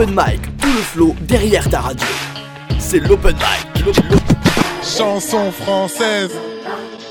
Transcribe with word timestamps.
l'open 0.00 0.14
mic, 0.14 0.40
tout 0.58 0.68
le 0.68 0.82
flow 0.82 1.16
derrière 1.22 1.68
ta 1.68 1.80
radio. 1.80 2.06
C'est 2.78 3.00
l'open 3.00 3.34
mic. 3.34 3.84
Chanson 4.82 5.52
française, 5.52 6.30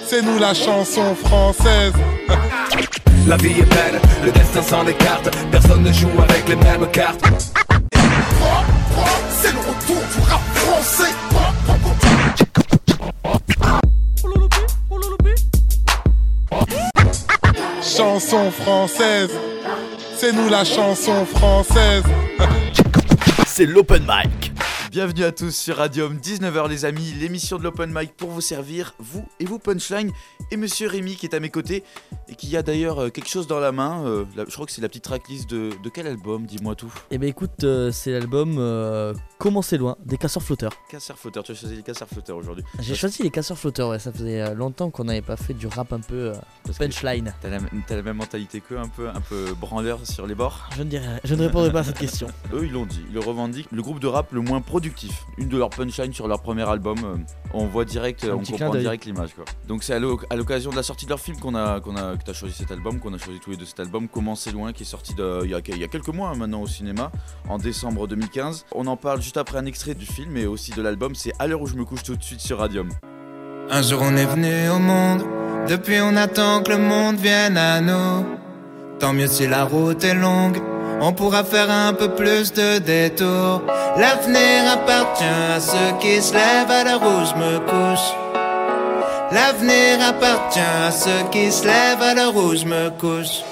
c'est 0.08 0.24
nous 0.24 0.40
la 0.40 0.54
chanson 0.54 1.14
française. 1.16 1.94
La 3.28 3.38
vie 3.38 3.60
est 3.60 3.70
belle, 3.70 4.02
le 4.26 4.32
destin 4.32 4.64
s'en 4.64 4.88
écarte, 4.88 5.30
personne 5.52 5.84
ne 5.84 5.92
joue 5.92 6.10
avec 6.18 6.50
les 6.50 6.56
mêmes 6.56 6.88
cartes. 6.92 7.24
C'est 9.40 9.52
le 9.52 9.60
retour 9.60 10.02
du 10.16 10.22
rap 10.28 10.42
français. 10.56 11.14
Chanson 17.82 18.52
française, 18.52 19.30
c'est 20.18 20.34
nous 20.34 20.50
la 20.50 20.64
chanson 20.64 21.26
française. 21.26 22.04
L'open 23.66 24.04
mic. 24.08 24.54
Bienvenue 24.90 25.26
à 25.26 25.34
tous 25.34 25.54
sur 25.54 25.78
Radium, 25.78 26.18
19h 26.18 26.70
les 26.70 26.86
amis, 26.86 27.14
l'émission 27.20 27.58
de 27.58 27.64
l'Open 27.64 27.92
Mic 27.94 28.16
pour 28.16 28.30
vous 28.30 28.40
servir, 28.40 28.94
vous 29.00 29.28
et 29.42 29.46
vos 29.46 29.60
punchlines, 29.60 30.12
et 30.52 30.58
Monsieur 30.58 30.88
Rémi 30.88 31.16
qui 31.16 31.26
est 31.26 31.36
à 31.36 31.40
mes 31.40 31.50
côtés, 31.50 31.84
et 32.28 32.36
qui 32.36 32.56
a 32.58 32.64
d'ailleurs 32.64 33.00
euh, 33.00 33.10
quelque 33.10 33.30
chose 33.30 33.48
dans 33.48 33.60
la 33.60 33.72
main, 33.72 34.04
euh, 34.06 34.26
la- 34.36 34.46
je 34.46 34.54
crois 34.54 34.66
que 34.66 34.72
c'est 34.72 34.82
la 34.82 34.88
petite 34.88 35.04
tracklist 35.04 35.50
de, 35.50 35.72
de 35.84 35.90
quel 35.90 36.08
album, 36.08 36.46
dis-moi 36.46 36.76
tout. 36.76 36.94
Eh 37.12 37.18
ben 37.18 37.28
écoute, 37.28 37.64
euh, 37.64 37.92
c'est 37.92 38.12
l'album 38.12 38.56
euh, 38.58 39.14
Comment 39.38 39.62
c'est 39.62 39.78
loin 39.78 39.96
des 40.06 40.18
casseurs 40.18 40.44
flotteurs. 40.44 40.74
Casseur 40.90 41.18
flotteur, 41.18 41.44
tu 41.44 41.54
as 41.54 41.56
choisi 41.56 41.76
les 41.76 41.84
casseurs 41.84 42.08
flotteurs 42.10 42.38
aujourd'hui. 42.38 42.64
J'ai 42.80 42.96
choisi 42.96 43.24
les 43.24 43.30
casseurs 43.30 43.58
flotteurs, 43.58 43.90
ouais, 43.90 44.00
ça 44.00 44.12
faisait 44.12 44.54
longtemps 44.54 44.90
qu'on 44.90 45.06
n'avait 45.06 45.22
pas 45.22 45.38
fait 45.38 45.54
du 45.54 45.68
rap 45.68 45.94
un 45.94 46.02
peu 46.02 46.34
punchline. 46.78 47.34
T'as 47.42 47.50
la, 47.96 48.02
même 48.02 48.18
mentalité 48.18 48.62
qu'eux, 48.62 48.78
un 48.78 48.88
peu, 48.90 49.08
un 49.10 49.22
peu 49.22 49.54
branleur 49.54 50.06
sur 50.06 50.28
les 50.28 50.36
bords. 50.36 50.70
Je 50.76 50.84
ne 50.84 50.90
dirai, 50.90 51.06
je 51.24 51.36
ne 51.36 51.44
répondrai 51.44 51.72
pas 51.72 51.80
à 51.80 51.84
cette 51.84 51.98
question. 52.00 52.28
Eux, 52.54 52.66
ils 52.66 52.72
l'ont 52.72 52.86
dit, 52.86 53.02
ils 53.08 53.14
le 53.14 53.20
revendiquent, 53.20 53.72
le 53.72 53.82
groupe 53.82 54.00
de 54.00 54.08
rap 54.08 54.32
le 54.34 54.42
moins 54.42 54.62
productif. 54.62 55.24
Une 55.38 55.48
de 55.48 55.58
leurs 55.58 55.70
punchlines 55.70 56.14
sur 56.14 56.28
leur 56.28 56.42
premier 56.42 56.68
album, 56.68 56.98
on 57.54 57.66
voit 57.66 57.86
direct, 57.86 58.26
on 58.30 58.40
comprend 58.44 58.76
direct 58.76 59.06
l'image 59.06 59.34
quoi. 59.34 59.46
Donc 59.68 59.84
c'est 59.84 59.94
à 59.94 60.00
l'occasion 60.40 60.72
de 60.72 60.76
la 60.76 60.84
sortie 60.84 61.06
de 61.06 61.10
leur 61.12 61.20
film 61.20 61.38
qu'on 61.40 61.54
a, 61.54 61.80
qu'on 61.80 61.96
a, 61.96 62.16
que 62.18 62.34
choisi 62.34 62.56
cet 62.56 62.72
album, 62.72 63.00
qu'on 63.00 63.14
a 63.14 63.18
choisi 63.18 63.40
tous 63.40 63.52
les 63.52 63.58
deux 63.58 63.66
cet 63.66 63.80
album, 63.80 64.08
Comment 64.08 64.36
c'est 64.36 64.52
loin, 64.52 64.74
qui 64.74 64.84
est 64.84 64.86
sorti 64.86 65.14
de- 65.14 65.42
il 65.44 65.52
y, 65.52 65.54
a, 65.54 65.60
il 65.68 65.78
y 65.78 65.84
a 65.84 65.88
quelques 65.88 66.08
mois 66.10 66.30
hein, 66.30 66.36
maintenant 66.36 66.62
au 66.62 66.68
cinéma, 66.68 67.12
en 67.48 67.58
décembre 67.58 68.08
2015. 68.08 68.66
On 68.74 68.88
en 68.88 68.98
parle 68.98 69.22
juste 69.22 69.38
après 69.38 69.58
un 69.60 69.66
extrait 69.66 69.94
du 69.94 70.06
film 70.06 70.36
et 70.38 70.46
aussi 70.48 70.72
de 70.72 70.82
l'album, 70.82 71.14
c'est 71.16 71.34
à 71.40 71.46
l'heure 71.48 71.62
où 71.62 71.68
je 71.68 71.76
me 71.76 71.86
couche 71.86 72.04
tout 72.04 72.16
de 72.16 72.24
suite 72.24 72.40
sur 72.42 72.58
Radium. 72.60 72.90
Un 73.70 73.82
jour 73.84 74.00
on 74.02 74.16
est 74.18 74.26
venu 74.26 74.70
au 74.70 74.80
monde, 74.80 75.24
depuis 75.68 76.00
on 76.02 76.16
attend 76.16 76.64
que 76.64 76.72
le 76.72 76.78
monde 76.80 77.18
vienne 77.18 77.56
à 77.58 77.82
nous. 77.82 78.26
Tant 79.00 79.14
mieux 79.14 79.28
si 79.28 79.46
la 79.48 79.64
route 79.66 80.04
est 80.04 80.16
longue, 80.16 80.58
on 81.02 81.14
pourra 81.14 81.44
faire 81.44 81.70
un 81.72 81.94
peu 81.94 82.10
plus 82.16 82.52
de 82.52 82.80
détours. 82.80 83.62
L'avenir 83.98 84.72
appartient 84.74 85.24
à 85.24 85.60
ceux 85.60 85.98
qui 86.02 86.22
se 86.22 86.34
lèvent 86.34 86.72
à 86.72 86.84
l'heure 86.84 87.02
où 87.04 87.26
je 87.26 87.36
me 87.36 87.60
couche. 87.60 88.29
L'avenir 89.32 90.00
appartient 90.08 90.60
à 90.60 90.90
ceux 90.90 91.30
qui 91.32 91.52
se 91.52 91.64
lèvent 91.64 92.02
à 92.02 92.16
l'heure 92.16 92.36
où 92.36 92.56
je 92.56 92.66
me 92.66 92.90
couche. 92.90 93.44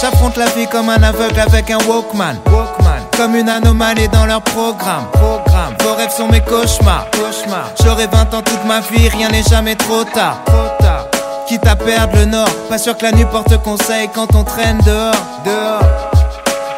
J'affronte 0.00 0.36
la 0.36 0.46
vie 0.46 0.66
comme 0.66 0.88
un 0.88 1.00
aveugle 1.00 1.38
avec 1.38 1.70
un 1.70 1.78
Walkman. 1.86 2.36
Walkman. 2.46 3.02
Comme 3.16 3.36
une 3.36 3.48
anomalie 3.48 4.08
dans 4.08 4.26
leur 4.26 4.42
programme. 4.42 5.06
Programme. 5.12 5.74
Vos 5.80 5.94
rêves 5.94 6.10
sont 6.10 6.26
mes 6.26 6.40
cauchemars. 6.40 7.06
Cauchemars. 7.12 7.70
J'aurai 7.84 8.08
20 8.08 8.34
ans 8.34 8.42
toute 8.42 8.64
ma 8.64 8.80
vie, 8.80 9.08
rien 9.08 9.28
n'est 9.28 9.44
jamais 9.44 9.76
trop 9.76 10.02
tard. 10.02 10.42
Trop 10.44 10.68
tard. 10.80 11.06
Quitte 11.46 11.66
à 11.68 11.76
perdre 11.76 12.16
le 12.16 12.24
nord. 12.24 12.50
Pas 12.68 12.78
sûr 12.78 12.96
que 12.96 13.04
la 13.04 13.12
nuit 13.12 13.26
porte 13.30 13.56
conseil 13.62 14.08
quand 14.12 14.34
on 14.34 14.42
traîne 14.42 14.78
dehors. 14.78 15.14
Dehors. 15.44 16.10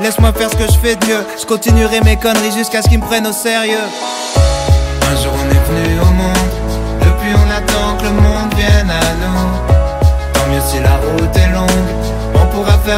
Laisse-moi 0.00 0.34
faire 0.34 0.50
ce 0.50 0.56
que 0.56 0.66
je 0.70 0.78
fais 0.78 0.97
de 0.97 1.06
mieux. 1.06 1.25
Je 1.41 1.47
continuerai 1.47 2.03
mes 2.03 2.16
conneries 2.16 2.53
jusqu'à 2.53 2.83
ce 2.83 2.88
qu'ils 2.88 2.98
me 2.98 3.06
prennent 3.06 3.27
au 3.27 3.33
sérieux. 3.33 3.88
Un 5.10 5.22
jour 5.22 5.33
on 5.34 5.50
est 5.50 5.83
venu 5.83 6.06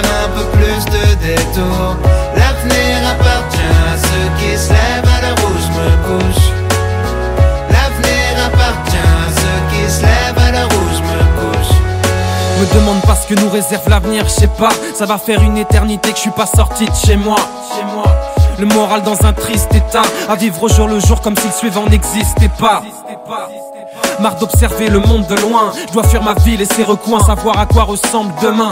un 0.04 0.28
peu 0.36 0.44
plus 0.56 0.84
de 0.86 1.14
détours. 1.16 1.96
L'avenir 2.36 2.96
appartient 3.10 3.58
à 3.58 3.96
ceux 3.96 4.28
qui 4.38 4.56
se 4.56 4.70
lèvent 4.70 5.08
à 5.16 5.20
l'heure 5.22 5.36
où 5.44 5.52
je 5.58 5.70
me 5.78 5.90
couche. 6.08 6.44
L'avenir 7.70 8.46
appartient 8.46 8.96
à 8.96 9.30
ceux 9.34 9.60
qui 9.70 9.90
se 9.90 10.02
lèvent 10.02 10.54
à 10.54 10.66
où 10.66 10.80
je 10.94 11.02
me 11.02 11.20
couche. 11.38 11.76
Me 12.60 12.74
demande 12.74 13.00
pas 13.02 13.16
ce 13.16 13.26
que 13.26 13.40
nous 13.40 13.50
réserve 13.50 13.88
l'avenir, 13.88 14.24
je 14.24 14.40
sais 14.40 14.48
pas. 14.48 14.70
Ça 14.94 15.06
va 15.06 15.18
faire 15.18 15.42
une 15.42 15.56
éternité 15.56 16.10
que 16.10 16.16
je 16.16 16.22
suis 16.22 16.30
pas 16.30 16.46
sorti 16.46 16.86
de 16.86 16.94
chez 16.94 17.16
moi. 17.16 17.36
Chez 17.74 17.84
moi. 17.94 18.04
Le 18.58 18.66
moral 18.66 19.02
dans 19.02 19.24
un 19.24 19.32
triste 19.32 19.72
état, 19.72 20.02
à 20.28 20.34
vivre 20.34 20.60
au 20.60 20.68
jour 20.68 20.88
le 20.88 20.98
jour 20.98 21.20
comme 21.20 21.36
si 21.36 21.46
le 21.46 21.52
suivant 21.52 21.86
n'existait 21.86 22.50
pas. 22.58 22.82
Marre 24.18 24.34
d'observer 24.34 24.88
le 24.88 24.98
monde 24.98 25.28
de 25.28 25.36
loin, 25.36 25.72
je 25.86 25.92
dois 25.92 26.02
fuir 26.02 26.24
ma 26.24 26.34
ville 26.34 26.60
et 26.60 26.64
ses 26.64 26.82
recoins, 26.82 27.20
savoir 27.24 27.56
à 27.60 27.66
quoi 27.66 27.84
ressemble 27.84 28.32
demain. 28.42 28.70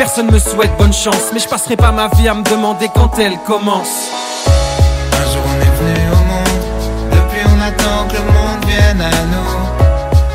Personne 0.00 0.30
me 0.30 0.38
souhaite 0.38 0.74
bonne 0.78 0.94
chance, 0.94 1.28
mais 1.30 1.40
je 1.40 1.46
passerai 1.46 1.76
pas 1.76 1.92
ma 1.92 2.08
vie 2.08 2.26
à 2.26 2.32
me 2.32 2.42
demander 2.42 2.88
quand 2.94 3.18
elle 3.18 3.36
commence. 3.46 4.08
Un 5.12 5.24
jour 5.30 5.42
on 5.44 5.60
est 5.60 5.76
venu 5.76 6.06
au 6.10 6.24
monde, 6.24 6.64
depuis 7.12 7.42
on 7.44 7.60
attend 7.60 8.08
que 8.08 8.14
le 8.16 8.32
monde 8.32 8.64
vienne 8.66 9.02
à 9.02 9.10
nous. 9.10 9.60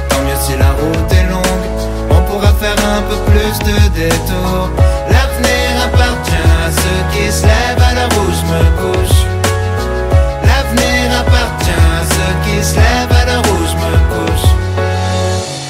Tant 0.08 0.22
mieux 0.22 0.38
si 0.40 0.56
la 0.56 0.70
route 0.70 1.12
est 1.12 1.28
longue, 1.31 2.12
on 2.12 2.22
pourra 2.30 2.54
faire 2.54 2.75
un 2.96 3.02
peu 3.09 3.16
plus 3.31 3.58
de 3.66 3.75
détours. 3.96 4.70
L'avenir 5.09 5.68
appartient 5.84 6.48
à 6.64 6.70
ceux 6.70 7.02
qui 7.12 7.31
se 7.31 7.42
lèvent 7.48 7.81
à 7.81 8.06
où 8.20 8.25
je 8.38 8.46
me 8.54 8.64
couche. 8.81 9.18
L'avenir 10.44 11.22
appartient 11.22 11.72
à 11.72 12.06
ceux 12.14 12.36
qui 12.46 12.64
se 12.64 12.75
lèvent 12.75 13.30
à 13.30 13.40
où 13.40 13.58
je 13.66 13.75
me 13.78 13.98
couche. 14.14 14.50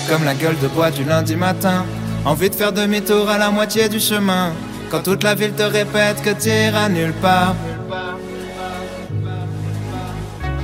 Comme 0.10 0.26
la 0.26 0.34
gueule 0.34 0.60
de 0.62 0.68
bois 0.68 0.92
du 0.92 1.06
lundi 1.06 1.38
matin, 1.38 1.86
envie 2.26 2.50
de 2.50 2.56
faire 2.56 2.74
demi-tour 2.74 3.30
à 3.30 3.38
la 3.38 3.52
moitié 3.52 3.88
du 3.88 4.00
chemin. 4.00 4.52
Quand 4.90 5.04
toute 5.04 5.24
la 5.24 5.36
ville 5.36 5.54
te 5.54 5.64
répète 5.64 6.22
que 6.24 6.32
t'iras 6.32 6.90
nulle 6.90 7.14
part. 7.14 7.56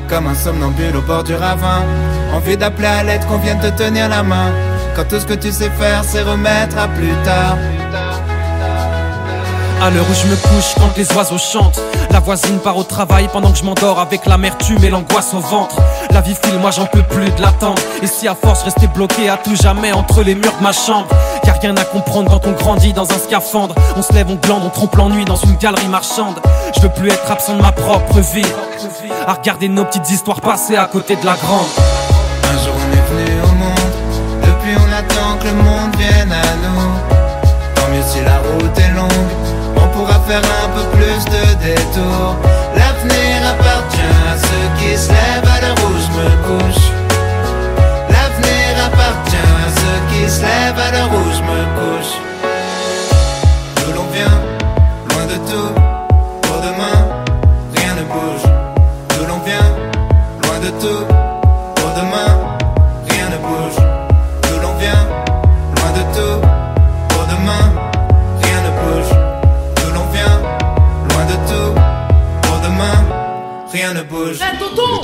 Comme 0.09 0.27
un 0.27 0.35
somnambule 0.35 0.97
au 0.97 1.01
bord 1.01 1.23
du 1.23 1.33
ravin 1.33 1.85
Envie 2.33 2.57
d'appeler 2.57 2.87
à 2.87 3.03
l'aide 3.03 3.25
qu'on 3.27 3.37
vienne 3.37 3.61
te 3.61 3.69
tenir 3.81 4.09
la 4.09 4.23
main 4.23 4.51
Quand 4.93 5.07
tout 5.07 5.21
ce 5.21 5.25
que 5.25 5.35
tu 5.35 5.53
sais 5.53 5.69
faire 5.69 6.03
c'est 6.03 6.23
remettre 6.23 6.77
à 6.77 6.89
plus 6.89 7.15
tard 7.23 7.55
À 9.81 9.89
l'heure 9.89 10.05
où 10.07 10.13
je 10.13 10.27
me 10.27 10.35
couche, 10.35 10.75
quand 10.77 10.95
les 10.95 11.11
oiseaux 11.13 11.39
chantent, 11.39 11.81
la 12.11 12.19
voisine 12.19 12.59
part 12.59 12.77
au 12.77 12.83
travail 12.83 13.27
pendant 13.33 13.51
que 13.51 13.57
je 13.57 13.63
m'endors 13.63 13.99
avec 13.99 14.27
l'amertume 14.27 14.83
et 14.83 14.91
l'angoisse 14.91 15.33
au 15.33 15.39
ventre. 15.39 15.75
La 16.11 16.21
vie 16.21 16.35
file, 16.35 16.59
moi 16.59 16.69
j'en 16.69 16.85
peux 16.85 17.01
plus 17.01 17.31
de 17.31 17.41
l'attendre. 17.41 17.81
Et 18.03 18.07
si 18.07 18.27
à 18.27 18.35
force 18.35 18.61
rester 18.61 18.85
bloqué 18.85 19.27
à 19.27 19.37
tout 19.37 19.55
jamais 19.55 19.91
entre 19.91 20.21
les 20.21 20.35
murs 20.35 20.55
de 20.59 20.63
ma 20.63 20.71
chambre, 20.71 21.07
y 21.43 21.49
a 21.49 21.53
rien 21.53 21.75
à 21.77 21.83
comprendre 21.83 22.29
quand 22.29 22.47
on 22.47 22.51
grandit 22.51 22.93
dans 22.93 23.11
un 23.11 23.17
scaphandre. 23.17 23.73
On 23.95 24.03
se 24.03 24.13
lève, 24.13 24.27
on 24.29 24.35
glande, 24.35 24.61
on 24.63 24.69
trompe 24.69 24.95
l'ennui 24.97 25.25
dans 25.25 25.35
une 25.35 25.55
galerie 25.57 25.87
marchande. 25.87 26.39
Je 26.75 26.81
veux 26.81 26.89
plus 26.89 27.09
être 27.09 27.31
absent 27.31 27.55
de 27.55 27.61
ma 27.63 27.71
propre 27.71 28.19
vie. 28.19 28.45
À 29.25 29.33
regarder 29.33 29.67
nos 29.67 29.85
petites 29.85 30.11
histoires 30.11 30.41
passées 30.41 30.75
à 30.75 30.85
côté 30.85 31.15
de 31.15 31.25
la 31.25 31.35
grande. 31.35 31.67
Un 32.43 32.57
jour 32.63 32.73
on 32.75 32.91
est 32.91 33.23
venu 33.23 33.41
au 33.43 33.55
monde 33.55 33.91
Depuis 34.41 34.75
on 34.77 34.93
attend 34.93 35.37
que 35.39 35.47
le 35.47 35.53
monde 35.53 35.95
vienne 35.97 36.31
à 36.31 36.55
nous 36.61 36.91
Tant 37.75 37.87
mieux 37.89 38.03
si 38.05 38.19
la 38.21 38.39
route 38.39 38.77
est 38.77 38.93
longue 38.93 39.09
On 39.39 39.40
pourra 40.01 40.19
faire 40.21 40.41
un 40.63 40.69
peu 40.75 40.85
plus 40.97 41.23
de 41.25 41.43
détours. 41.63 42.35
L'avenir 42.75 43.37
appartient 43.53 44.17
à 44.31 44.35
ceux 44.47 44.67
qui 44.79 44.97
se 44.97 45.09
lèvent 45.09 45.49
à 45.55 45.61
l'heure 45.61 45.81
où 45.87 45.93
je 46.05 46.11
me 46.17 46.29
couche. 46.47 46.85
L'avenir 48.13 48.69
appartient 48.87 49.51
à 49.65 49.69
ceux 49.79 50.01
qui 50.09 50.29
se 50.29 50.41
lèvent 50.41 50.81
à 50.87 50.91
l'heure 50.93 51.11
où 51.19 51.25
je 51.37 51.43
me 51.49 51.61
couche. 51.77 52.13
D'où 53.77 53.91
l'on 53.95 54.07
vient, 54.15 54.37
loin 55.09 55.25
de 55.33 55.37
tout 55.49 55.71
Pour 56.41 56.57
demain, 56.67 56.99
rien 57.75 57.93
ne 57.99 58.03
bouge. 58.13 58.45
D'où 59.09 59.25
l'on 59.27 59.39
vient, 59.45 59.69
loin 60.43 60.59
de 60.65 60.69
tout 60.81 61.10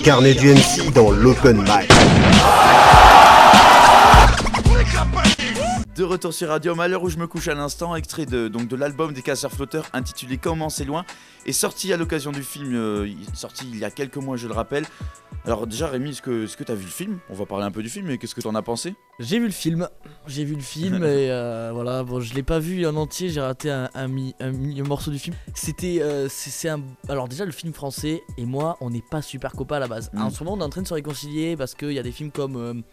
carnet 0.03 0.33
du 0.33 0.53
MC 0.53 0.91
dans 0.93 1.11
l'open 1.11 1.57
mic. 1.57 2.16
De 5.97 6.03
retour 6.03 6.31
sur 6.31 6.49
Radio 6.49 6.75
Malheur 6.75 7.01
où 7.01 7.09
je 7.09 7.17
me 7.17 7.25
couche 7.25 7.47
à 7.47 7.55
l'instant, 7.55 7.95
extrait 7.95 8.27
de, 8.27 8.47
donc 8.49 8.67
de 8.67 8.75
l'album 8.75 9.13
des 9.13 9.23
casseurs 9.23 9.51
flotteurs 9.51 9.85
intitulé 9.93 10.37
Comment 10.37 10.69
c'est 10.69 10.85
loin, 10.85 11.05
est 11.47 11.53
sorti 11.53 11.91
à 11.91 11.97
l'occasion 11.97 12.31
du 12.31 12.43
film, 12.43 12.75
euh, 12.75 13.07
il- 13.07 13.35
sorti 13.35 13.65
il 13.71 13.79
y 13.79 13.83
a 13.83 13.89
quelques 13.89 14.17
mois 14.17 14.37
je 14.37 14.47
le 14.47 14.53
rappelle. 14.53 14.85
Alors 15.45 15.65
déjà 15.65 15.87
Rémi, 15.87 16.09
est-ce 16.11 16.21
que 16.21 16.45
que 16.55 16.63
t'as 16.63 16.75
vu 16.75 16.83
le 16.83 16.91
film? 16.91 17.17
On 17.31 17.33
va 17.33 17.47
parler 17.47 17.65
un 17.65 17.71
peu 17.71 17.81
du 17.81 17.89
film, 17.89 18.05
mais 18.05 18.19
qu'est-ce 18.19 18.35
que 18.35 18.41
t'en 18.41 18.53
as 18.53 18.61
pensé? 18.61 18.93
J'ai 19.19 19.39
vu 19.39 19.45
le 19.45 19.51
film, 19.51 19.89
j'ai 20.27 20.43
vu 20.45 20.53
le 20.53 20.61
film 20.61 20.95
et 21.03 21.31
euh, 21.31 21.71
voilà, 21.73 22.03
bon, 22.03 22.19
je 22.19 22.35
l'ai 22.35 22.43
pas 22.43 22.59
vu 22.59 22.85
en 22.85 22.95
entier, 22.95 23.29
j'ai 23.29 23.41
raté 23.41 23.71
un, 23.71 23.89
un, 23.95 24.07
mi- 24.07 24.35
un 24.39 24.51
mi- 24.51 24.79
un 24.79 24.83
morceau 24.83 25.09
du 25.09 25.17
film. 25.17 25.35
C'était, 25.55 25.99
euh, 26.03 26.27
c'est 26.29 26.69
un, 26.69 26.81
alors 27.09 27.27
déjà 27.27 27.43
le 27.43 27.51
film 27.51 27.73
français 27.73 28.21
et 28.37 28.45
moi, 28.45 28.77
on 28.81 28.91
n'est 28.91 29.03
pas 29.09 29.23
super 29.23 29.53
copains 29.53 29.77
à 29.77 29.79
la 29.79 29.87
base. 29.87 30.11
Mm. 30.13 30.21
En 30.21 30.29
ce 30.29 30.43
moment, 30.43 30.57
on 30.57 30.59
est 30.61 30.65
en 30.65 30.69
train 30.69 30.83
de 30.83 30.87
se 30.87 30.93
réconcilier 30.93 31.57
parce 31.57 31.73
qu'il 31.73 31.93
y 31.93 31.99
a 31.99 32.03
des 32.03 32.11
films 32.11 32.29
comme 32.31 32.83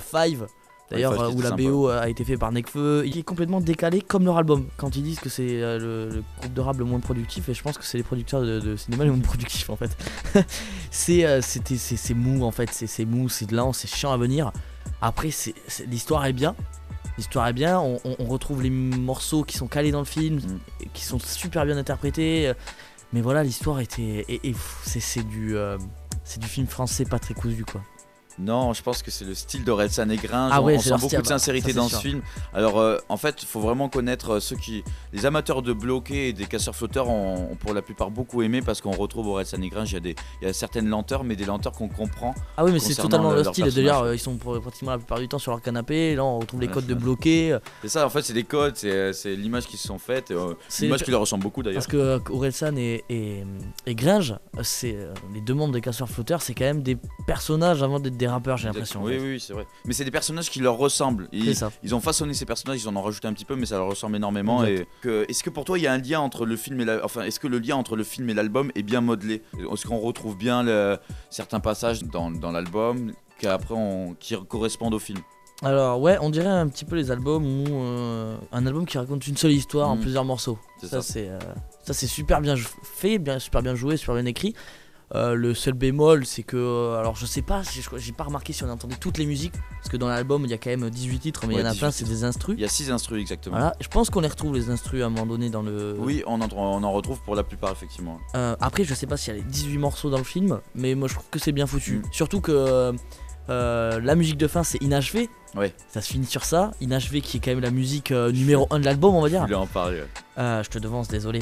Five. 0.00 0.46
D'ailleurs, 0.90 1.18
euh, 1.20 1.30
où 1.32 1.40
la. 1.40 1.50
BO 1.52 1.88
a 1.88 2.08
été 2.08 2.24
fait 2.24 2.36
par 2.36 2.52
Nekfeu, 2.52 3.04
il 3.06 3.16
est 3.18 3.22
complètement 3.22 3.60
décalé 3.60 4.00
comme 4.00 4.24
leur 4.24 4.36
album. 4.36 4.66
Quand 4.76 4.94
ils 4.96 5.02
disent 5.02 5.18
que 5.20 5.28
c'est 5.28 5.62
euh, 5.62 5.78
le, 5.78 6.16
le 6.16 6.22
groupe 6.40 6.52
de 6.52 6.60
rap 6.60 6.76
le 6.78 6.84
moins 6.84 7.00
productif, 7.00 7.48
et 7.48 7.54
je 7.54 7.62
pense 7.62 7.78
que 7.78 7.84
c'est 7.84 7.96
les 7.98 8.04
producteurs 8.04 8.42
de, 8.42 8.60
de 8.60 8.76
cinéma 8.76 9.04
les 9.04 9.10
moins 9.10 9.18
productifs 9.20 9.70
en 9.70 9.76
fait. 9.76 9.96
c'est 10.90 11.24
euh, 11.24 11.40
mou 12.14 12.44
en 12.44 12.50
fait, 12.50 12.70
c'est 12.72 13.04
mou, 13.04 13.28
c'est 13.28 13.50
lent, 13.50 13.72
c'est 13.72 13.88
chiant 13.88 14.12
à 14.12 14.16
venir. 14.18 14.52
Après, 15.00 15.30
c'est 15.30 15.54
l'histoire 15.88 16.24
est 16.26 16.32
bien. 16.32 16.54
L'histoire 17.16 17.46
est 17.46 17.52
bien, 17.52 17.78
on, 17.78 17.98
retrouve 18.24 18.60
les 18.62 18.70
morceaux 18.70 19.44
qui 19.44 19.56
sont 19.56 19.68
calés 19.68 19.92
dans 19.92 20.00
le 20.00 20.04
film, 20.04 20.36
Mm. 20.36 20.58
qui 20.92 21.04
sont 21.04 21.18
super 21.20 21.64
bien 21.64 21.76
interprétés. 21.78 22.48
euh, 22.48 22.54
Mais 23.12 23.20
voilà, 23.20 23.42
l'histoire 23.44 23.80
était. 23.80 24.24
Et, 24.28 24.40
et 24.48 24.50
pff, 24.52 24.80
c'est 24.84 25.00
c'est 25.00 25.22
du. 25.22 25.56
euh, 25.56 25.78
c'est 26.24 26.40
du 26.40 26.48
film 26.48 26.66
français 26.66 27.04
pas 27.04 27.18
très 27.18 27.34
cousu 27.34 27.64
quoi. 27.64 27.82
Non, 28.38 28.72
je 28.72 28.82
pense 28.82 29.02
que 29.02 29.10
c'est 29.10 29.24
le 29.24 29.34
style 29.34 29.64
d'Orelsan 29.64 30.08
et 30.10 30.16
Gringe. 30.16 30.50
Ah 30.52 30.60
on 30.60 30.64
ouais, 30.64 30.76
on 30.76 30.80
sent 30.80 30.90
beaucoup 30.90 31.06
style, 31.06 31.18
de 31.18 31.22
bah, 31.22 31.28
sincérité 31.28 31.72
dans 31.72 31.88
sûr. 31.88 31.98
ce 31.98 32.02
film. 32.02 32.22
Alors, 32.52 32.80
euh, 32.80 32.98
en 33.08 33.16
fait, 33.16 33.42
il 33.42 33.46
faut 33.46 33.60
vraiment 33.60 33.88
connaître 33.88 34.34
euh, 34.34 34.40
ceux 34.40 34.56
qui, 34.56 34.82
les 35.12 35.24
amateurs 35.24 35.62
de 35.62 35.72
bloqués 35.72 36.28
et 36.28 36.32
des 36.32 36.46
casseurs 36.46 36.74
flotteurs 36.74 37.08
ont, 37.08 37.52
ont 37.52 37.56
pour 37.56 37.74
la 37.74 37.82
plupart 37.82 38.10
beaucoup 38.10 38.42
aimé 38.42 38.60
parce 38.60 38.80
qu'on 38.80 38.90
retrouve 38.90 39.28
Orelsan 39.28 39.62
et 39.62 39.68
Gringe. 39.68 39.92
Il 39.92 39.94
y 39.94 39.96
a 39.98 40.00
des, 40.00 40.16
il 40.42 40.46
y 40.48 40.50
a 40.50 40.52
certaines 40.52 40.88
lenteurs, 40.88 41.22
mais 41.22 41.36
des 41.36 41.44
lenteurs 41.44 41.72
qu'on 41.72 41.88
comprend. 41.88 42.34
Ah 42.56 42.64
oui, 42.64 42.72
mais 42.72 42.78
c'est 42.80 42.94
totalement 42.94 43.30
le- 43.32 43.44
style. 43.44 43.72
D'ailleurs, 43.72 44.02
euh, 44.02 44.14
ils 44.14 44.18
sont 44.18 44.34
pr- 44.34 44.60
pratiquement 44.60 44.90
la 44.90 44.98
plupart 44.98 45.20
du 45.20 45.28
temps 45.28 45.38
sur 45.38 45.52
leur 45.52 45.62
canapé. 45.62 46.16
Là, 46.16 46.24
on 46.24 46.40
retrouve 46.40 46.60
les 46.60 46.68
codes 46.68 46.86
de 46.86 46.94
bloqués. 46.94 47.56
C'est 47.82 47.88
ça, 47.88 48.04
en 48.04 48.10
fait, 48.10 48.22
c'est 48.22 48.32
des 48.32 48.44
codes, 48.44 48.76
c'est 48.76 49.36
l'image 49.36 49.66
qui 49.66 49.76
se 49.76 49.86
sont 49.86 49.98
faites. 49.98 50.30
euh, 50.32 50.54
C'est 50.68 50.86
l'image 50.86 51.04
qui 51.04 51.10
leur 51.12 51.20
ressemble 51.20 51.44
beaucoup 51.44 51.62
d'ailleurs. 51.62 51.78
Parce 51.78 51.86
que 51.86 52.20
Orelsan 52.32 52.76
et, 52.76 53.04
et, 53.08 53.44
et 53.86 53.94
Gringe, 53.94 54.34
c'est 54.62 54.96
les 55.32 55.40
deux 55.40 55.54
membres 55.54 55.72
des 55.72 55.80
casseurs 55.80 56.08
flotteurs, 56.08 56.42
c'est 56.42 56.54
quand 56.54 56.64
même 56.64 56.82
des 56.82 56.96
personnages 57.26 57.82
avant 57.82 58.00
d'être 58.00 58.16
des 58.24 58.30
rappeurs, 58.30 58.56
j'ai 58.56 58.66
l'impression. 58.68 59.00
en 59.00 59.04
Oui, 59.04 59.12
fait. 59.12 59.20
oui, 59.20 59.40
c'est 59.40 59.52
vrai. 59.52 59.66
Mais 59.84 59.92
c'est 59.92 60.04
des 60.04 60.10
personnages 60.10 60.50
qui 60.50 60.60
leur 60.60 60.76
ressemblent. 60.76 61.28
Ils, 61.32 61.54
ça. 61.54 61.70
ils 61.82 61.94
ont 61.94 62.00
façonné 62.00 62.34
ces 62.34 62.46
personnages, 62.46 62.82
ils 62.82 62.88
en 62.88 62.96
ont 62.96 63.02
rajouté 63.02 63.28
un 63.28 63.32
petit 63.32 63.44
peu, 63.44 63.56
mais 63.56 63.66
ça 63.66 63.76
leur 63.78 63.86
ressemble 63.88 64.16
énormément. 64.16 64.64
Et 64.64 64.86
que, 65.02 65.24
est-ce 65.28 65.42
que 65.42 65.50
pour 65.50 65.64
toi, 65.64 65.78
il 65.78 65.82
y 65.82 65.86
a 65.86 65.92
un 65.92 65.98
lien 65.98 66.20
entre 66.20 66.46
le 66.46 66.56
film 66.56 66.80
et 66.80 66.84
la, 66.84 67.04
enfin, 67.04 67.22
est-ce 67.22 67.38
que 67.40 67.46
le 67.48 67.58
lien 67.58 67.76
entre 67.76 67.96
le 67.96 68.04
film 68.04 68.28
et 68.30 68.34
l'album 68.34 68.70
est 68.74 68.82
bien 68.82 69.00
modelé? 69.00 69.42
Est-ce 69.58 69.86
qu'on 69.86 69.98
retrouve 69.98 70.36
bien 70.36 70.62
le- 70.62 70.98
certains 71.30 71.60
passages 71.60 72.02
dans, 72.04 72.30
dans 72.30 72.50
l'album 72.50 73.12
qu'après 73.38 73.74
on, 73.74 74.14
qui 74.18 74.34
correspondent 74.48 74.94
au 74.94 74.98
film? 74.98 75.20
Alors, 75.62 76.00
ouais, 76.00 76.18
on 76.20 76.30
dirait 76.30 76.48
un 76.48 76.68
petit 76.68 76.84
peu 76.84 76.96
les 76.96 77.10
albums 77.10 77.44
où. 77.46 77.64
euh, 77.68 78.36
un 78.52 78.66
album 78.66 78.84
qui 78.86 78.98
raconte 78.98 79.26
une 79.26 79.36
seule 79.36 79.52
histoire 79.52 79.88
en 79.88 79.94
Mhm. 79.96 80.02
plusieurs 80.02 80.24
morceaux. 80.24 80.58
Ça, 80.80 80.88
ça. 80.88 81.02
c'est 81.02 81.28
euh, 81.28 81.38
ça, 81.86 81.92
c'est 81.94 82.06
super 82.08 82.40
bien 82.40 82.56
fait, 82.82 83.18
bien, 83.18 83.38
super 83.38 83.62
bien 83.62 83.74
joué, 83.74 83.96
super 83.96 84.14
bien 84.16 84.26
écrit. 84.26 84.54
Euh, 85.14 85.34
le 85.34 85.54
seul 85.54 85.74
bémol, 85.74 86.26
c'est 86.26 86.42
que. 86.42 86.56
euh, 86.56 86.98
alors, 86.98 87.14
je 87.14 87.24
sais 87.24 87.42
pas, 87.42 87.62
je- 87.62 87.98
j'ai 87.98 88.12
pas 88.12 88.24
remarqué 88.24 88.52
si 88.52 88.64
on 88.64 88.68
entendait 88.70 88.96
toutes 88.96 89.16
les 89.18 89.26
musiques. 89.26 89.52
Parce 89.78 89.88
que 89.88 89.96
dans 89.96 90.08
l'album, 90.08 90.44
il 90.44 90.50
y 90.50 90.54
a 90.54 90.58
quand 90.58 90.70
même 90.70 90.90
18 90.90 91.18
titres, 91.20 91.46
mais 91.46 91.54
il 91.54 91.56
Ouais, 91.58 91.62
y 91.62 91.64
en 91.66 91.68
a 91.68 91.72
18 91.72 91.80
plein, 91.80 91.90
c'est 91.92 92.04
des 92.04 92.24
instrus. 92.24 92.56
Il 92.58 92.62
y 92.62 92.64
a 92.64 92.68
six 92.68 92.90
instrus 92.90 93.20
exactement. 93.20 93.56
Voilà, 93.56 93.74
je 93.80 93.86
pense 93.88 94.10
qu'on 94.10 94.20
les 94.20 94.28
retrouve 94.28 94.54
les 94.54 94.70
instrus 94.70 95.02
à 95.02 95.06
un 95.06 95.10
moment 95.10 95.26
donné 95.26 95.50
dans 95.50 95.62
le. 95.62 95.94
Oui, 95.98 96.24
on 96.26 96.40
en, 96.40 96.48
on 96.52 96.82
en 96.82 96.92
retrouve 96.92 97.20
pour 97.22 97.36
la 97.36 97.44
plupart 97.44 97.70
effectivement. 97.70 98.18
Euh, 98.34 98.56
après, 98.60 98.82
je 98.84 98.92
sais 98.94 99.06
pas 99.06 99.16
s'il 99.16 99.34
y 99.34 99.36
a 99.36 99.40
les 99.40 99.46
18 99.48 99.78
morceaux 99.78 100.10
dans 100.10 100.18
le 100.18 100.24
film, 100.24 100.60
mais 100.74 100.94
moi 100.96 101.06
je 101.06 101.14
trouve 101.14 101.28
que 101.30 101.38
c'est 101.38 101.52
bien 101.52 101.66
foutu. 101.68 101.98
Mm. 101.98 102.02
Surtout 102.10 102.40
que 102.40 102.92
euh, 103.50 104.00
la 104.00 104.14
musique 104.14 104.38
de 104.38 104.48
fin 104.48 104.62
c'est 104.64 104.82
inachevé. 104.82 105.28
Ouais. 105.54 105.72
Ça 105.88 106.00
se 106.00 106.10
finit 106.10 106.26
sur 106.26 106.44
ça. 106.44 106.72
Inachevé 106.80 107.20
qui 107.20 107.36
est 107.36 107.40
quand 107.40 107.52
même 107.52 107.60
la 107.60 107.70
musique 107.70 108.10
numéro 108.10 108.66
1 108.70 108.80
de 108.80 108.84
l'album, 108.84 109.14
on 109.14 109.20
va 109.20 109.28
Je 109.28 109.32
dire. 109.34 109.42
voulais 109.42 109.54
en 109.54 109.66
parler. 109.68 110.00
ouais. 110.00 110.62
Je 110.64 110.68
te 110.68 110.78
devance, 110.80 111.06
désolé. 111.06 111.40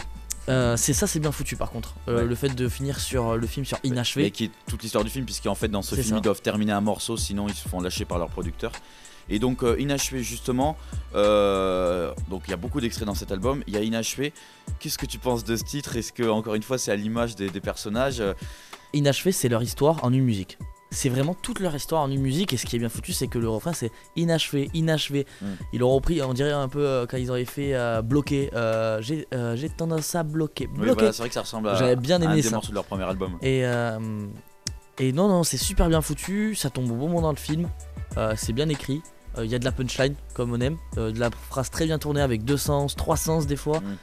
Euh, 0.48 0.76
c'est 0.76 0.92
ça, 0.92 1.06
c'est 1.06 1.20
bien 1.20 1.32
foutu 1.32 1.56
par 1.56 1.70
contre. 1.70 1.94
Euh, 2.08 2.22
Ouais. 2.22 2.24
Le 2.24 2.34
fait 2.34 2.48
de 2.48 2.68
finir 2.68 2.98
sur 3.00 3.30
euh, 3.30 3.36
le 3.36 3.46
film 3.46 3.64
sur 3.64 3.78
inachevé. 3.84 4.24
Mais 4.24 4.30
qui 4.30 4.44
est 4.44 4.50
toute 4.66 4.82
l'histoire 4.82 5.04
du 5.04 5.10
film, 5.10 5.24
puisqu'en 5.24 5.54
fait, 5.54 5.68
dans 5.68 5.82
ce 5.82 5.94
film, 5.94 6.06
ça. 6.08 6.16
ils 6.16 6.20
doivent 6.22 6.42
terminer 6.42 6.72
un 6.72 6.80
morceau, 6.80 7.16
sinon 7.16 7.46
ils 7.48 7.54
se 7.54 7.68
font 7.68 7.80
lâcher 7.80 8.04
par 8.04 8.18
leur 8.18 8.28
producteur. 8.28 8.72
Et 9.28 9.38
donc, 9.38 9.62
euh, 9.62 9.76
Inachevé, 9.78 10.22
justement, 10.22 10.76
donc 11.14 12.42
il 12.46 12.50
y 12.50 12.52
a 12.52 12.56
beaucoup 12.56 12.80
d'extraits 12.80 13.06
dans 13.06 13.14
cet 13.14 13.30
album. 13.30 13.62
Il 13.68 13.74
y 13.74 13.76
a 13.76 13.80
Inachevé. 13.82 14.32
Qu'est-ce 14.80 14.98
que 14.98 15.06
tu 15.06 15.18
penses 15.18 15.44
de 15.44 15.54
ce 15.56 15.62
titre? 15.62 15.96
Est-ce 15.96 16.12
que, 16.12 16.24
encore 16.28 16.56
une 16.56 16.62
fois, 16.64 16.76
c'est 16.76 16.90
à 16.90 16.96
l'image 16.96 17.36
des, 17.36 17.48
des 17.48 17.60
personnages? 17.60 18.20
Inachevé, 18.92 19.30
c'est 19.30 19.48
leur 19.48 19.62
histoire 19.62 20.04
en 20.04 20.12
une 20.12 20.24
musique. 20.24 20.58
C'est 20.94 21.08
vraiment 21.08 21.32
toute 21.34 21.58
leur 21.60 21.74
histoire 21.74 22.02
en 22.02 22.10
une 22.10 22.20
musique 22.20 22.52
et 22.52 22.58
ce 22.58 22.66
qui 22.66 22.76
est 22.76 22.78
bien 22.78 22.90
foutu 22.90 23.12
c'est 23.14 23.26
que 23.26 23.38
le 23.38 23.48
refrain 23.48 23.72
c'est 23.72 23.90
inachevé, 24.14 24.70
inachevé. 24.74 25.26
Mm. 25.40 25.46
Ils 25.72 25.80
l'ont 25.80 25.90
repris, 25.90 26.20
on 26.22 26.34
dirait 26.34 26.52
un 26.52 26.68
peu 26.68 26.84
euh, 26.86 27.06
quand 27.08 27.16
ils 27.16 27.30
auraient 27.30 27.46
fait 27.46 27.74
euh, 27.74 28.02
bloquer. 28.02 28.50
euh, 28.54 29.00
J'ai 29.00 29.26
j'ai 29.54 29.68
tendance 29.70 30.14
à 30.14 30.22
bloquer. 30.22 30.68
Oui, 30.74 30.80
Bloquer. 30.82 30.92
voilà, 30.94 31.12
c'est 31.12 31.22
vrai 31.22 31.28
que 31.28 31.34
ça 31.34 31.40
ressemble 31.40 31.70
à, 31.70 31.74
J'avais 31.76 31.96
bien 31.96 32.20
à 32.20 32.26
un 32.26 32.30
aimé 32.32 32.42
des 32.42 32.48
ça. 32.48 32.50
morceaux 32.56 32.70
de 32.70 32.74
leur 32.74 32.84
premier 32.84 33.04
album. 33.04 33.38
Et, 33.42 33.62
et 34.98 35.12
non, 35.12 35.28
non, 35.28 35.42
c'est 35.42 35.56
super 35.56 35.88
bien 35.88 36.02
foutu, 36.02 36.54
ça 36.54 36.68
tombe 36.70 36.90
au 36.90 36.94
bon 36.94 37.08
moment 37.08 37.22
dans 37.22 37.30
le 37.30 37.36
film, 37.36 37.68
c'est 38.36 38.52
bien 38.52 38.68
écrit, 38.68 39.00
il 39.38 39.46
y 39.46 39.54
a 39.54 39.58
de 39.58 39.64
la 39.64 39.72
punchline 39.72 40.14
comme 40.34 40.52
on 40.52 40.60
aime, 40.60 40.76
de 40.96 41.18
la 41.18 41.30
phrase 41.48 41.70
très 41.70 41.86
bien 41.86 41.98
tournée 41.98 42.20
avec 42.20 42.44
deux 42.44 42.58
sens, 42.58 42.94
trois 42.96 43.16
sens 43.16 43.46
des 43.46 43.56
fois. 43.56 43.80
Mm. 43.80 43.96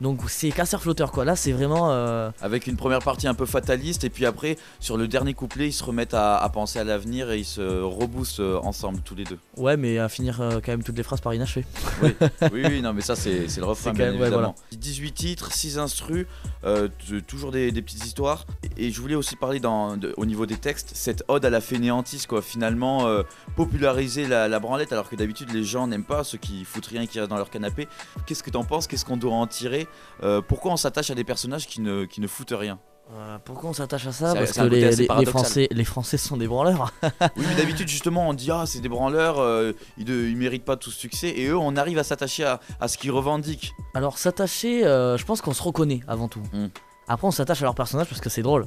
Donc 0.00 0.20
c'est 0.28 0.50
casseur 0.50 0.82
flotteur 0.82 1.12
quoi, 1.12 1.24
là 1.24 1.36
c'est 1.36 1.52
vraiment... 1.52 1.90
euh, 1.92 2.30
Avec 2.42 2.66
une 2.66 2.76
première 2.76 2.98
partie 2.98 3.28
un 3.28 3.34
peu 3.34 3.46
fataliste, 3.46 4.04
et 4.04 4.10
puis 4.10 4.26
après, 4.26 4.56
sur 4.80 4.96
le 4.96 5.06
dernier 5.08 5.34
couplet, 5.34 5.68
ils 5.68 5.72
se 5.72 5.84
remettent 5.84 6.14
à, 6.14 6.36
à 6.36 6.48
penser 6.48 6.78
à 6.80 6.84
l'avenir 6.84 7.30
et 7.30 7.38
ils 7.38 7.44
se 7.44 7.80
reboossent 7.80 8.40
euh, 8.40 8.58
ensemble, 8.62 9.00
tous 9.04 9.14
les 9.14 9.24
deux. 9.24 9.38
Ouais 9.56 9.76
mais 9.76 9.98
à 9.98 10.08
finir 10.08 10.40
euh, 10.40 10.60
quand 10.64 10.72
même 10.72 10.82
toutes 10.82 10.96
les 10.96 11.02
phrases 11.04 11.20
par 11.20 11.32
inachevé. 11.32 11.64
Oui, 12.02 12.14
oui, 12.52 12.62
oui, 12.66 12.82
non, 12.82 12.92
mais 12.92 13.02
ça, 13.02 13.14
c'est 13.16 13.48
c'est 13.48 13.60
le 13.60 13.66
refrain, 13.66 13.92
C'est 13.92 13.96
bien 13.96 14.06
quand 14.06 14.12
même- 14.12 14.20
ouais, 14.20 14.26
évidemment. 14.28 14.54
18 14.72 15.12
titres, 15.12 15.52
6 15.52 15.78
instrus, 15.78 16.26
euh, 16.64 16.88
toujours 17.26 17.52
des, 17.52 17.70
des 17.72 17.80
petites 17.82 18.04
histoires. 18.04 18.46
Et, 18.76 18.86
et 18.88 18.90
je 18.90 19.00
voulais 19.00 19.14
aussi 19.14 19.36
parler 19.36 19.60
dans, 19.60 19.96
de- 19.96 20.12
au 20.16 20.26
niveau 20.26 20.44
des 20.44 20.56
textes, 20.56 20.90
cette 20.94 21.22
ode 21.28 21.44
à 21.44 21.50
la 21.50 21.60
fainéantise, 21.60 22.26
quoi. 22.26 22.42
Finalement, 22.42 23.06
euh, 23.06 23.22
populariser 23.56 24.26
la, 24.26 24.48
la 24.48 24.58
branlette, 24.60 24.92
alors 24.92 25.08
que 25.08 25.16
d'habitude, 25.16 25.50
les 25.52 25.64
gens 25.64 25.86
n'aiment 25.86 26.04
pas 26.04 26.24
ceux 26.24 26.38
qui 26.38 26.64
foutent 26.64 26.86
rien, 26.86 27.06
qui 27.06 27.18
restent 27.18 27.30
dans 27.30 27.36
leur 27.36 27.50
canapé. 27.50 27.88
Qu'est-ce 28.26 28.42
que 28.42 28.50
t'en 28.50 28.64
penses? 28.64 28.86
Qu'est-ce 28.86 29.04
qu'on 29.04 29.16
doit 29.16 29.32
en 29.32 29.46
tirer? 29.46 29.83
Euh, 30.22 30.40
Pourquoi 30.46 30.72
on 30.72 30.76
s'attache 30.76 31.10
à 31.10 31.14
des 31.14 31.24
personnages 31.24 31.66
qui 31.66 31.80
ne, 31.80 32.04
qui 32.04 32.20
ne 32.20 32.26
foutent 32.26 32.54
rien 32.56 32.78
Euh, 33.12 33.36
pourquoi 33.44 33.68
on 33.70 33.72
s'attache 33.74 34.06
à 34.06 34.12
ça 34.12 34.34
Parce 34.34 34.52
que 34.52 34.62
les, 34.62 34.90
les-. 34.96 35.26
Français, 35.26 35.68
les 35.70 35.84
Français 35.84 36.16
sont 36.16 36.36
des 36.38 36.46
branleurs. 36.48 36.90
Oui, 37.36 37.44
mais 37.48 37.54
d'habitude, 37.56 37.86
justement, 37.88 38.28
on 38.28 38.32
dit 38.34 38.50
Ah, 38.50 38.64
c'est 38.66 38.80
des 38.80 38.88
branleurs, 38.88 39.38
euh, 39.40 39.72
ils, 39.98 40.06
ne 40.08 40.26
ils 40.28 40.36
méritent 40.36 40.64
pas 40.64 40.76
tout 40.76 40.90
ce 40.90 40.98
succès. 40.98 41.28
Et 41.36 41.48
eux, 41.48 41.56
on 41.56 41.76
arrive 41.76 41.98
à 41.98 42.04
s'attacher 42.04 42.44
à, 42.44 42.60
à 42.80 42.88
ce 42.88 42.96
qu'ils 42.96 43.10
revendiquent. 43.12 43.72
Alors 43.94 44.16
s'attacher, 44.18 44.86
euh, 44.86 45.16
je 45.18 45.24
pense 45.26 45.42
qu'on 45.42 45.52
se 45.54 45.62
reconnaît 45.62 46.00
avant 46.08 46.28
tout. 46.28 46.42
Mm. 46.52 46.66
Après 47.08 47.26
on 47.26 47.30
s'attache 47.30 47.60
à 47.60 47.64
leur 47.66 47.74
personnage 47.74 48.08
parce 48.08 48.20
que 48.22 48.30
c'est 48.30 48.42
drôle. 48.42 48.66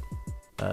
Oui, 0.62 0.68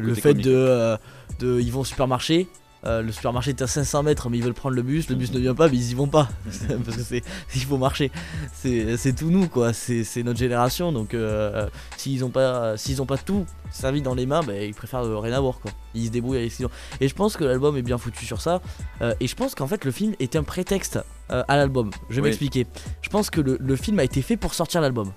le 0.00 0.14
fait 0.14 0.30
comique. 0.32 0.44
de, 0.46 0.96
de, 1.40 1.60
ils 1.60 1.70
vont 1.72 1.80
au 1.80 1.84
supermarché. 1.84 2.48
Euh, 2.86 3.02
le 3.02 3.12
supermarché 3.12 3.50
est 3.50 3.62
à 3.62 3.66
500 3.66 4.02
mètres 4.04 4.30
mais 4.30 4.38
ils 4.38 4.44
veulent 4.44 4.54
prendre 4.54 4.74
le 4.74 4.82
bus, 4.82 5.08
le 5.10 5.14
bus 5.16 5.32
ne 5.32 5.38
vient 5.38 5.54
pas 5.54 5.68
mais 5.68 5.76
ils 5.76 5.90
y 5.90 5.94
vont 5.94 6.06
pas 6.08 6.28
parce 6.84 6.96
que 6.96 7.02
c'est 7.02 7.22
il 7.54 7.62
faut 7.62 7.76
marcher. 7.78 8.10
C'est 8.54 9.14
tout 9.16 9.30
nous 9.30 9.48
quoi, 9.48 9.72
c'est 9.72 10.04
c'est 10.04 10.22
notre 10.22 10.38
génération 10.38 10.92
donc 10.92 11.14
euh, 11.14 11.68
s'ils 11.96 12.24
ont 12.24 12.30
pas 12.30 12.76
s'ils 12.76 13.00
ont 13.02 13.06
pas 13.06 13.18
tout 13.18 13.44
servi 13.70 14.02
dans 14.02 14.14
les 14.14 14.26
mains, 14.26 14.42
bah, 14.42 14.54
ils 14.56 14.74
préfèrent 14.74 15.04
euh, 15.04 15.18
rien 15.18 15.34
avoir 15.34 15.60
quoi. 15.60 15.70
Ils 15.94 16.06
se 16.06 16.10
débrouillent 16.10 16.38
avec 16.38 16.52
ce. 16.52 16.64
Et 17.00 17.08
je 17.08 17.14
pense 17.14 17.36
que 17.36 17.44
l'album 17.44 17.76
est 17.76 17.82
bien 17.82 17.98
foutu 17.98 18.24
sur 18.26 18.40
ça. 18.40 18.60
Euh, 19.00 19.14
et 19.20 19.26
je 19.28 19.36
pense 19.36 19.54
qu'en 19.54 19.66
fait 19.68 19.84
le 19.84 19.90
film 19.92 20.14
est 20.18 20.34
un 20.36 20.42
prétexte 20.42 20.98
à 21.28 21.56
l'album. 21.56 21.90
Je 22.08 22.16
vais 22.16 22.22
Oui. 22.22 22.28
m'expliquer. 22.28 22.66
Je 23.02 23.08
pense 23.08 23.30
que 23.30 23.40
le, 23.40 23.56
le 23.60 23.76
film 23.76 24.00
a 24.00 24.04
été 24.04 24.20
fait 24.22 24.36
pour 24.36 24.52
sortir 24.54 24.80
l'album. 24.80 25.12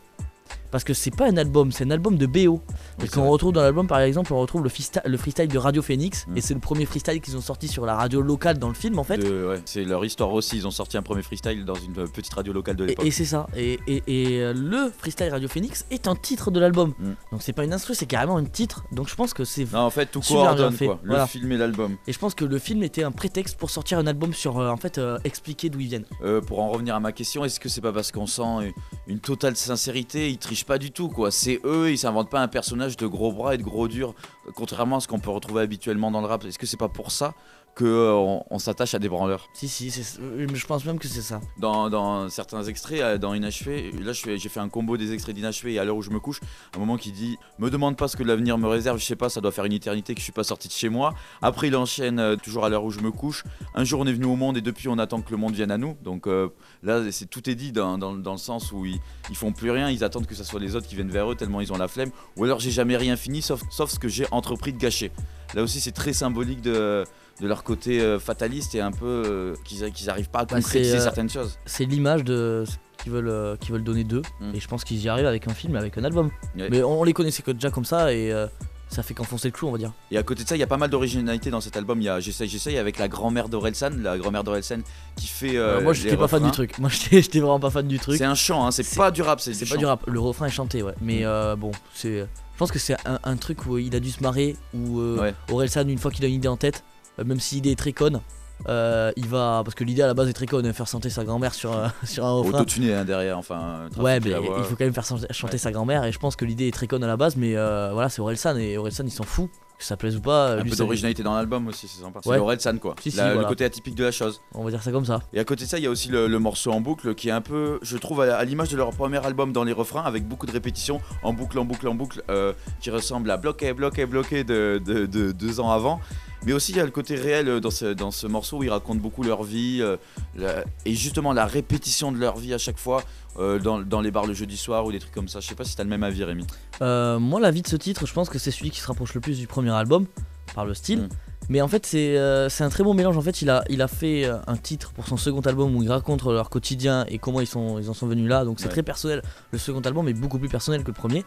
Parce 0.73 0.83
que 0.83 0.95
c'est 0.95 1.15
pas 1.15 1.27
un 1.29 1.37
album, 1.37 1.71
c'est 1.71 1.83
un 1.83 1.91
album 1.91 2.17
de 2.17 2.25
BO. 2.25 2.59
C'est 2.97 3.07
qu'on 3.11 3.29
retrouve 3.29 3.51
dans 3.53 3.61
l'album, 3.61 3.85
par 3.85 3.99
exemple, 3.99 4.33
on 4.33 4.39
retrouve 4.39 4.63
le, 4.63 4.69
freestyle 5.17 5.47
de 5.47 5.57
Radio 5.59 5.83
Phoenix. 5.83 6.25
Mm. 6.27 6.37
Et 6.37 6.41
c'est 6.41 6.55
le 6.55 6.59
premier 6.59 6.85
freestyle 6.87 7.21
qu'ils 7.21 7.37
ont 7.37 7.41
sorti 7.41 7.67
sur 7.67 7.85
la 7.85 7.95
radio 7.95 8.21
locale 8.23 8.57
dans 8.57 8.69
le 8.69 8.73
film, 8.73 8.97
en 8.97 9.03
fait. 9.03 9.17
Ouais, 9.23 9.61
c'est 9.65 9.83
leur 9.83 10.03
histoire 10.03 10.33
aussi. 10.33 10.57
Ils 10.57 10.65
ont 10.65 10.71
sorti 10.71 10.97
un 10.97 11.03
premier 11.03 11.21
freestyle 11.21 11.63
dans 11.63 11.75
une 11.75 11.93
petite 12.09 12.33
radio 12.33 12.51
locale 12.53 12.75
de 12.75 12.85
l'époque. 12.85 13.05
et 13.05 13.11
c'est 13.11 13.23
ça. 13.25 13.45
Et, 13.55 13.79
et- 13.85 14.01
et, 14.07 14.41
euh, 14.41 14.51
le 14.55 14.91
freestyle 14.97 15.29
Radio 15.29 15.47
Phoenix 15.47 15.85
est 15.91 16.07
un 16.07 16.15
titre 16.15 16.49
de 16.49 16.59
l'album. 16.59 16.95
Mm. 16.97 17.11
Donc 17.31 17.43
c'est 17.43 17.53
pas 17.53 17.65
une 17.65 17.73
instru, 17.73 17.93
c'est 17.93 18.07
carrément 18.07 18.37
un 18.37 18.43
titre. 18.45 18.83
Donc 18.91 19.07
je 19.07 19.13
pense 19.15 19.35
que 19.35 19.43
c'est. 19.45 19.71
Non, 19.71 19.81
en 19.81 19.89
fait, 19.91 20.07
tout 20.07 20.21
coordonne 20.21 20.73
fait, 20.73 20.87
quoi. 20.87 20.99
Le 21.03 21.09
voilà. 21.09 21.27
film 21.27 21.51
et 21.51 21.57
l'album. 21.57 21.97
Et 22.07 22.13
je 22.13 22.17
pense 22.17 22.33
que 22.33 22.45
le 22.45 22.57
film 22.57 22.81
était 22.81 23.03
un 23.03 23.11
prétexte 23.11 23.57
pour 23.59 23.69
sortir 23.69 23.99
un 23.99 24.07
album 24.07 24.33
sur, 24.33 24.57
euh, 24.57 24.69
en 24.71 24.77
fait, 24.77 24.97
euh, 24.97 25.19
expliquer 25.23 25.69
d'où 25.69 25.79
ils 25.81 25.87
viennent. 25.89 26.05
Euh, 26.23 26.41
pour 26.41 26.61
en 26.61 26.69
revenir 26.71 26.95
à 26.95 26.99
ma 26.99 27.11
question, 27.11 27.45
est-ce 27.45 27.59
que 27.59 27.69
c'est 27.69 27.81
pas 27.81 27.93
parce 27.93 28.11
qu'on 28.11 28.25
sent 28.25 28.41
une- 28.41 28.73
une 29.05 29.19
totale 29.19 29.55
sincérité 29.55 30.31
Ils 30.31 30.39
trichent 30.39 30.62
pas 30.63 30.77
du 30.77 30.91
tout 30.91 31.09
quoi. 31.09 31.31
C'est 31.31 31.59
eux, 31.63 31.91
ils 31.91 31.97
s'inventent 31.97 32.29
pas 32.29 32.41
un 32.41 32.47
personnage 32.47 32.97
de 32.97 33.07
gros 33.07 33.31
bras 33.31 33.55
et 33.55 33.57
de 33.57 33.63
gros 33.63 33.87
dur, 33.87 34.13
contrairement 34.55 34.97
à 34.97 34.99
ce 34.99 35.07
qu'on 35.07 35.19
peut 35.19 35.29
retrouver 35.31 35.61
habituellement 35.61 36.11
dans 36.11 36.21
le 36.21 36.27
rap. 36.27 36.43
Est-ce 36.45 36.59
que 36.59 36.65
c'est 36.65 36.77
pas 36.77 36.89
pour 36.89 37.11
ça 37.11 37.33
que 37.75 37.85
euh, 37.85 38.13
on, 38.13 38.43
on 38.51 38.59
s'attache 38.59 38.93
à 38.93 38.99
des 38.99 39.09
branleurs? 39.09 39.47
Si, 39.55 39.67
si, 39.67 39.89
je 39.89 40.65
pense 40.67 40.85
même 40.85 40.99
que 40.99 41.07
c'est 41.07 41.23
ça. 41.23 41.41
Dans, 41.57 41.89
dans 41.89 42.29
certains 42.29 42.61
extraits, 42.65 43.01
euh, 43.01 43.17
dans 43.17 43.33
Inachevé, 43.33 43.91
là 43.99 44.11
j'ai 44.13 44.37
fait 44.37 44.59
un 44.59 44.69
combo 44.69 44.95
des 44.95 45.11
extraits 45.11 45.33
d'Inachevé 45.33 45.73
et 45.73 45.79
à 45.79 45.83
l'heure 45.83 45.95
où 45.95 46.03
je 46.03 46.11
me 46.11 46.19
couche, 46.19 46.39
un 46.75 46.79
moment 46.79 46.97
qui 46.97 47.11
dit 47.11 47.35
Me 47.57 47.71
demande 47.71 47.97
pas 47.97 48.07
ce 48.07 48.15
que 48.15 48.21
l'avenir 48.21 48.59
me 48.59 48.67
réserve, 48.67 48.99
je 48.99 49.05
sais 49.05 49.15
pas, 49.15 49.29
ça 49.29 49.41
doit 49.41 49.51
faire 49.51 49.65
une 49.65 49.73
éternité 49.73 50.13
que 50.13 50.19
je 50.19 50.23
suis 50.23 50.31
pas 50.31 50.43
sorti 50.43 50.67
de 50.67 50.73
chez 50.73 50.89
moi. 50.89 51.15
Après 51.41 51.67
il 51.69 51.75
enchaîne 51.75 52.19
euh, 52.19 52.35
toujours 52.35 52.63
à 52.63 52.69
l'heure 52.69 52.83
où 52.83 52.91
je 52.91 52.99
me 52.99 53.09
couche. 53.11 53.43
Un 53.73 53.83
jour 53.85 54.01
on 54.01 54.05
est 54.05 54.13
venu 54.13 54.25
au 54.25 54.35
monde 54.35 54.55
et 54.57 54.61
depuis 54.61 54.87
on 54.87 54.99
attend 54.99 55.21
que 55.21 55.31
le 55.31 55.37
monde 55.37 55.55
vienne 55.55 55.71
à 55.71 55.79
nous. 55.79 55.97
Donc 56.03 56.27
euh, 56.27 56.49
là 56.83 57.11
c'est 57.11 57.25
tout 57.27 57.49
est 57.49 57.55
dit 57.55 57.71
dans, 57.71 57.97
dans- 57.97 58.13
dans 58.13 58.33
le 58.33 58.37
sens 58.37 58.71
où 58.71 58.85
ils, 58.85 58.99
ils 59.31 59.35
font 59.35 59.51
plus 59.51 59.71
rien, 59.71 59.89
ils 59.89 60.03
attendent 60.03 60.27
que 60.27 60.35
ce 60.35 60.43
soit 60.43 60.59
les 60.59 60.75
autres 60.75 60.87
qui 60.87 60.93
viennent 60.93 61.09
vers 61.09 61.31
eux 61.31 61.35
tellement 61.35 61.59
ils 61.59 61.73
ont 61.73 61.77
la 61.77 61.87
flemme. 61.87 62.11
Ou 62.37 62.43
alors 62.43 62.59
j'ai 62.59 62.69
jamais 62.71 62.97
rien 62.97 63.15
fini 63.15 63.41
sauf, 63.41 63.63
sauf 63.71 63.89
ce 63.89 63.97
que 63.97 64.07
j'ai 64.09 64.27
entrepris 64.33 64.73
de 64.73 64.77
gâcher. 64.77 65.11
Là 65.55 65.63
aussi 65.63 65.79
c'est 65.79 65.91
très 65.91 66.13
symbolique 66.13 66.61
de, 66.61 67.05
de 67.41 67.47
leur 67.47 67.63
côté 67.63 68.01
euh, 68.01 68.19
fataliste 68.19 68.75
et 68.75 68.81
un 68.81 68.91
peu 68.91 69.05
euh, 69.25 69.55
qu'ils 69.65 69.91
qu'ils 69.91 70.09
arrivent 70.09 70.29
pas 70.29 70.39
à 70.39 70.45
Bah, 70.45 70.55
concrétiser 70.55 70.97
euh, 70.97 70.99
certaines 70.99 71.29
choses. 71.29 71.57
C'est 71.65 71.85
l'image 71.85 72.23
de 72.23 72.63
qu'ils 73.03 73.11
veulent, 73.11 73.57
veulent 73.69 73.83
donner 73.83 74.03
d'eux. 74.03 74.21
Mm. 74.39 74.55
Et 74.55 74.59
je 74.59 74.67
pense 74.67 74.83
qu'ils 74.83 75.01
y 75.01 75.09
arrivent 75.09 75.25
avec 75.27 75.47
un 75.47 75.53
film, 75.53 75.75
avec 75.75 75.97
un 75.97 76.03
album. 76.05 76.31
Mais 76.55 76.81
on 76.83 77.03
les 77.03 77.13
connaissait 77.13 77.43
déjà 77.53 77.69
comme 77.69 77.83
ça 77.85 78.13
et 78.13 78.31
euh, 78.31 78.47
ça 78.87 79.03
fait 79.03 79.13
qu'enfoncer 79.13 79.47
le 79.49 79.51
clou, 79.51 79.67
on 79.67 79.71
va 79.73 79.77
dire. 79.77 79.91
Et 80.11 80.17
à 80.17 80.23
côté 80.23 80.43
de 80.43 80.47
ça, 80.49 80.55
il 80.55 80.59
y 80.59 80.63
a 80.63 80.67
pas 80.67 80.77
mal 80.77 80.89
d'originalité 80.89 81.49
dans 81.49 81.59
cet 81.61 81.75
album. 81.75 81.99
Il 81.99 82.05
y 82.05 82.09
a 82.09 82.19
J'essaye, 82.19 82.47
j'essaye 82.47 82.77
avec 82.77 82.97
la 82.99 83.07
grand-mère 83.09 83.49
d'Orelsan, 83.49 83.89
la 84.01 84.17
grand-mère 84.17 84.43
d'Orelsan 84.43 84.79
qui 85.17 85.27
fait. 85.27 85.57
euh, 85.57 85.81
moi, 85.81 85.93
j'étais 85.93 86.15
pas 86.15 86.27
fan 86.29 86.43
du 86.43 86.51
truc. 86.51 86.79
Moi, 86.79 86.89
j'étais 87.11 87.39
vraiment 87.39 87.59
pas 87.59 87.71
fan 87.71 87.87
du 87.87 87.99
truc. 87.99 88.17
C'est 88.17 88.23
un 88.25 88.35
chant, 88.35 88.65
hein, 88.65 88.71
c'est 88.71 88.95
pas 88.95 89.11
du 89.11 89.21
rap, 89.21 89.39
c'est 89.41 89.67
pas 89.69 89.77
du 89.77 89.85
rap. 89.85 90.03
Le 90.07 90.19
refrain 90.19 90.45
est 90.45 90.51
chanté, 90.51 90.81
ouais. 90.81 90.93
Mais 91.01 91.21
Mm. 91.21 91.25
euh, 91.25 91.55
bon, 91.57 91.71
c'est. 91.93 92.25
Je 92.63 92.67
pense 92.69 92.71
que 92.71 92.79
c'est 92.79 92.95
un, 93.07 93.19
un 93.23 93.35
truc 93.35 93.65
où 93.65 93.77
il 93.77 93.93
a 93.95 93.99
dû 93.99 94.09
se 94.09 94.21
marrer. 94.23 94.55
Où 94.73 94.99
euh, 94.99 95.19
Ouais. 95.19 95.33
Orelsan, 95.51 95.87
une 95.89 95.97
fois 95.97 96.11
qu'il 96.11 96.23
a 96.23 96.27
une 96.29 96.35
idée 96.35 96.47
en 96.47 96.55
tête, 96.57 96.83
euh, 97.19 97.23
même 97.25 97.39
si 97.39 97.55
l'idée 97.55 97.71
est 97.71 97.75
très 97.75 97.91
conne, 97.91 98.21
euh, 98.69 99.11
il 99.17 99.27
va. 99.27 99.61
Parce 99.65 99.75
que 99.75 99.83
l'idée 99.83 100.01
à 100.01 100.07
la 100.07 100.13
base 100.13 100.29
est 100.29 100.33
très 100.33 100.45
conne, 100.45 100.65
hein, 100.65 100.71
faire 100.73 100.87
chanter 100.87 101.09
sa 101.09 101.25
grand-mère 101.25 101.53
sur, 101.53 101.73
un- 101.77 101.91
sur 102.05 102.25
un 102.25 102.31
refrain. 102.31 102.59
Autotuné 102.61 102.93
hein, 102.93 103.03
derrière, 103.03 103.37
enfin. 103.37 103.89
Ouais, 103.97 104.19
mais 104.21 104.29
il 104.31 104.63
faut 104.63 104.75
quand 104.77 104.85
même 104.85 104.93
faire 104.93 105.03
chanter 105.05 105.27
chanter 105.31 105.53
Ouais. 105.53 105.57
sa 105.57 105.71
grand-mère. 105.73 106.05
Et 106.05 106.11
je 106.13 106.19
pense 106.19 106.35
que 106.37 106.45
l'idée 106.45 106.67
est 106.69 106.73
très 106.73 106.87
conne 106.87 107.03
à 107.03 107.07
la 107.07 107.17
base, 107.17 107.35
mais 107.35 107.55
euh, 107.57 107.89
voilà, 107.91 108.07
c'est 108.07 108.21
Orelsan. 108.21 108.55
Et 108.57 108.77
Orelsan, 108.77 109.03
il 109.05 109.11
s'en 109.11 109.23
fout. 109.25 109.49
Que 109.77 109.83
ça 109.85 109.97
plaise 109.97 110.15
ou 110.15 110.21
pas. 110.21 110.51
Un 110.53 110.55
lui, 110.61 110.69
peu 110.69 110.75
ça- 110.75 110.83
d'originalité 110.83 111.23
dans 111.23 111.35
l'album 111.35 111.67
aussi, 111.67 111.87
c'est 111.87 112.01
sympa. 112.01 112.19
C'est 112.23 112.29
Ouais. 112.29 112.37
Orelsan 112.37 112.77
quoi. 112.77 112.95
Si, 113.01 113.11
si, 113.11 113.17
La- 113.17 113.25
voilà. 113.33 113.41
Le 113.41 113.47
côté 113.47 113.65
atypique 113.65 113.95
de 113.95 114.03
la 114.03 114.11
chose. 114.11 114.39
On 114.53 114.63
va 114.63 114.69
dire 114.69 114.81
ça 114.81 114.91
comme 114.91 115.05
ça. 115.05 115.21
Et 115.33 115.39
à 115.39 115.43
côté 115.43 115.65
de 115.65 115.69
ça, 115.69 115.77
il 115.77 115.83
y 115.83 115.87
a 115.87 115.89
aussi 115.89 116.09
le, 116.09 116.27
le 116.27 116.39
morceau 116.39 116.71
en 116.71 116.79
boucle 116.79 117.15
qui 117.15 117.27
est 117.29 117.31
un 117.31 117.41
peu, 117.41 117.79
je 117.81 117.97
trouve, 117.97 118.21
à, 118.21 118.37
à 118.37 118.43
l'image 118.45 118.69
de 118.69 118.77
leur 118.77 118.91
premier 118.91 119.23
album 119.25 119.51
dans 119.51 119.63
les 119.63 119.73
refrains, 119.73 120.03
avec 120.03 120.27
beaucoup 120.27 120.45
de 120.45 120.51
répétitions 120.51 121.01
en 121.23 121.33
boucle, 121.33 121.57
en 121.59 121.65
boucle, 121.65 121.87
en 121.87 121.95
boucle, 121.95 122.23
euh, 122.29 122.53
qui 122.79 122.91
ressemble 122.91 123.29
à 123.31 123.37
bloqué, 123.37 123.73
bloqué, 123.73 124.05
bloqué 124.05 124.43
de, 124.43 124.81
de- 124.85 125.05
de 125.05 125.31
deux 125.31 125.59
ans 125.59 125.71
avant. 125.71 125.99
Mais 126.45 126.53
aussi, 126.53 126.71
il 126.73 126.77
y 126.77 126.81
a 126.81 126.85
le 126.85 126.91
côté 126.91 127.15
réel 127.15 127.47
euh, 127.47 127.59
dans 127.59 127.71
ce, 127.71 127.85
dans 127.93 128.11
ce 128.11 128.27
morceau 128.27 128.57
où 128.57 128.63
ils 128.63 128.69
racontent 128.69 128.99
beaucoup 128.99 129.23
leur 129.23 129.43
vie 129.43 129.79
euh, 129.81 129.97
la- 130.35 130.63
et 130.85 130.93
justement 130.93 131.31
la 131.33 131.45
répétition 131.45 132.11
de 132.11 132.17
leur 132.17 132.37
vie 132.37 132.53
à 132.53 132.57
chaque 132.57 132.77
fois 132.77 133.01
euh, 133.39 133.59
dans, 133.59 133.79
dans 133.81 134.01
les 134.01 134.11
bars 134.11 134.25
le 134.25 134.33
jeudi 134.33 134.57
soir 134.57 134.85
ou 134.85 134.91
des 134.91 134.99
trucs 134.99 135.13
comme 135.13 135.27
ça. 135.27 135.39
Je 135.39 135.47
sais 135.47 135.55
pas 135.55 135.63
si 135.63 135.75
t'as 135.75 135.83
le 135.83 135.89
même 135.89 136.03
avis, 136.03 136.23
Rémi. 136.23 136.45
Euh, 136.81 137.17
moi, 137.19 137.39
la 137.39 137.51
vie 137.51 137.61
de 137.61 137.67
ce 137.67 137.75
titre, 137.77 138.05
je 138.05 138.13
pense 138.13 138.29
que 138.29 138.37
c'est 138.39 138.51
celui 138.51 138.71
qui 138.71 138.79
se 138.79 138.87
rapproche 138.87 139.13
le 139.13 139.21
plus 139.21 139.39
du 139.39 139.47
premier 139.47 139.71
album 139.71 140.05
par 140.53 140.65
le 140.65 140.73
style. 140.73 141.01
Mm. 141.03 141.09
Mais 141.49 141.61
en 141.61 141.67
fait, 141.67 141.85
c'est 141.85 142.17
un 142.17 142.69
très 142.69 142.83
bon 142.85 142.93
mélange. 142.93 143.17
En 143.17 143.21
fait, 143.21 143.41
il 143.41 143.49
a, 143.49 143.65
il 143.69 143.81
a 143.81 143.89
fait 143.89 144.29
un 144.47 144.55
titre 144.55 144.93
pour 144.93 145.05
son 145.07 145.17
second 145.17 145.41
album 145.41 145.75
où 145.75 145.83
il 145.83 145.89
raconte 145.89 146.23
leur 146.23 146.49
quotidien 146.49 147.03
et 147.09 147.17
comment 147.19 147.41
ils, 147.41 147.47
sont, 147.47 147.79
ils 147.79 147.89
en 147.89 147.93
sont 147.93 148.07
venus 148.07 148.29
là. 148.29 148.45
Donc 148.45 148.59
c'est 148.61 148.67
Ouais. 148.67 148.71
très 148.71 148.83
personnel. 148.83 149.21
Le 149.51 149.57
second 149.57 149.81
album 149.81 150.07
est 150.07 150.13
beaucoup 150.13 150.39
plus 150.39 150.47
personnel 150.47 150.83
que 150.83 150.87
le 150.87 150.93
premier. 150.93 151.25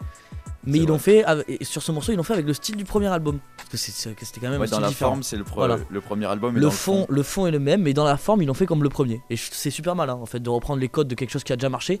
Mais 0.67 0.79
ils 0.79 0.87
l'ont 0.87 0.99
fait 0.99 1.23
avec- 1.23 1.63
sur 1.63 1.81
ce 1.81 1.91
morceau, 1.91 2.11
ils 2.11 2.15
l'ont 2.15 2.23
fait 2.23 2.33
avec 2.33 2.45
le 2.45 2.53
style 2.53 2.75
du 2.75 2.83
premier 2.85 3.07
album. 3.07 3.39
Parce 3.57 3.69
que 3.69 3.77
c'était 3.77 4.39
quand 4.39 4.49
même 4.49 4.61
Ouais, 4.61 4.67
dans 4.67 4.79
la 4.79 4.89
différent. 4.89 5.11
forme, 5.11 5.23
c'est 5.23 5.37
le, 5.37 5.43
pro- 5.43 5.55
Voilà. 5.61 5.77
le 5.89 6.01
premier 6.01 6.25
album. 6.25 6.55
et 6.55 6.59
Le 6.59 6.65
dans 6.65 6.71
fond, 6.71 7.05
le 7.09 7.23
fond 7.23 7.47
est 7.47 7.51
le 7.51 7.59
même, 7.59 7.81
mais 7.81 7.93
dans 7.93 8.05
la 8.05 8.17
forme, 8.17 8.41
ils 8.41 8.45
l'ont 8.45 8.53
fait 8.53 8.65
comme 8.65 8.83
le 8.83 8.89
premier. 8.89 9.21
Et 9.29 9.35
c'est 9.37 9.71
super 9.71 9.95
malin 9.95 10.13
en 10.13 10.25
fait 10.25 10.39
de 10.39 10.49
reprendre 10.49 10.79
les 10.79 10.89
codes 10.89 11.07
de 11.07 11.15
quelque 11.15 11.31
chose 11.31 11.43
qui 11.43 11.53
a 11.53 11.55
déjà 11.55 11.69
marché 11.69 11.99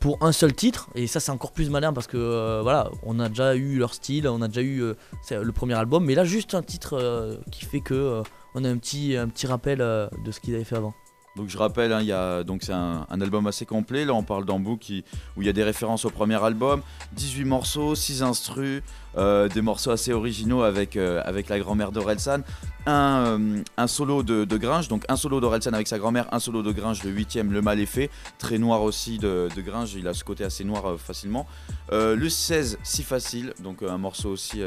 pour 0.00 0.18
un 0.20 0.32
seul 0.32 0.52
titre. 0.54 0.88
Et 0.94 1.06
ça, 1.06 1.20
c'est 1.20 1.30
encore 1.32 1.52
plus 1.52 1.70
malin 1.70 1.92
parce 1.92 2.06
que 2.06 2.16
euh, 2.16 2.60
voilà, 2.62 2.90
on 3.04 3.20
a 3.20 3.28
déjà 3.28 3.54
eu 3.54 3.78
leur 3.78 3.94
style, 3.94 4.26
on 4.28 4.42
a 4.42 4.48
déjà 4.48 4.62
eu 4.62 4.82
euh, 4.82 4.94
le 5.30 5.52
premier 5.52 5.74
album, 5.74 6.04
mais 6.04 6.14
là, 6.14 6.24
juste 6.24 6.54
un 6.54 6.62
titre 6.62 6.98
euh, 7.00 7.36
qui 7.50 7.64
fait 7.64 7.80
que 7.80 8.22
on 8.54 8.64
a 8.64 8.68
un 8.68 8.76
petit, 8.76 9.16
un 9.16 9.28
petit 9.28 9.46
rappel 9.46 9.78
de 9.78 10.30
ce 10.30 10.40
qu'ils 10.40 10.54
avaient 10.54 10.64
fait 10.64 10.76
avant. 10.76 10.94
Donc 11.36 11.48
je 11.48 11.56
rappelle, 11.56 11.92
hein, 11.92 12.02
y 12.02 12.12
a 12.12 12.44
donc 12.44 12.62
c'est 12.62 12.72
un, 12.72 13.06
album 13.08 13.46
assez 13.46 13.64
complet. 13.64 14.04
Là, 14.04 14.12
on 14.12 14.22
parle 14.22 14.44
d'Ambu 14.44 14.76
qui 14.78 15.04
où 15.36 15.42
il 15.42 15.46
y 15.46 15.48
a 15.48 15.54
des 15.54 15.62
références 15.62 16.04
au 16.04 16.10
premier 16.10 16.42
album, 16.42 16.82
18 17.12 17.44
morceaux, 17.44 17.94
6 17.94 18.22
instrus, 18.22 18.82
euh, 19.16 19.48
des 19.48 19.62
morceaux 19.62 19.90
assez 19.90 20.12
originaux 20.12 20.62
avec 20.62 20.96
euh, 20.96 21.22
avec 21.24 21.48
la 21.48 21.58
grand-mère 21.58 21.90
d'Orelsan, 21.90 22.40
un, 22.84 23.38
euh, 23.40 23.62
un 23.78 23.86
solo 23.86 24.22
de, 24.22 24.44
Gringe, 24.56 24.88
donc 24.88 25.04
un 25.08 25.16
solo 25.16 25.40
d'Orelsan 25.40 25.72
avec 25.72 25.88
sa 25.88 25.98
grand-mère, 25.98 26.26
un 26.32 26.38
solo 26.38 26.62
de 26.62 26.70
Gringe, 26.70 27.02
le 27.02 27.10
huitième, 27.10 27.50
le 27.50 27.62
mal 27.62 27.80
est 27.80 27.86
fait, 27.86 28.10
très 28.38 28.58
noir 28.58 28.82
aussi 28.82 29.16
de, 29.18 29.48
Gringe, 29.56 29.94
il 29.94 30.06
a 30.08 30.14
ce 30.14 30.24
côté 30.24 30.44
assez 30.44 30.64
noir 30.64 30.98
facilement. 30.98 31.46
Le 31.90 32.28
16, 32.28 32.78
si 32.82 33.02
facile, 33.02 33.54
donc 33.60 33.82
un 33.82 33.98
morceau 33.98 34.30
aussi 34.30 34.62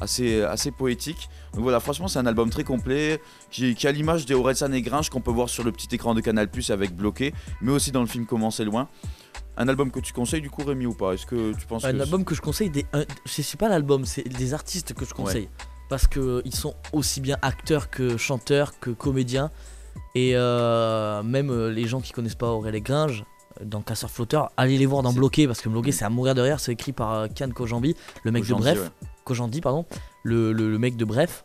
assez 0.00 0.42
assez 0.42 0.70
poétique. 0.70 1.28
Donc 1.54 1.62
voilà, 1.62 1.80
franchement, 1.80 2.08
c'est 2.08 2.18
un 2.18 2.26
album 2.26 2.50
très 2.50 2.64
complet 2.64 3.20
qui, 3.50 3.74
qui 3.74 3.86
a 3.86 3.92
l'image 3.92 4.26
des 4.26 4.34
Orelsan 4.34 4.72
et 4.72 4.82
Gringe 4.82 5.08
qu'on 5.10 5.20
peut 5.20 5.30
voir 5.30 5.48
sur 5.48 5.64
le 5.64 5.72
petit 5.72 5.88
écran 5.94 6.14
de 6.14 6.20
Canal 6.20 6.48
Plus 6.50 6.70
avec 6.70 6.94
bloqué, 6.94 7.32
mais 7.62 7.72
aussi 7.72 7.92
dans 7.92 8.00
le 8.02 8.06
film 8.06 8.26
Comment 8.26 8.50
c'est 8.50 8.64
loin. 8.64 8.88
Un 9.56 9.68
album 9.68 9.90
que 9.90 10.00
tu 10.00 10.12
conseilles 10.12 10.42
du 10.42 10.50
coup 10.50 10.62
Rémi 10.64 10.84
ou 10.86 10.92
pas? 10.92 11.14
Est-ce 11.14 11.24
que 11.24 11.54
tu 11.54 11.66
penses 11.66 11.84
Un 11.86 11.92
que 11.94 12.00
album 12.02 12.24
que 12.24 12.34
je 12.34 12.42
conseille, 12.42 12.68
des, 12.68 12.84
un- 12.92 13.04
c'est 13.24 13.58
pas 13.58 13.68
l'album, 13.70 14.04
c'est 14.04 14.28
des 14.28 14.52
artistes 14.52 14.92
que 14.92 15.04
je 15.06 15.14
conseille. 15.14 15.48
Parce 15.88 16.06
qu'ils 16.06 16.54
sont 16.54 16.74
aussi 16.92 17.20
bien 17.22 17.38
acteurs 17.42 17.88
que 17.88 18.16
chanteurs, 18.18 18.78
que 18.80 18.90
comédiens. 18.90 19.50
Et 20.14 20.32
euh, 20.34 21.22
même 21.22 21.50
euh, 21.50 21.70
les 21.72 21.86
gens 21.86 22.00
qui 22.02 22.12
connaissent 22.12 22.34
pas 22.34 22.48
Aurel 22.50 22.74
et 22.74 22.80
Gringe, 22.82 23.24
euh, 23.60 23.64
dans 23.64 23.80
Casseur 23.80 24.10
Flotteur, 24.10 24.50
allez 24.58 24.76
les 24.78 24.84
voir 24.86 25.02
dans 25.02 25.12
Bloqué, 25.12 25.46
parce 25.46 25.60
que 25.62 25.68
Bloqué 25.70 25.92
c'est 25.92 26.04
à 26.04 26.10
mourir 26.10 26.34
de 26.34 26.40
rire, 26.42 26.60
c'est 26.60 26.72
écrit 26.72 26.92
par 26.92 27.28
Kian 27.34 27.50
Kojambi, 27.50 27.94
le 28.24 28.32
mec 28.32 28.42
Kojandi, 28.42 28.60
de 28.62 28.64
Bref. 28.74 28.78
ouais. 29.02 29.08
Kojandi, 29.26 29.60
pardon, 29.60 29.84
le, 30.22 30.52
le- 30.52 30.70
le 30.70 30.78
mec 30.78 30.96
de 30.96 31.04
Bref. 31.04 31.44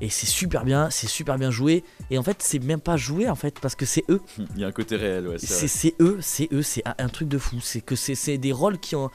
Et 0.00 0.08
c'est 0.10 0.26
super 0.26 0.64
bien, 0.64 0.90
c'est 0.90 1.06
super 1.06 1.38
bien 1.38 1.50
joué. 1.52 1.84
Et 2.10 2.18
en 2.18 2.22
fait, 2.24 2.38
c'est 2.40 2.58
même 2.58 2.80
pas 2.80 2.96
joué 2.96 3.28
en 3.28 3.36
fait, 3.36 3.60
parce 3.60 3.74
que 3.76 3.86
c'est 3.86 4.04
eux. 4.08 4.20
Il 4.56 4.60
y 4.60 4.64
a 4.64 4.66
un 4.66 4.72
côté 4.72 4.96
réel, 4.96 5.28
ouais, 5.28 5.36
c'est 5.38 5.94
eux, 6.00 6.18
c'est 6.20 6.48
eux, 6.52 6.62
c'est 6.62 6.82
un, 6.86 6.94
un 6.98 7.08
truc 7.08 7.28
de 7.28 7.38
fou. 7.38 7.60
C'est 7.60 7.80
que 7.80 7.94
c'est 7.96 8.14
c'est 8.16 8.36
des 8.38 8.52
rôles 8.52 8.78
qui 8.78 8.96
ont. 8.96 9.08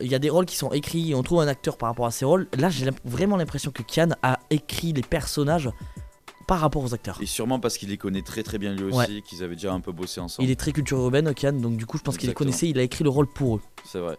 Il 0.00 0.08
y 0.08 0.14
a 0.14 0.18
des 0.18 0.30
rôles 0.30 0.46
qui 0.46 0.56
sont 0.56 0.72
écrits 0.72 1.10
et 1.10 1.14
on 1.14 1.22
trouve 1.22 1.40
un 1.42 1.46
acteur 1.48 1.76
par 1.76 1.90
rapport 1.90 2.06
à 2.06 2.10
ces 2.10 2.24
rôles. 2.24 2.48
Là, 2.58 2.70
j'ai 2.70 2.88
vraiment 3.04 3.36
l'impression 3.36 3.70
que 3.70 3.82
Kian 3.82 4.08
a 4.22 4.40
écrit 4.50 4.92
les 4.94 5.02
personnages 5.02 5.70
par 6.48 6.60
rapport 6.60 6.82
aux 6.82 6.94
acteurs. 6.94 7.18
Et 7.20 7.26
sûrement 7.26 7.60
parce 7.60 7.76
qu'il 7.76 7.90
les 7.90 7.98
connaît 7.98 8.22
très 8.22 8.42
très 8.42 8.56
bien 8.58 8.72
lui 8.74 8.84
aussi, 8.84 8.96
Ouais. 8.96 9.22
qu'ils 9.22 9.42
avaient 9.44 9.54
déjà 9.54 9.72
un 9.74 9.80
peu 9.80 9.92
bossé 9.92 10.20
ensemble. 10.20 10.48
Il 10.48 10.50
est 10.50 10.56
très 10.58 10.72
culture 10.72 10.98
urbaine, 10.98 11.32
Kian, 11.34 11.52
donc 11.52 11.76
du 11.76 11.84
coup, 11.86 11.98
je 11.98 12.02
pense 12.02 12.16
qu'il 12.16 12.28
les 12.28 12.34
connaissait. 12.34 12.68
Il 12.68 12.78
a 12.78 12.82
écrit 12.82 13.04
le 13.04 13.10
rôle 13.10 13.26
pour 13.28 13.56
eux. 13.56 13.60
C'est 13.84 13.98
vrai. 14.00 14.16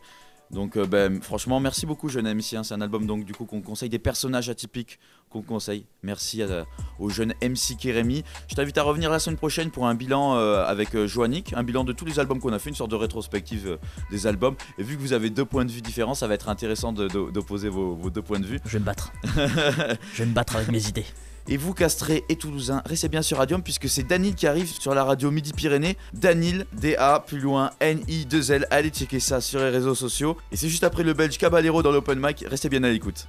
Donc 0.51 0.77
euh, 0.77 0.85
ben, 0.85 1.21
franchement 1.21 1.59
merci 1.59 1.85
beaucoup 1.85 2.07
jeune 2.09 2.25
MC, 2.33 2.53
hein. 2.55 2.63
c'est 2.63 2.73
un 2.73 2.79
album 2.81 3.05
donc 3.05 3.25
du 3.25 3.33
coup 3.33 3.45
qu'on 3.45 3.61
conseille 3.61 3.89
des 3.89 3.99
personnages 3.99 4.49
atypiques 4.49 4.97
qu'on 5.29 5.41
conseille. 5.41 5.85
Merci 6.03 6.41
à- 6.41 6.65
au 6.99 7.09
jeune 7.09 7.33
MC 7.41 7.75
Kérémy. 7.77 8.23
Je 8.47 8.55
t'invite 8.55 8.77
à 8.77 8.83
revenir 8.83 9.09
la 9.09 9.19
semaine 9.19 9.35
prochaine 9.37 9.71
pour 9.71 9.85
un 9.87 9.93
bilan 9.93 10.35
euh, 10.37 10.63
avec 10.65 10.95
euh, 10.95 11.05
Joannick, 11.05 11.51
un 11.53 11.63
bilan 11.63 11.83
de 11.83 11.91
tous 11.91 12.05
les 12.05 12.17
albums 12.19 12.39
qu'on 12.39 12.53
a 12.53 12.59
fait, 12.59 12.69
une 12.69 12.75
sorte 12.77 12.91
de 12.91 12.95
rétrospective 12.95 13.77
des 14.09 14.25
albums. 14.25 14.55
Et 14.77 14.83
vu 14.83 14.95
que 14.95 15.01
vous 15.01 15.11
avez 15.11 15.29
deux 15.29 15.43
points 15.43 15.65
de 15.65 15.71
vue 15.71 15.81
différents, 15.81 16.13
ça 16.15 16.27
va 16.27 16.33
être 16.35 16.47
intéressant 16.47 16.93
de- 16.93 17.09
de- 17.09 17.29
d'opposer 17.31 17.67
vos, 17.67 17.95
vos 17.95 18.09
deux 18.09 18.21
points 18.21 18.39
de 18.39 18.45
vue. 18.45 18.59
Je 18.65 18.71
vais 18.73 18.79
me 18.79 18.85
battre. 18.85 19.11
je 19.25 20.23
vais 20.23 20.25
me 20.29 20.33
battre 20.33 20.55
avec 20.55 20.69
mes 20.69 20.87
idées. 20.87 21.05
Et 21.49 21.55
vous, 21.55 21.73
Castré 21.73 22.25
et 22.27 22.35
Toulousain, 22.35 22.81
restez 22.85 23.07
bien 23.07 23.21
sur 23.21 23.37
Radium 23.37 23.61
puisque 23.63 23.87
c'est 23.87 24.03
Danil 24.03 24.35
qui 24.35 24.47
arrive 24.47 24.69
sur 24.69 24.93
la 24.93 25.03
radio 25.05 25.31
Midi-Pyrénées. 25.31 25.97
Danil, 26.13 26.65
D-A, 26.73 27.21
plus 27.25 27.39
loin, 27.39 27.71
N-I-2-L. 27.79 28.67
Allez 28.69 28.89
checker 28.89 29.21
ça 29.21 29.39
sur 29.39 29.59
les 29.59 29.69
réseaux 29.69 29.95
sociaux. 29.95 30.37
Et 30.51 30.57
c'est 30.57 30.67
juste 30.67 30.83
après 30.83 31.03
le 31.03 31.13
Belge 31.13 31.37
Caballero 31.37 31.81
dans 31.81 31.91
l'Open 31.91 32.19
Mic. 32.19 32.43
Restez 32.49 32.67
bien 32.67 32.83
à 32.83 32.89
l'écoute. 32.89 33.27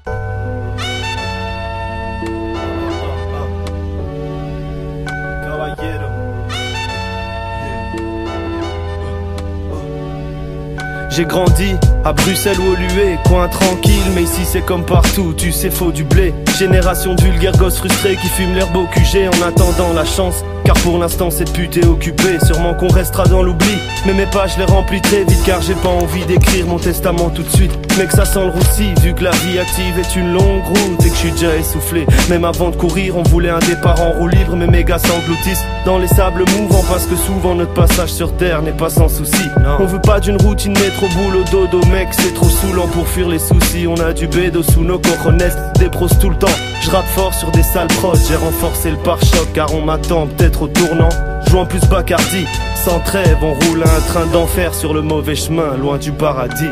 J'ai 11.19 11.25
grandi 11.25 11.75
à 12.05 12.13
Bruxelles 12.13 12.61
ou 12.61 12.71
au 12.71 12.77
Lué, 12.77 13.19
coin 13.27 13.49
tranquille, 13.49 14.05
mais 14.15 14.23
ici 14.23 14.43
c'est 14.45 14.61
comme 14.61 14.85
partout, 14.85 15.35
tu 15.37 15.51
sais, 15.51 15.69
faut 15.69 15.91
du 15.91 16.05
blé. 16.05 16.33
Génération 16.57 17.17
de 17.17 17.21
vulgaires 17.21 17.57
gosses 17.57 17.79
frustrés 17.79 18.15
qui 18.15 18.29
fument 18.29 18.55
l'herbe 18.55 18.77
au 18.77 18.87
QG 18.87 19.27
en 19.27 19.43
attendant 19.45 19.93
la 19.95 20.05
chance. 20.05 20.45
Car 20.65 20.77
pour 20.77 20.99
l'instant 20.99 21.31
cette 21.31 21.53
pute 21.53 21.77
est 21.77 21.87
occupée, 21.87 22.39
sûrement 22.45 22.75
qu'on 22.75 22.89
restera 22.89 23.25
dans 23.25 23.43
l'oubli. 23.43 23.79
Mais 24.07 24.15
mes 24.15 24.27
pages 24.27 24.57
les 24.59 24.65
remplis 24.65 25.01
très 25.01 25.25
vite 25.25 25.43
car 25.45 25.61
j'ai 25.63 25.75
pas 25.75 25.89
envie 25.89 26.25
d'écrire 26.27 26.67
mon 26.67 26.79
testament 26.79 27.31
tout 27.31 27.43
de 27.43 27.49
suite. 27.49 27.73
Mais 27.99 28.07
que 28.07 28.13
ça 28.13 28.25
sent 28.25 28.45
le 28.45 28.51
roussi, 28.51 28.95
vu 29.03 29.15
que 29.15 29.25
la 29.25 29.31
vie 29.31 29.59
active 29.59 29.99
est 29.99 30.17
une 30.17 30.33
longue 30.33 30.65
route 30.65 31.05
et 31.05 31.09
que 31.09 31.15
je 31.15 31.21
suis 31.21 31.33
déjà 31.33 31.57
essoufflé. 31.57 32.07
Même 32.29 32.45
avant 32.45 32.71
de 32.71 32.77
courir, 32.77 33.17
on 33.17 33.23
voulait 33.23 33.51
un 33.51 33.59
départ 33.61 34.01
en 34.01 34.13
roue 34.13 34.29
libre, 34.29 34.55
mais 34.57 34.67
mes 34.67 34.85
gars 34.85 34.99
s'engloutissent 34.99 35.65
Dans 35.85 35.99
les 35.99 36.07
sables 36.07 36.45
mouvants 36.59 36.85
parce 36.89 37.07
que 37.07 37.17
souvent 37.17 37.55
notre 37.55 37.75
passage 37.75 38.11
sur 38.11 38.37
terre 38.37 38.63
n'est 38.63 38.73
pas 38.73 38.91
sans 38.91 39.09
souci. 39.09 39.43
On 39.81 39.87
veut 39.87 40.01
pas 40.01 40.21
d'une 40.21 40.37
routine 40.37 40.73
métro 40.73 41.07
boulot 41.09 41.45
dodo 41.51 41.81
mec 41.87 42.09
c'est 42.13 42.35
trop 42.35 42.49
saoulant 42.49 42.87
pour 42.89 43.07
fuir 43.09 43.29
les 43.29 43.39
soucis. 43.39 43.87
On 43.87 43.97
a 43.97 44.13
du 44.13 44.27
bédo 44.27 44.63
sous 44.63 44.83
nos 44.83 44.99
cojones, 44.99 45.43
des 45.79 45.89
pros 45.89 46.09
tout 46.21 46.31
le 46.31 46.37
temps. 46.37 46.47
Je 46.81 46.91
rappe 46.91 47.07
fort 47.07 47.35
sur 47.35 47.51
des 47.51 47.63
salles 47.63 47.89
proches, 47.89 48.21
j'ai 48.29 48.37
renforcé 48.37 48.91
le 48.91 48.97
pare-choc 48.97 49.49
car 49.53 49.75
on 49.75 49.83
m'attend 49.83 50.27
tournant. 50.51 51.09
Joue 51.49 51.59
en 51.59 51.67
plus 51.67 51.81
Bacardi, 51.89 52.47
sans 52.85 53.01
trêve 53.01 53.39
on 53.43 53.55
roule 53.55 53.83
un 53.83 54.01
train 54.09 54.27
d'enfer 54.27 54.75
sur 54.75 54.93
le 54.93 55.03
mauvais 55.03 55.35
chemin 55.35 55.77
loin 55.77 55.99
du 55.99 56.13
paradis. 56.13 56.71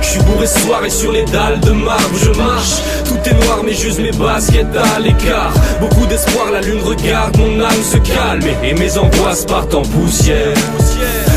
Je 0.00 0.10
suis 0.10 0.20
bourré 0.20 0.46
soir 0.46 0.84
et 0.84 0.90
sur 0.90 1.12
les 1.12 1.24
dalles 1.24 1.60
de 1.60 1.70
marbre 1.70 2.16
je 2.22 2.30
marche. 2.38 2.82
Tout 3.06 3.28
est 3.28 3.44
noir 3.46 3.62
mais 3.64 3.72
juste 3.72 3.98
mes 3.98 4.12
baskets 4.12 4.76
à 4.76 5.00
l'écart. 5.00 5.52
Beaucoup 5.80 6.06
d'espoir, 6.06 6.50
la 6.52 6.60
lune 6.60 6.80
regarde, 6.82 7.36
mon 7.38 7.60
âme 7.60 7.82
se 7.82 7.96
calme 7.96 8.42
Et 8.62 8.74
mes 8.74 8.98
angoisses 8.98 9.46
partent 9.46 9.74
en 9.74 9.82
poussière. 9.82 10.54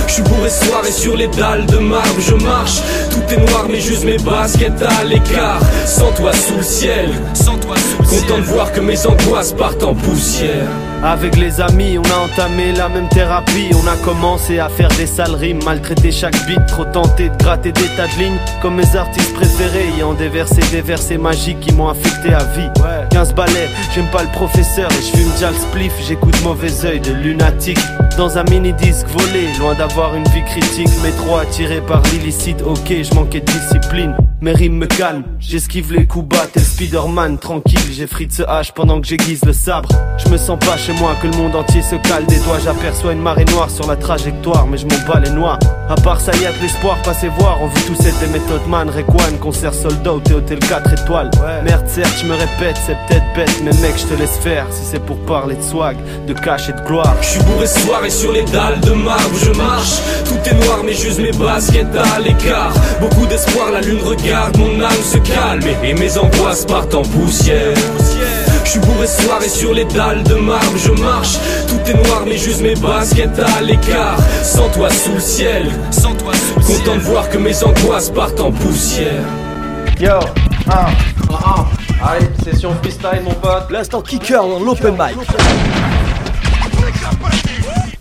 Je 0.08 0.14
suis 0.14 0.22
bourré 0.22 0.50
soir 0.50 0.82
et 0.88 0.92
sur 0.92 1.16
les 1.16 1.28
dalles 1.28 1.66
de 1.66 1.78
marbre 1.78 2.20
je 2.20 2.36
marche. 2.36 2.82
Tout 3.10 3.34
est 3.34 3.38
noir 3.50 3.68
mais 3.70 3.80
juste 3.80 4.04
mes 4.04 4.18
baskets 4.18 4.84
à 4.84 5.04
l'écart. 5.06 5.62
Sans 5.86 6.12
toi 6.12 6.34
sous 6.34 6.58
le 6.58 6.64
ciel. 6.64 7.10
Sans 7.34 7.58
toi 7.58 7.76
sous 7.78 8.04
Content 8.04 8.38
de 8.38 8.44
voir 8.44 8.72
que 8.74 8.82
mes 8.82 9.08
angoisses 9.08 9.54
partent 9.54 9.84
en 9.84 9.96
poussière 9.96 10.68
avec 11.04 11.38
les 11.38 11.62
amis, 11.62 11.98
on 11.98 12.04
a 12.04 12.26
entamé 12.26 12.72
la 12.72 12.90
même 12.90 13.08
thérapie. 13.10 13.70
On 13.74 13.88
a 13.88 13.96
commencé 13.98 14.60
à 14.60 14.70
faire 14.70 14.90
des 14.98 15.06
sales 15.06 15.36
rimes, 15.36 15.64
maltraiter 15.64 16.12
chaque 16.12 16.36
beat, 16.46 16.66
trop 16.68 16.86
tenté 16.86 17.30
de 17.30 17.38
gratter 17.38 17.72
des 17.72 17.88
tas 17.96 18.08
de 18.08 18.24
lignes. 18.24 18.38
Comme 18.62 18.76
mes 18.76 18.96
artistes 18.96 19.34
préférés, 19.34 19.90
ayant 19.96 20.14
déversé 20.14 20.62
des 20.72 20.82
versets 20.82 21.18
magiques 21.18 21.60
qui 21.60 21.74
m'ont 21.74 21.90
affecté 21.90 22.34
à 22.34 22.44
vie. 22.44 22.70
15 23.12 23.34
balais, 23.36 23.70
j'aime 23.94 24.08
pas 24.08 24.24
le 24.24 24.30
professeur 24.30 24.90
et 24.92 25.02
je 25.02 25.18
fume 25.18 25.32
déjà 25.32 25.52
le 25.52 25.58
spliff. 25.58 25.94
J'écoute 26.08 26.42
mauvais 26.44 26.86
oeil 26.86 27.00
de 27.00 27.14
lunatique. 27.14 27.80
Dans 28.18 28.38
un 28.38 28.44
mini 28.46 28.74
disque 28.74 29.08
volé, 29.10 29.48
loin 29.60 29.76
d'avoir 29.76 30.16
une 30.16 30.28
vie 30.30 30.44
critique, 30.46 30.90
mais 31.04 31.12
trop 31.12 31.38
attiré 31.38 31.82
par 31.82 32.02
l'illicite. 32.12 32.62
Ok, 32.64 32.90
je 32.90 33.14
manquais 33.14 33.42
de 33.42 33.46
discipline. 33.46 34.16
Mes 34.40 34.52
rimes 34.52 34.78
me 34.78 34.86
calment, 34.86 35.24
j'esquive 35.40 35.92
les 35.92 36.06
coups 36.06 36.28
bas, 36.28 36.46
tel 36.54 36.62
Spider-Man, 36.62 37.40
tranquille, 37.40 37.80
j'ai 37.92 38.06
ce 38.06 38.44
hache 38.44 38.72
pendant 38.72 39.02
que 39.02 39.08
j'aiguise 39.08 39.44
le 39.44 39.52
sabre. 39.52 39.90
Je 40.24 40.30
me 40.30 40.38
sens 40.38 40.60
pas 40.60 40.78
chez 40.78 40.94
moi 40.94 41.16
que 41.20 41.26
le 41.26 41.36
monde 41.36 41.56
entier 41.56 41.82
se 41.82 41.96
cale 41.96 42.24
des 42.28 42.38
doigts, 42.42 42.60
j'aperçois 42.64 43.14
une 43.14 43.22
marée 43.22 43.46
noire 43.46 43.72
sur 43.72 43.88
la 43.88 43.96
trajectoire, 43.96 44.68
mais 44.68 44.78
je 44.78 44.86
m'en 44.86 45.08
bats 45.08 45.20
les 45.20 45.32
noix. 45.32 45.58
À 45.90 45.96
part 45.96 46.22
ça, 46.22 46.34
y 46.36 46.46
a 46.46 46.52
de 46.52 46.62
l'espoir, 46.62 46.98
passez 47.02 47.30
voir, 47.30 47.58
on 47.64 47.66
veut 47.68 47.82
tous 47.88 47.98
des 47.98 48.28
méthodes 48.28 48.68
man, 48.70 48.88
Rekwan, 48.92 49.40
concert 49.40 49.74
soldat 49.74 50.14
au 50.14 50.18
hôtel 50.18 50.60
4 50.60 51.02
étoiles. 51.02 51.32
Merde, 51.64 51.88
certes, 51.88 52.14
je 52.22 52.28
me 52.28 52.34
répète, 52.34 52.78
c'est 52.86 52.98
peut-être 53.08 53.26
bête, 53.36 53.62
mais 53.64 53.72
mec, 53.82 53.96
je 53.98 54.06
te 54.06 54.20
laisse 54.20 54.38
faire, 54.38 54.68
si 54.70 54.86
c'est 54.86 55.04
pour 55.04 55.18
parler 55.26 55.56
de 55.56 55.64
swag, 55.64 55.98
de 56.28 56.34
cash 56.34 56.70
et 56.70 56.74
de 56.74 56.82
gloire. 56.82 57.16
Je 57.22 57.28
suis 57.28 57.44
bourré 57.44 57.66
ce 57.66 57.80
soir 57.80 58.06
et 58.06 58.12
sur 58.12 58.32
les 58.32 58.44
dalles 58.44 58.82
de 58.82 58.92
marbre, 58.92 59.36
je 59.44 59.52
marche. 59.58 59.98
Tout 60.26 60.48
est 60.48 60.66
noir, 60.66 60.82
mais 60.86 60.94
juste 60.94 61.18
mes 61.18 61.32
baskets 61.32 61.88
à 61.96 62.20
l'écart. 62.20 62.74
Beaucoup 63.00 63.26
d'espoir, 63.26 63.72
la 63.72 63.82
lune 63.82 64.00
regarde 64.04 64.27
mon 64.58 64.82
âme 64.82 65.04
se 65.04 65.18
calme 65.18 65.64
et 65.84 65.94
mes 65.94 66.18
angoisses 66.18 66.66
partent 66.66 66.96
en 66.96 67.02
poussière. 67.04 67.76
Je 68.64 68.70
suis 68.72 68.80
bourré 68.80 69.08
ce 69.08 69.24
soir 69.24 69.42
et 69.44 69.50
sur 69.50 69.74
les 69.74 69.86
dalles 69.86 70.24
de 70.24 70.36
marbre 70.36 70.78
je 70.78 70.92
marche. 71.02 71.38
Tout 71.68 71.92
est 71.92 71.94
noir 71.94 72.24
mais 72.26 72.38
juste 72.38 72.62
mes 72.62 72.76
baskets 72.76 73.40
à 73.40 73.62
l'écart. 73.62 74.18
Sans 74.44 74.70
toi 74.70 74.90
sous 74.90 75.14
le 75.14 75.20
ciel. 75.20 75.72
Sans 75.92 76.14
toi 76.16 76.34
sous 76.34 76.60
le 76.60 76.66
Content 76.66 76.96
de 76.96 77.02
voir 77.02 77.30
que 77.30 77.38
mes 77.38 77.64
angoisses 77.64 78.10
partent 78.10 78.40
en 78.40 78.52
poussière. 78.52 79.24
Yo, 80.00 80.20
ah, 80.70 80.90
ah, 81.32 81.66
Allez, 82.06 82.28
session 82.44 82.74
freestyle 82.82 83.22
mon 83.24 83.34
pote. 83.34 83.72
L'instant 83.72 84.02
kicker 84.02 84.42
dans 84.42 84.60
l'open 84.60 84.94
mic 84.94 85.18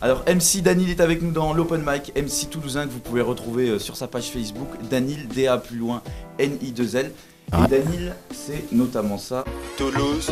alors 0.07 0.23
MC 0.29 0.63
Danil 0.63 0.89
est 0.91 1.01
avec 1.01 1.21
nous 1.21 1.33
dans 1.33 1.53
l'Open 1.53 1.85
Mic, 1.85 2.13
MC 2.15 2.49
Toulousain 2.49 2.87
que 2.87 2.93
vous 2.93 3.01
pouvez 3.01 3.23
retrouver 3.23 3.71
euh, 3.71 3.79
sur 3.81 3.97
sa 3.97 4.07
page 4.07 4.31
Facebook, 4.31 4.69
Danil 4.89 5.27
DA 5.27 5.59
plus 5.59 5.79
loin 5.79 6.01
N-I-2-L. 6.39 7.11
Et 7.53 7.69
Danil, 7.69 8.15
c'est 8.33 8.71
notamment 8.71 9.19
ça. 9.19 9.45
Toulouse. 9.77 10.31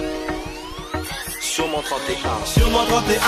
Sur 1.41 1.67
mon 1.67 1.81
31 1.81 2.45
Sur 2.45 2.71
mon 2.71 2.85
31, 2.87 3.19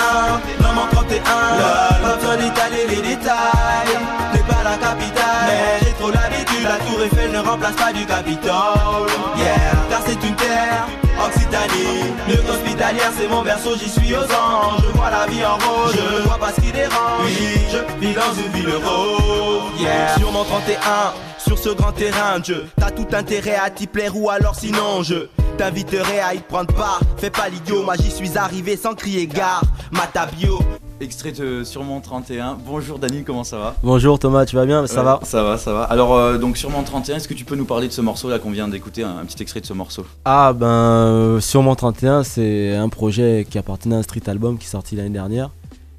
dans 0.61 0.73
mon 0.73 0.87
31 0.89 1.21
Pas 1.21 2.15
besoin 2.15 2.37
d'étaler 2.37 2.87
les 2.91 3.01
détails. 3.01 3.97
N'est 4.33 4.39
pas 4.39 4.63
la 4.63 4.77
capitale. 4.77 5.47
Mais 5.47 5.85
j'ai 5.85 5.93
trop 5.99 6.11
l'habitude. 6.11 6.63
La 6.63 6.77
tour 6.77 7.03
Eiffel 7.03 7.31
ne 7.33 7.39
remplace 7.39 7.75
pas 7.75 7.91
du 7.91 8.05
Capitole. 8.05 9.09
Yeah, 9.37 9.75
car 9.89 10.01
c'est 10.05 10.25
une 10.25 10.35
terre 10.35 10.87
Occitanie, 11.25 12.13
le 12.27 12.49
hospitalière 12.49 13.11
c'est 13.17 13.27
mon 13.27 13.41
berceau, 13.41 13.75
j'y 13.77 13.89
suis 13.89 14.13
aux 14.13 14.23
anges. 14.23 14.81
Je 14.81 14.97
vois 14.97 15.09
la 15.09 15.27
vie 15.27 15.43
en 15.45 15.55
rose, 15.55 15.95
je 15.95 16.23
vois 16.23 16.37
pas 16.37 16.51
ce 16.53 16.61
qui 16.61 16.71
dérange. 16.71 17.21
Oui, 17.23 17.59
je 17.71 18.05
vis 18.05 18.13
dans 18.13 18.33
une 18.33 18.51
ville 18.51 18.75
rose. 18.75 19.79
Yeah, 19.79 20.17
sur 20.17 20.31
mon 20.31 20.43
31, 20.43 21.13
sur 21.37 21.57
ce 21.57 21.69
grand 21.69 21.91
terrain 21.91 22.39
de 22.39 22.45
jeu 22.45 22.65
T'as 22.77 22.91
tout 22.91 23.07
intérêt 23.13 23.55
à 23.55 23.69
t'y 23.69 23.85
plaire 23.87 24.17
ou 24.17 24.29
alors 24.29 24.55
sinon 24.55 25.03
je 25.03 25.27
T'inviterai 25.57 26.19
à 26.19 26.33
y 26.35 26.39
prendre 26.39 26.73
part, 26.75 26.99
fais 27.17 27.31
pas 27.31 27.49
l'idiot, 27.49 27.83
moi 27.83 27.95
j'y 27.99 28.11
suis 28.11 28.37
arrivé 28.37 28.77
sans 28.77 28.93
crier 28.93 29.25
gare, 29.25 29.63
Matabio 29.91 30.59
Extrait 30.99 31.31
de 31.31 31.63
Sûrement 31.63 32.01
31. 32.01 32.57
Bonjour 32.65 32.97
Dani, 32.97 33.23
comment 33.23 33.43
ça 33.43 33.59
va? 33.59 33.75
Bonjour 33.83 34.17
Thomas, 34.17 34.47
tu 34.47 34.55
vas 34.55 34.65
bien? 34.65 34.87
Ça 34.87 35.03
va? 35.03 35.19
Ça 35.21 35.43
va, 35.43 35.59
ça 35.59 35.71
va. 35.71 35.83
Alors, 35.83 36.15
euh, 36.15 36.39
donc 36.39 36.57
Sûrement 36.57 36.81
31, 36.81 37.17
est-ce 37.17 37.27
que 37.27 37.35
tu 37.35 37.45
peux 37.45 37.55
nous 37.55 37.65
parler 37.65 37.87
de 37.87 37.93
ce 37.93 38.01
morceau 38.01 38.29
là 38.29 38.39
qu'on 38.39 38.49
vient 38.49 38.67
d'écouter, 38.67 39.03
un, 39.03 39.23
petit 39.23 39.39
extrait 39.43 39.61
de 39.61 39.67
ce 39.67 39.73
morceau? 39.73 40.07
Ah, 40.25 40.53
ben, 40.53 40.65
euh, 40.65 41.39
Sûrement 41.39 41.75
31, 41.75 42.23
c'est 42.23 42.73
un 42.73 42.89
projet 42.89 43.45
qui 43.47 43.59
appartenait 43.59 43.93
à 43.93 43.99
un 43.99 44.01
street 44.01 44.23
album 44.25 44.57
qui 44.57 44.65
est 44.65 44.69
sorti 44.69 44.95
l'année 44.95 45.11
dernière, 45.11 45.51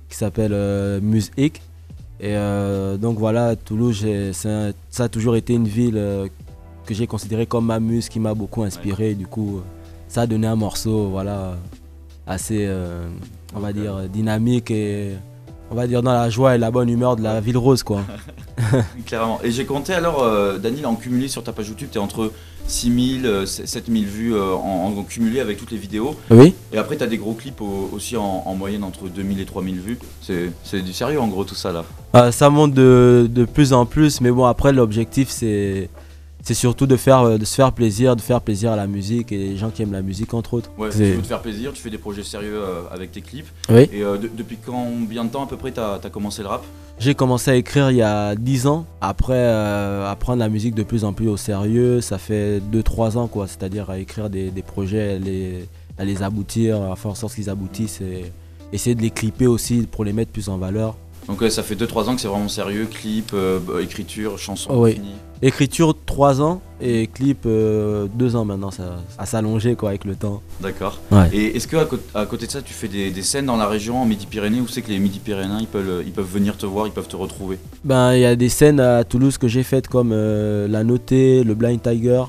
qui 0.09 0.17
s'appelle 0.17 0.53
euh, 0.53 1.01
Music. 1.01 1.63
Et 2.19 2.35
donc 2.99 3.17
voilà, 3.17 3.55
Toulouse, 3.55 4.05
ça 4.33 4.73
a 4.99 5.09
toujours 5.09 5.37
été 5.37 5.55
une 5.55 5.69
ville 5.69 6.29
que 6.85 6.93
j'ai 6.93 7.07
considérée 7.07 7.47
comme 7.47 7.67
ma 7.67 7.79
muse, 7.79 8.09
qui 8.09 8.19
m'a 8.19 8.35
beaucoup 8.35 8.65
inspiré. 8.65 9.15
Du 9.15 9.29
coup, 9.29 9.61
ça 10.09 10.23
a 10.23 10.27
donné 10.27 10.49
un 10.49 10.57
morceau, 10.57 11.07
voilà, 11.11 11.55
assez 12.29 12.69
on 13.55 13.61
va 13.61 13.73
dire, 13.73 14.09
dynamique 14.09 14.71
et 14.71 15.15
on 15.71 15.75
va 15.75 15.87
dire 15.87 16.03
dans 16.03 16.13
la 16.13 16.31
joie 16.31 16.55
et 16.55 16.59
la 16.59 16.71
bonne 16.71 16.89
humeur 16.89 17.17
de 17.17 17.23
la 17.23 17.41
ville 17.41 17.59
rose 17.59 17.83
quoi. 17.83 18.03
Clairement. 19.07 19.39
Et 19.43 19.51
j'ai 19.51 19.65
compté 19.65 19.93
alors, 19.93 20.23
euh, 20.23 20.59
Daniel, 20.59 20.87
en 20.87 20.95
cumulé 20.95 21.29
sur 21.29 21.43
ta 21.43 21.53
page 21.53 21.69
YouTube, 21.69 21.89
tu 21.93 21.99
es 21.99 22.01
entre 22.01 22.33
6000, 22.67 23.45
7000 23.47 24.05
euh, 24.05 24.09
vues 24.09 24.35
euh, 24.35 24.55
en, 24.55 25.03
cumulé 25.03 25.41
avec 25.41 25.59
toutes 25.59 25.71
les 25.71 25.79
vidéos. 25.79 26.17
Oui. 26.31 26.55
Et 26.73 26.79
après, 26.79 26.97
tu 26.97 27.05
as 27.05 27.07
des 27.07 27.19
gros 27.19 27.35
clips 27.35 27.61
aussi 27.61 28.17
en, 28.17 28.55
moyenne 28.55 28.85
entre 28.85 29.09
2000 29.09 29.41
et 29.41 29.45
3000 29.45 29.81
vues. 29.81 29.99
C'est 30.21 30.83
du 30.83 30.93
sérieux 30.93 31.21
en 31.21 31.29
gros 31.29 31.45
tout 31.45 31.55
ça 31.55 31.73
là. 31.73 32.33
ça 32.33 32.51
monte 32.51 32.73
de, 32.73 33.29
de, 33.31 33.45
plus 33.45 33.73
en 33.73 33.87
plus, 33.87 34.21
mais 34.21 34.31
bon, 34.31 34.47
après, 34.47 34.73
l'objectif 34.73 35.29
c'est 35.29 35.89
c'est 36.49 36.55
surtout 36.55 36.87
de, 36.87 36.97
faire, 36.97 37.21
euh, 37.21 37.37
de 37.37 37.45
se 37.45 37.55
faire 37.55 37.73
plaisir, 37.73 38.17
de 38.17 38.23
faire 38.23 38.41
plaisir 38.41 38.73
à 38.73 38.77
la 38.77 38.87
musique 38.87 39.33
et 39.33 39.37
les 39.37 39.57
gens 39.59 39.69
qui 39.69 39.83
aiment 39.83 39.93
la 39.93 40.01
musique 40.01 40.33
entre 40.33 40.55
autres. 40.55 40.71
Ouais, 40.79 40.89
tu 40.89 40.97
veux 40.97 41.21
te 41.21 41.27
faire 41.27 41.43
plaisir, 41.43 41.75
tu 41.75 41.83
fais 41.83 41.91
des 41.91 41.99
projets 41.99 42.23
sérieux 42.23 42.55
euh, 42.55 42.81
avec 42.91 43.13
tes 43.13 43.21
clips. 43.21 43.49
Oui. 43.69 43.87
Et 43.93 44.03
euh, 44.03 44.17
depuis 44.17 44.57
combien 44.57 45.27
de 45.27 45.29
temps 45.29 45.45
à 45.45 45.47
peu 45.47 45.59
près 45.59 45.73
tu 45.73 45.81
as, 45.81 45.99
commencé 46.11 46.41
le 46.41 46.49
rap? 46.49 46.65
J'ai 46.99 47.15
commencé 47.15 47.51
à 47.51 47.55
écrire 47.55 47.91
il 47.91 47.99
y 47.99 48.03
a 48.03 48.35
10 48.35 48.67
ans, 48.67 48.87
après 49.03 49.47
à 49.47 50.17
prendre 50.19 50.39
la 50.39 50.49
musique 50.49 50.75
de 50.75 50.83
plus 50.83 51.05
en 51.05 51.13
plus 51.13 51.29
au 51.29 51.37
sérieux, 51.37 52.01
ça 52.01 52.17
fait 52.17 52.61
2-3 52.73 53.19
ans 53.19 53.29
quoi, 53.29 53.47
c'est-à-dire 53.47 53.91
à 53.91 53.99
écrire 53.99 54.31
des, 54.31 54.51
projets, 54.67 55.17
à 55.17 55.19
les, 55.19 55.69
à 55.99 56.07
les 56.07 56.23
aboutir, 56.23 56.81
à 56.91 56.97
faire 56.97 57.11
en 57.11 57.15
sorte 57.15 57.35
qu'ils 57.35 57.51
aboutissent 57.51 58.01
et 58.01 58.33
essayer 58.73 58.97
de 58.97 59.03
les 59.03 59.11
clipper 59.11 59.47
aussi 59.47 59.87
pour 59.87 60.03
les 60.03 60.15
mettre 60.15 60.33
plus 60.33 60.49
en 60.49 60.57
valeur. 60.57 60.97
Donc 61.29 61.45
ça 61.51 61.63
fait 61.63 61.75
2-3 61.75 62.05
ans 62.05 62.15
que 62.15 62.23
c'est 62.23 62.29
vraiment 62.29 62.49
sérieux, 62.49 62.87
clip, 62.87 63.33
euh, 63.35 63.61
écriture, 63.83 64.39
chanson. 64.39 64.71
Oh, 64.73 64.85
oui. 64.85 64.99
Écriture 65.41 65.95
3 66.07 66.43
ans 66.43 66.61
et 66.81 67.07
clip 67.07 67.45
2 67.45 67.51
euh, 67.51 68.35
ans 68.35 68.45
maintenant, 68.45 68.71
ça 68.71 68.99
a 69.19 69.27
s'allonger 69.27 69.77
quoi 69.77 69.91
avec 69.91 70.05
le 70.05 70.15
temps. 70.15 70.43
D'accord. 70.61 71.01
Et 71.33 71.57
est-ce 71.57 71.67
que 71.67 71.77
à 71.77 72.27
côté, 72.27 72.47
de 72.47 72.51
ça, 72.51 72.63
tu 72.63 72.73
fais 72.73 72.89
des, 72.89 73.23
scènes 73.23 73.47
dans 73.47 73.57
la 73.57 73.67
région 73.67 74.01
en 74.01 74.07
Midi-Pyrénées 74.07 74.61
où 74.61 74.69
c'est 74.69 74.83
que 74.83 74.89
les 74.89 74.99
Midi-Pyrénéens 74.99 75.59
ils 75.61 75.67
peuvent, 75.67 76.03
ils 76.05 76.13
peuvent 76.13 76.31
venir 76.31 76.57
te 76.57 76.67
voir, 76.67 76.87
ils 76.87 76.93
peuvent 76.93 77.09
te 77.09 77.17
retrouver? 77.17 77.59
Ben 77.85 78.15
il 78.15 78.21
y 78.21 78.25
a 78.25 78.37
des 78.37 78.49
scènes 78.49 78.81
à 78.81 79.05
Toulouse 79.05 79.39
que 79.39 79.49
j'ai 79.49 79.63
faites 79.63 79.89
comme 79.89 80.11
euh, 80.13 80.67
La 80.69 80.85
Notée, 80.85 81.45
le 81.45 81.55
Blind 81.55 81.81
Tiger 81.81 82.25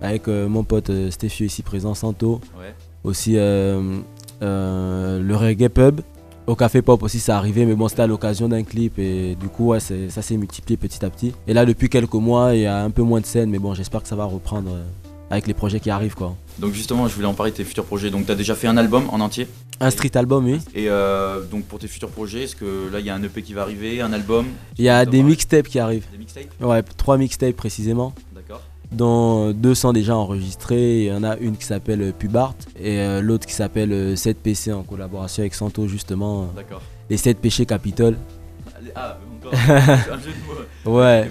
avec 0.00 0.28
mon 0.28 0.62
pote 0.62 0.92
Stéphie 1.10 1.46
ici 1.46 1.62
présent, 1.62 1.92
Santo. 1.94 2.40
Ouais. 2.58 2.72
Aussi 3.02 3.34
le 3.34 4.02
Reggae 4.40 5.68
Pub 5.68 6.00
au 6.48 6.56
Café 6.56 6.80
Pop 6.80 7.02
aussi, 7.02 7.20
ça 7.20 7.36
arrivé, 7.36 7.66
mais 7.66 7.74
bon, 7.74 7.88
c'était 7.88 8.02
à 8.02 8.06
l'occasion 8.06 8.48
d'un 8.48 8.62
clip 8.62 8.98
et 8.98 9.36
du 9.38 9.48
coup, 9.48 9.68
ouais, 9.68 9.80
ça 9.80 10.22
s'est 10.22 10.36
multiplié 10.36 10.78
petit 10.78 11.04
à 11.04 11.10
petit. 11.10 11.34
Et 11.46 11.52
là, 11.52 11.66
depuis 11.66 11.90
quelques 11.90 12.14
mois, 12.14 12.54
il 12.54 12.62
y 12.62 12.66
a 12.66 12.82
un 12.82 12.90
peu 12.90 13.02
moins 13.02 13.20
de 13.20 13.26
scènes, 13.26 13.50
mais 13.50 13.58
bon, 13.58 13.74
j'espère 13.74 14.02
que 14.02 14.08
ça 14.08 14.16
va 14.16 14.24
reprendre 14.24 14.70
euh, 14.72 14.82
avec 15.30 15.46
les 15.46 15.52
projets 15.52 15.78
qui 15.78 15.90
arrivent, 15.90 16.14
quoi. 16.14 16.34
Donc 16.58 16.72
justement, 16.72 17.06
je 17.06 17.14
voulais 17.14 17.26
en 17.26 17.34
parler 17.34 17.52
de 17.52 17.56
tes 17.56 17.64
futurs 17.64 17.84
projets. 17.84 18.10
Donc, 18.10 18.26
tu 18.26 18.32
as 18.32 18.34
déjà 18.34 18.54
fait 18.54 18.66
un 18.66 18.78
album 18.78 19.04
en 19.10 19.20
entier? 19.20 19.46
Un 19.80 19.90
street 19.90 20.16
album, 20.16 20.46
oui. 20.46 20.58
Et 20.74 20.88
euh, 20.88 21.42
donc, 21.42 21.64
pour 21.64 21.78
tes 21.78 21.86
futurs 21.86 22.08
projets, 22.08 22.44
est-ce 22.44 22.56
que 22.56 22.90
là, 22.90 22.98
il 22.98 23.06
y 23.06 23.10
a 23.10 23.14
un 23.14 23.22
EP 23.22 23.42
qui 23.42 23.52
va 23.52 23.62
arriver, 23.62 24.00
un 24.00 24.12
album? 24.12 24.46
Il 24.78 24.84
y 24.84 24.88
a 24.88 25.04
des 25.04 25.22
mixtapes 25.22 25.68
qui 25.68 25.78
arrivent. 25.78 26.06
Des 26.10 26.18
mixtapes? 26.18 26.46
Ouais, 26.60 26.82
trois 26.96 27.18
mixtapes 27.18 27.54
précisément. 27.54 28.14
Dont 28.92 29.52
deux 29.52 29.74
sont 29.74 29.92
déjà 29.92 30.16
enregistrés. 30.16 31.00
Il 31.02 31.06
y 31.08 31.12
en 31.12 31.22
a 31.22 31.36
une 31.36 31.56
qui 31.56 31.64
s'appelle 31.66 32.00
euh, 32.02 32.12
Pubart 32.12 32.54
et 32.78 32.98
euh, 33.00 33.20
l'autre 33.20 33.46
qui 33.46 33.52
s'appelle 33.52 33.92
euh, 33.92 34.14
7PC 34.14 34.72
en 34.72 34.82
collaboration 34.82 35.42
avec 35.42 35.54
Santo, 35.54 35.86
justement. 35.86 36.46
D'accord. 36.56 36.80
Les 37.10 37.16
7 37.18 37.38
péchés 37.38 37.66
Capitole. 37.66 38.16
Allez, 38.76 38.90
Ah, 38.94 39.18
encore 39.38 39.52
un 39.68 40.18
jeu 40.18 40.30
de 40.32 40.88
mots. 40.90 40.98
Ouais. 40.98 41.30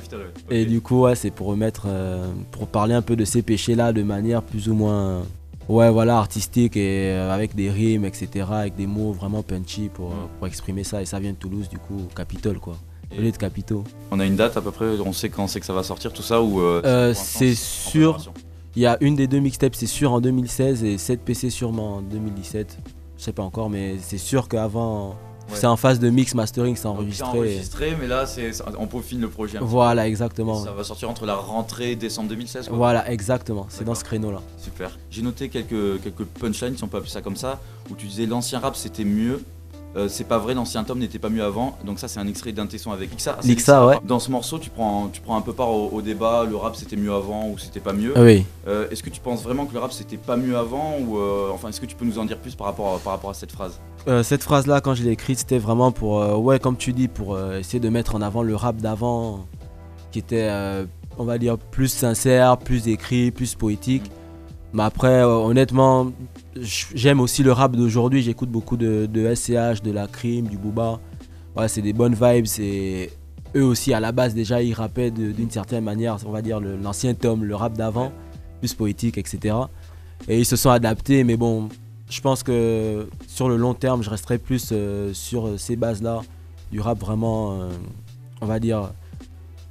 Et 0.52 0.66
du 0.66 0.82
coup, 0.82 1.02
ouais, 1.02 1.16
c'est 1.16 1.32
pour 1.32 1.48
remettre, 1.48 1.86
euh, 1.88 2.28
pour 2.52 2.68
parler 2.68 2.94
un 2.94 3.02
peu 3.02 3.16
de 3.16 3.26
ces 3.26 3.42
péchés-là 3.42 3.92
de 3.92 4.04
manière 4.04 4.44
plus 4.44 4.70
ou 4.70 4.76
moins, 4.76 5.24
ouais, 5.68 5.90
voilà, 5.90 6.18
artistique 6.18 6.78
et 6.78 7.10
euh, 7.12 7.34
avec 7.34 7.56
des 7.56 7.72
rimes, 7.72 8.06
etc., 8.06 8.46
avec 8.52 8.76
des 8.76 8.86
mots 8.88 9.14
vraiment 9.14 9.42
punchy 9.42 9.90
pour, 9.92 10.10
Mm. 10.12 10.28
pour 10.38 10.48
exprimer 10.48 10.84
ça. 10.84 11.02
Et 11.02 11.06
ça 11.06 11.20
vient 11.20 11.32
de 11.32 11.38
Toulouse, 11.38 11.70
du 11.70 11.80
coup, 11.80 12.04
Capitole, 12.16 12.60
quoi. 12.60 12.78
Et- 13.12 13.20
Au 13.20 13.22
lieu 13.22 13.32
de 13.32 13.38
Capitaux. 13.38 13.84
On 14.12 14.20
a 14.20 14.26
une 14.26 14.36
date 14.36 14.58
à 14.58 14.62
peu 14.62 14.72
près, 14.72 14.86
on 15.06 15.14
sait 15.14 15.30
quand 15.30 15.48
c'est 15.48 15.60
que 15.60 15.66
ça 15.66 15.74
va 15.74 15.84
sortir, 15.84 16.12
tout 16.14 16.22
ça 16.24 16.42
ou 16.42 16.60
euh, 16.62 16.82
Euh, 16.86 17.14
c'est 17.14 17.56
sûr. 17.56 18.18
Il 18.76 18.82
y 18.82 18.86
a 18.86 18.98
une 19.02 19.16
des 19.16 19.28
deux 19.28 19.40
mixtapes, 19.40 19.76
c'est 19.76 19.88
sûr 19.88 20.12
en 20.14 20.22
2016 20.22 20.84
et 20.84 20.98
7 20.98 21.22
PC 21.22 21.50
sûrement 21.50 21.96
en 21.98 22.02
2017. 22.02 22.78
Je 23.18 23.24
sais 23.24 23.32
pas 23.32 23.44
encore, 23.44 23.70
mais 23.72 23.96
c'est 24.02 24.20
sûr 24.20 24.48
qu'avant, 24.48 25.16
Ouais. 25.50 25.56
c'est 25.56 25.66
en 25.66 25.78
phase 25.78 25.98
de 26.00 26.10
mix 26.10 26.36
mastering, 26.36 26.76
c'est 26.76 26.84
Donc, 26.84 26.98
c'est 26.98 27.24
enregistré. 27.24 27.28
enregistré, 27.40 27.98
mais 28.00 28.06
là, 28.06 28.26
c'est, 28.28 28.52
on 28.78 28.86
peaufine 28.86 29.22
le 29.22 29.30
projet. 29.30 29.58
Voilà, 29.62 30.04
peu. 30.04 30.10
exactement. 30.10 30.64
Ça 30.64 30.74
va 30.74 30.84
sortir 30.84 31.10
entre 31.10 31.26
la 31.26 31.36
rentrée 31.36 31.96
décembre 31.96 32.30
2016. 32.30 32.68
quoi. 32.68 32.78
Voilà, 32.78 33.10
exactement. 33.10 33.66
C'est 33.70 33.86
dans 33.86 33.96
ce 33.96 34.04
créneau-là. 34.04 34.42
Super. 34.62 34.96
J'ai 35.10 35.22
noté 35.24 35.50
quelques, 35.50 36.02
quelques 36.04 36.26
punchlines, 36.26 36.76
si 36.78 36.84
on 36.84 36.88
peut 36.88 36.98
appeler 36.98 37.10
ça 37.10 37.22
comme 37.22 37.38
ça, 37.38 37.60
où 37.90 37.96
tu 37.96 38.06
disais 38.08 38.26
l'ancien 38.28 38.60
rap 38.60 38.76
c'était 38.76 39.06
mieux. 39.06 39.42
Euh, 39.96 40.08
c'est 40.10 40.26
pas 40.26 40.38
vrai, 40.38 40.54
l'ancien 40.54 40.84
tome 40.84 41.00
n'était 41.00 41.18
pas 41.18 41.30
mieux 41.30 41.44
avant. 41.44 41.78
Donc 41.86 41.98
ça, 41.98 42.08
c'est 42.08 42.20
un 42.20 42.28
extrait 42.28 42.52
d'un 42.52 42.68
tesson 42.68 42.92
avec 42.92 43.10
Lixa. 43.10 43.38
Lixa, 43.44 43.86
ouais. 43.88 44.00
Dans 44.04 44.20
ce 44.20 44.30
morceau, 44.30 44.60
tu 44.60 44.70
prends, 44.70 45.08
tu 45.08 45.22
prends 45.22 45.38
un 45.38 45.42
peu 45.42 45.54
part 45.54 45.70
au, 45.70 45.90
au 45.90 46.02
débat. 46.02 46.44
Le 46.44 46.56
rap 46.56 46.76
c'était 46.76 46.98
mieux 46.98 47.14
avant 47.14 47.50
ou 47.50 47.58
c'était 47.58 47.80
pas 47.80 47.94
mieux. 47.94 48.14
Ah 48.16 48.22
Oui. 48.22 48.46
Euh, 48.68 48.88
est-ce 48.92 49.02
que 49.02 49.10
tu 49.10 49.22
penses 49.22 49.42
vraiment 49.42 49.66
que 49.66 49.74
le 49.74 49.80
rap 49.80 49.92
c'était 49.92 50.18
pas 50.18 50.36
mieux 50.38 50.58
avant 50.58 50.98
ou 51.00 51.18
euh, 51.18 51.50
enfin 51.52 51.70
est-ce 51.70 51.82
que 51.82 51.86
tu 51.86 51.96
peux 51.96 52.06
nous 52.06 52.20
en 52.20 52.26
dire 52.26 52.38
plus 52.38 52.54
par 52.54 52.68
rapport 52.68 52.96
à, 52.96 53.00
par 53.00 53.14
rapport 53.14 53.30
à 53.30 53.34
cette 53.34 53.52
phrase? 53.52 53.80
Euh, 54.08 54.24
cette 54.24 54.44
phrase-là, 54.44 54.82
quand 54.82 54.94
je 54.94 55.04
l'ai 55.04 55.12
écrite, 55.12 55.40
c'était 55.40 55.58
vraiment 55.58 55.92
pour, 55.92 56.22
euh, 56.22 56.36
ouais, 56.36 56.60
comme 56.60 56.78
tu 56.78 56.94
dis, 56.94 57.08
pour 57.08 57.34
euh, 57.36 57.58
essayer 57.60 57.80
de 57.80 57.90
mettre 57.90 58.14
en 58.16 58.22
avant 58.22 58.44
le 58.44 58.56
rap 58.56 58.78
d'avant, 58.78 59.46
qui 60.12 60.20
était, 60.20 60.48
euh, 60.50 60.86
on 61.18 61.24
va 61.26 61.38
dire, 61.38 61.58
plus 61.58 61.88
sincère, 61.90 62.58
plus 62.58 62.88
écrit, 62.88 63.32
plus 63.32 63.56
poétique. 63.56 64.04
Mais 64.74 64.84
après, 64.84 65.22
euh, 65.22 65.28
honnêtement, 65.28 66.12
j'aime 66.56 67.20
aussi 67.20 67.44
le 67.44 67.52
rap 67.52 67.76
d'aujourd'hui. 67.76 68.22
J'écoute 68.22 68.50
beaucoup 68.50 68.78
de, 68.78 69.08
de 69.12 69.34
SCH, 69.34 69.82
de 69.82 69.92
la 69.92 70.08
Crime, 70.08 70.48
du 70.48 70.58
Booba. 70.58 71.00
C'est 71.68 71.82
des 71.82 71.94
bonnes 71.94 72.14
vibes. 72.14 72.46
Et 72.60 73.10
eux 73.56 73.64
aussi, 73.64 73.94
à 73.94 74.00
la 74.00 74.12
base, 74.12 74.36
déjà, 74.36 74.62
ils 74.62 74.74
rappaient 74.74 75.10
d'une 75.12 75.50
certaine 75.50 75.84
manière, 75.84 76.18
on 76.26 76.32
va 76.32 76.42
dire, 76.42 76.60
l'ancien 76.60 77.14
tome, 77.14 77.44
le 77.44 77.56
rap 77.56 77.74
d'avant, 77.74 78.12
plus 78.60 78.74
poétique, 78.74 79.18
etc. 79.18 79.56
Et 80.28 80.40
ils 80.40 80.46
se 80.46 80.56
sont 80.56 80.70
adaptés, 80.70 81.24
mais 81.24 81.38
bon, 81.38 81.70
je 82.10 82.22
pense 82.22 82.44
que 82.44 83.08
sur 83.28 83.50
le 83.50 83.58
long 83.58 83.74
terme, 83.74 84.04
je 84.04 84.10
resterai 84.10 84.38
plus 84.38 84.70
euh, 84.72 85.14
sur 85.14 85.60
ces 85.60 85.76
bases-là, 85.76 86.22
du 86.72 86.80
rap 86.80 87.00
vraiment, 87.00 87.54
euh, 87.54 87.70
on 88.42 88.46
va 88.46 88.60
dire, 88.60 88.92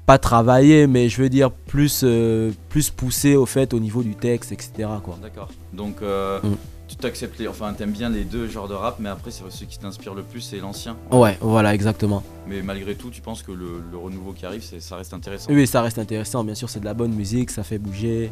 pas 0.07 0.19
travaillé, 0.19 0.87
mais 0.87 1.09
je 1.09 1.21
veux 1.21 1.29
dire 1.29 1.51
plus, 1.51 2.03
euh, 2.05 2.53
plus 2.69 2.90
poussé 2.90 3.35
au 3.37 3.45
fait 3.47 3.75
au 3.75 3.81
niveau 3.81 4.03
du 4.03 4.14
texte, 4.14 4.53
etc. 4.53 4.88
Quoi. 5.03 5.19
D'accord. 5.21 5.49
Donc 5.73 5.97
euh, 6.03 6.40
Mm. 6.42 6.57
tu 6.88 6.97
t'acceptes 6.97 7.38
les, 7.40 7.49
enfin 7.49 7.73
t'aimes 7.73 7.90
bien 7.90 8.09
les 8.09 8.23
deux 8.25 8.47
genres 8.49 8.69
de 8.69 8.75
rap, 8.75 8.97
mais 9.01 9.09
après 9.09 9.31
c'est 9.33 9.42
ce 9.51 9.64
qui 9.64 9.79
t'inspire 9.79 10.14
le 10.14 10.23
plus 10.23 10.40
c'est 10.40 10.59
l'ancien. 10.59 10.97
Ouais, 11.11 11.37
voilà, 11.40 11.75
exactement. 11.75 12.23
Mais 12.49 12.62
malgré 12.62 12.95
tout, 12.95 13.11
tu 13.11 13.21
penses 13.21 13.42
que 13.42 13.51
le, 13.53 13.83
le 13.90 13.99
renouveau 13.99 14.33
qui 14.33 14.47
arrive, 14.47 14.62
c'est, 14.62 14.79
ça 14.81 14.95
reste 14.97 15.12
intéressant. 15.12 15.51
Oui, 15.53 15.66
ça 15.66 15.83
reste 15.83 15.99
intéressant, 15.99 16.45
bien 16.45 16.55
sûr, 16.55 16.71
c'est 16.71 16.81
de 16.81 16.85
la 16.85 16.95
bonne 16.95 17.12
musique, 17.12 17.51
ça 17.51 17.64
fait 17.64 17.79
bouger. 17.79 18.31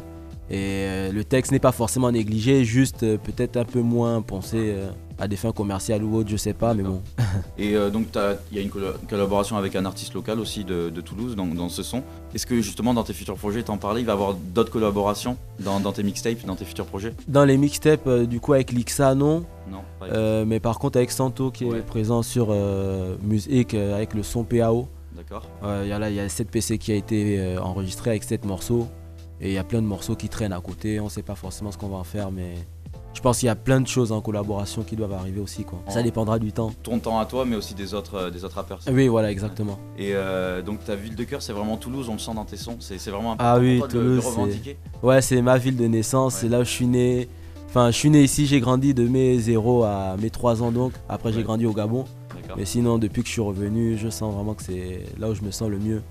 Et 0.49 0.85
euh, 0.85 1.11
le 1.11 1.23
texte 1.23 1.51
n'est 1.51 1.59
pas 1.59 1.71
forcément 1.71 2.11
négligé, 2.11 2.63
juste 2.65 3.01
euh, 3.03 3.17
peut-être 3.17 3.57
un 3.57 3.65
peu 3.65 3.81
moins 3.81 4.21
pensé 4.21 4.57
euh, 4.59 4.89
à 5.17 5.27
des 5.27 5.37
fins 5.37 5.51
commerciales 5.51 6.03
ou 6.03 6.15
autres, 6.17 6.29
je 6.29 6.37
sais 6.37 6.53
pas, 6.53 6.75
mais 6.75 6.83
bon. 6.83 7.01
Et 7.57 7.75
euh, 7.75 7.89
donc 7.89 8.07
il 8.51 8.57
y 8.57 8.59
a 8.59 8.63
une 8.63 8.69
collaboration 9.09 9.57
avec 9.57 9.75
un 9.75 9.85
artiste 9.85 10.13
local 10.13 10.39
aussi 10.39 10.63
de, 10.63 10.91
de 10.91 11.01
Toulouse 11.01 11.35
dans, 11.35 11.47
dans 11.47 11.67
ce 11.69 11.81
son. 11.81 12.03
Est-ce 12.35 12.45
que 12.45 12.61
justement 12.61 12.93
dans 12.93 13.03
tes 13.03 13.13
futurs 13.13 13.37
projets, 13.37 13.63
t'en 13.63 13.77
parlais, 13.77 14.01
il 14.01 14.05
va 14.05 14.11
y 14.11 14.15
avoir 14.15 14.35
d'autres 14.35 14.71
collaborations 14.71 15.35
dans, 15.59 15.79
dans 15.79 15.91
tes 15.93 16.03
mixtapes, 16.03 16.45
dans 16.45 16.55
tes 16.55 16.65
futurs 16.65 16.85
projets? 16.85 17.13
Dans 17.27 17.43
les 17.45 17.57
mixtapes, 17.57 18.05
euh, 18.05 18.25
du 18.27 18.39
coup, 18.39 18.53
avec 18.53 18.71
Lixa, 18.71 19.15
non. 19.15 19.45
Non. 19.71 19.79
Euh, 20.03 20.45
mais 20.45 20.59
par 20.59 20.77
contre, 20.77 20.97
avec 20.97 21.09
Santo 21.09 21.49
qui 21.49 21.65
Ouais. 21.65 21.79
est 21.79 21.81
présent 21.81 22.21
sur 22.21 22.53
musique 23.23 23.73
avec 23.73 24.13
le 24.13 24.21
son 24.21 24.43
PAO. 24.43 24.87
D'accord. 25.15 25.47
Il 25.81 25.87
y 25.87 25.91
a 25.91 25.97
là, 25.97 26.09
il 26.11 26.15
y 26.15 26.19
a 26.19 26.29
7 26.29 26.51
PC 26.51 26.77
qui 26.77 26.91
a 26.91 26.95
été 26.95 27.57
enregistré 27.59 28.11
avec 28.11 28.23
7 28.23 28.45
morceaux. 28.45 28.87
Et 29.41 29.49
il 29.49 29.53
y 29.53 29.57
a 29.57 29.63
plein 29.63 29.81
de 29.81 29.87
morceaux 29.87 30.15
qui 30.15 30.29
traînent 30.29 30.53
à 30.53 30.61
côté. 30.61 30.99
On 30.99 31.09
sait 31.09 31.23
pas 31.23 31.35
forcément 31.35 31.71
ce 31.71 31.77
qu'on 31.77 31.89
va 31.89 31.97
en 31.97 32.03
faire, 32.03 32.31
mais 32.31 32.55
je 33.15 33.21
pense 33.21 33.39
qu'il 33.39 33.47
y 33.47 33.49
a 33.49 33.55
plein 33.55 33.79
de 33.79 33.87
choses 33.87 34.11
en 34.11 34.21
collaboration 34.21 34.83
qui 34.83 34.95
doivent 34.95 35.13
arriver 35.13 35.39
aussi. 35.39 35.63
Quoi. 35.63 35.79
Ça 35.87 36.03
dépendra 36.03 36.37
du 36.37 36.51
temps. 36.51 36.71
Ton 36.83 36.99
temps 36.99 37.17
à 37.19 37.25
toi, 37.25 37.45
mais 37.45 37.55
aussi 37.55 37.73
des 37.73 37.93
autres, 37.93 38.15
euh, 38.15 38.29
des 38.29 38.43
autres 38.43 38.55
rappeurs. 38.55 38.79
Oui, 38.91 39.07
voilà, 39.07 39.31
exactement. 39.31 39.79
Et 39.97 40.11
euh, 40.13 40.61
donc 40.61 40.83
ta 40.83 40.95
ville 40.95 41.15
de 41.15 41.23
cœur, 41.23 41.41
c'est 41.41 41.53
vraiment 41.53 41.77
Toulouse, 41.77 42.07
on 42.09 42.13
le 42.13 42.19
sent 42.19 42.33
dans 42.35 42.45
tes 42.45 42.57
sons. 42.57 42.77
C'est, 42.79 42.97
vraiment 43.09 43.33
important 43.33 43.53
Ah 43.55 43.59
oui, 43.59 43.79
pour 43.79 43.87
toi 43.87 43.99
de 43.99 44.03
de 44.03 44.09
Toulouse, 44.09 44.23
le 44.23 44.29
revendiquer. 44.29 44.77
c'est... 44.93 45.07
Ouais, 45.07 45.21
c'est 45.21 45.41
ma 45.41 45.57
ville 45.57 45.77
de 45.77 45.87
naissance, 45.87 46.35
c'est 46.35 46.49
là 46.49 46.59
où 46.59 46.63
je 46.63 46.69
suis 46.69 46.87
né. 46.87 47.29
Enfin, 47.67 47.91
je 47.91 47.97
suis 47.97 48.09
né 48.09 48.21
ici, 48.23 48.45
j'ai 48.45 48.59
grandi 48.59 48.93
de 48.93 49.07
mes 49.07 49.37
0 49.37 49.83
à 49.83 50.15
mes 50.21 50.29
3 50.29 50.63
ans 50.63 50.71
donc. 50.71 50.93
Après, 51.09 51.33
j'ai 51.33 51.43
grandi 51.43 51.65
au 51.65 51.73
Gabon. 51.73 52.05
Mais 52.57 52.65
sinon, 52.65 52.97
depuis 52.97 53.21
que 53.21 53.27
je 53.27 53.33
suis 53.33 53.41
revenu, 53.41 53.97
je 53.97 54.09
sens 54.09 54.33
vraiment 54.33 54.53
que 54.53 54.63
c'est 54.63 55.03
là 55.17 55.29
où 55.29 55.35
je 55.35 55.41
me 55.41 55.51
sens 55.51 55.69
le 55.69 55.79
mieux. 55.79 56.01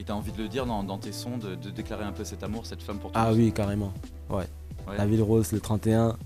Et 0.00 0.04
t'as 0.04 0.14
envie 0.14 0.32
de 0.32 0.38
le 0.38 0.48
dire 0.48 0.64
dans, 0.64 0.82
dans 0.82 0.96
tes 0.96 1.12
sons, 1.12 1.36
de, 1.36 1.54
de 1.54 1.68
déclarer 1.68 2.04
un 2.04 2.12
peu 2.12 2.24
cet 2.24 2.42
amour, 2.42 2.64
cette 2.64 2.82
flamme 2.82 2.98
pour 2.98 3.12
Toulouse. 3.12 3.28
Ah 3.28 3.34
oui, 3.34 3.52
carrément. 3.52 3.92
Ouais. 4.30 4.46
Ouais. 4.88 4.96
La 4.96 5.04
ville 5.04 5.22
rose, 5.22 5.52
le 5.52 5.60
31. 5.60 6.16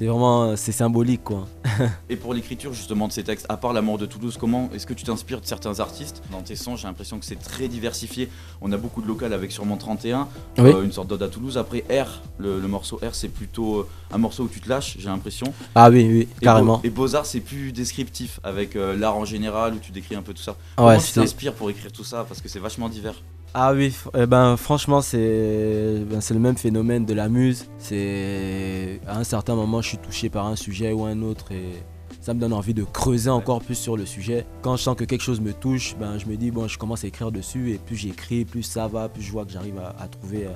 C'est 0.00 0.06
vraiment, 0.06 0.56
c'est 0.56 0.72
symbolique 0.72 1.22
quoi. 1.22 1.46
Et 2.08 2.16
pour 2.16 2.32
l'écriture 2.32 2.72
justement 2.72 3.06
de 3.06 3.12
ces 3.12 3.22
textes, 3.22 3.44
à 3.50 3.58
part 3.58 3.74
l'amour 3.74 3.98
de 3.98 4.06
Toulouse, 4.06 4.38
comment 4.40 4.70
est-ce 4.74 4.86
que 4.86 4.94
tu 4.94 5.04
t'inspires 5.04 5.42
de 5.42 5.46
certains 5.46 5.78
artistes 5.78 6.22
Dans 6.32 6.40
tes 6.40 6.56
sons, 6.56 6.74
j'ai 6.74 6.86
l'impression 6.86 7.18
que 7.18 7.26
c'est 7.26 7.36
très 7.38 7.68
diversifié. 7.68 8.30
On 8.62 8.72
a 8.72 8.78
beaucoup 8.78 9.02
de 9.02 9.06
local 9.06 9.34
avec 9.34 9.52
sûrement 9.52 9.76
31, 9.76 10.26
Oui. 10.56 10.70
euh, 10.70 10.84
une 10.84 10.92
sorte 10.92 11.08
d'ode 11.08 11.22
à 11.22 11.28
Toulouse. 11.28 11.58
Après 11.58 11.84
R, 11.90 12.22
le, 12.38 12.58
le 12.60 12.66
morceau 12.66 12.96
R, 12.96 13.14
c'est 13.14 13.28
plutôt 13.28 13.80
euh, 13.80 13.88
un 14.10 14.16
morceau 14.16 14.44
où 14.44 14.48
tu 14.48 14.62
te 14.62 14.70
lâches, 14.70 14.96
j'ai 14.98 15.08
l'impression. 15.10 15.52
Ah 15.74 15.90
oui, 15.90 16.06
oui, 16.10 16.28
Et 16.40 16.44
carrément. 16.46 16.80
Et 16.82 16.88
Beaux-Arts, 16.88 17.26
c'est 17.26 17.40
plus 17.40 17.70
descriptif, 17.70 18.40
avec 18.42 18.76
euh, 18.76 18.96
l'art 18.96 19.18
en 19.18 19.26
général, 19.26 19.74
où 19.74 19.78
tu 19.80 19.92
décris 19.92 20.14
un 20.14 20.22
peu 20.22 20.32
tout 20.32 20.42
ça. 20.42 20.52
Ouais, 20.52 20.56
Comment 20.78 20.96
tu 20.96 21.04
c'est- 21.08 21.20
t'inspires 21.20 21.52
pour 21.52 21.68
écrire 21.68 21.92
tout 21.92 22.04
ça? 22.04 22.24
Parce 22.26 22.40
que 22.40 22.48
c'est 22.48 22.58
vachement 22.58 22.88
divers. 22.88 23.22
Ah 23.52 23.72
oui, 23.74 23.92
eh 24.16 24.26
ben, 24.26 24.56
franchement, 24.56 25.00
c'est 25.00 26.04
ben, 26.08 26.20
c'est 26.20 26.34
le 26.34 26.40
même 26.40 26.56
phénomène 26.56 27.04
de 27.04 27.14
la 27.14 27.28
muse. 27.28 27.66
C'est 27.78 29.00
à 29.08 29.18
un 29.18 29.24
certain 29.24 29.56
moment, 29.56 29.82
je 29.82 29.88
suis 29.88 29.98
touché 29.98 30.30
par 30.30 30.46
un 30.46 30.54
sujet 30.54 30.92
ou 30.92 31.04
un 31.04 31.20
autre 31.22 31.50
et 31.50 31.82
ça 32.20 32.32
me 32.32 32.38
donne 32.38 32.52
envie 32.52 32.74
de 32.74 32.84
creuser 32.84 33.28
encore 33.30 33.60
plus 33.60 33.74
sur 33.74 33.96
le 33.96 34.06
sujet. 34.06 34.46
Quand 34.62 34.76
je 34.76 34.82
sens 34.84 34.96
que 34.96 35.04
quelque 35.04 35.22
chose 35.22 35.40
me 35.40 35.52
touche, 35.52 35.96
ben, 35.98 36.16
je 36.16 36.26
me 36.26 36.36
dis, 36.36 36.52
bon, 36.52 36.68
je 36.68 36.78
commence 36.78 37.02
à 37.02 37.08
écrire 37.08 37.32
dessus 37.32 37.72
et 37.72 37.78
plus 37.78 37.96
j'écris, 37.96 38.44
plus 38.44 38.62
ça 38.62 38.86
va, 38.86 39.08
plus 39.08 39.22
je 39.22 39.32
vois 39.32 39.44
que 39.44 39.50
j'arrive 39.50 39.78
à, 39.80 39.96
à 40.00 40.06
trouver 40.06 40.46
euh, 40.46 40.50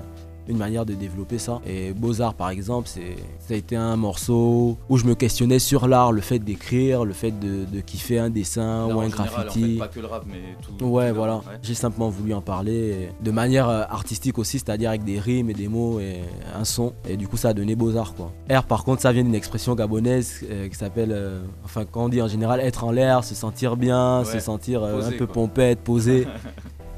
une 0.48 0.56
manière 0.58 0.84
de 0.86 0.94
développer 0.94 1.38
ça. 1.38 1.60
Et 1.66 1.92
Beaux-Arts, 1.92 2.34
par 2.34 2.50
exemple, 2.50 2.88
c'est, 2.90 3.16
ça 3.38 3.54
a 3.54 3.56
été 3.56 3.76
un 3.76 3.96
morceau 3.96 4.76
où 4.88 4.96
je 4.96 5.04
me 5.06 5.14
questionnais 5.14 5.58
sur 5.58 5.86
l'art, 5.88 6.12
le 6.12 6.20
fait 6.20 6.38
d'écrire, 6.38 7.04
le 7.04 7.12
fait 7.12 7.30
de, 7.38 7.64
de 7.64 7.80
kiffer 7.80 8.18
un 8.18 8.30
dessin 8.30 8.86
ou 8.86 9.00
un 9.00 9.08
général, 9.08 9.28
graffiti. 9.30 9.64
En 9.64 9.66
fait, 9.68 9.78
pas 9.78 9.88
que 9.88 10.00
le 10.00 10.06
rap, 10.06 10.24
mais 10.26 10.40
tout. 10.62 10.84
Ouais, 10.86 11.08
tout 11.10 11.14
voilà. 11.16 11.36
ouais. 11.36 11.42
J'ai 11.62 11.74
simplement 11.74 12.08
voulu 12.10 12.34
en 12.34 12.40
parler 12.42 13.08
de 13.22 13.30
manière 13.30 13.68
euh, 13.68 13.82
artistique 13.88 14.38
aussi, 14.38 14.58
c'est-à-dire 14.58 14.90
avec 14.90 15.04
des 15.04 15.18
rimes 15.18 15.50
et 15.50 15.54
des 15.54 15.68
mots 15.68 16.00
et 16.00 16.20
un 16.54 16.64
son. 16.64 16.92
Et 17.08 17.16
du 17.16 17.28
coup, 17.28 17.36
ça 17.36 17.48
a 17.50 17.54
donné 17.54 17.74
beaux-arts, 17.76 18.14
quoi. 18.14 18.32
R, 18.50 18.64
par 18.64 18.84
contre, 18.84 19.02
ça 19.02 19.12
vient 19.12 19.24
d'une 19.24 19.34
expression 19.34 19.74
gabonaise 19.74 20.40
euh, 20.50 20.68
qui 20.68 20.76
s'appelle, 20.76 21.10
euh, 21.12 21.42
enfin, 21.64 21.84
quand 21.90 22.04
on 22.04 22.08
dit 22.08 22.20
en 22.22 22.28
général 22.28 22.60
être 22.60 22.84
en 22.84 22.90
l'air, 22.92 23.24
se 23.24 23.34
sentir 23.34 23.76
bien, 23.76 24.20
Ouais, 24.20 24.24
se 24.24 24.38
sentir 24.38 24.82
euh, 24.82 24.96
posé, 24.96 25.14
un 25.14 25.18
peu 25.18 25.26
quoi. 25.26 25.34
pompette, 25.34 25.80
posé. 25.80 26.26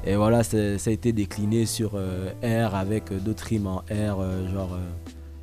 et 0.07 0.15
voilà, 0.15 0.45
ça 0.45 0.57
a 0.57 0.91
été 0.91 1.13
décliné 1.13 1.67
sur 1.67 1.93
euh, 1.95 2.31
R 2.43 2.77
avec 2.77 3.11
euh, 3.11 3.19
d'autres 3.19 3.45
rimes 3.45 3.67
en 3.67 3.79
R, 3.79 4.21
euh, 4.21 4.53
genre 4.53 4.79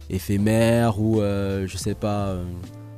éphémère 0.10 1.02
ou 1.02 1.20
je 1.20 1.76
sais 1.76 1.96
pas. 1.96 2.36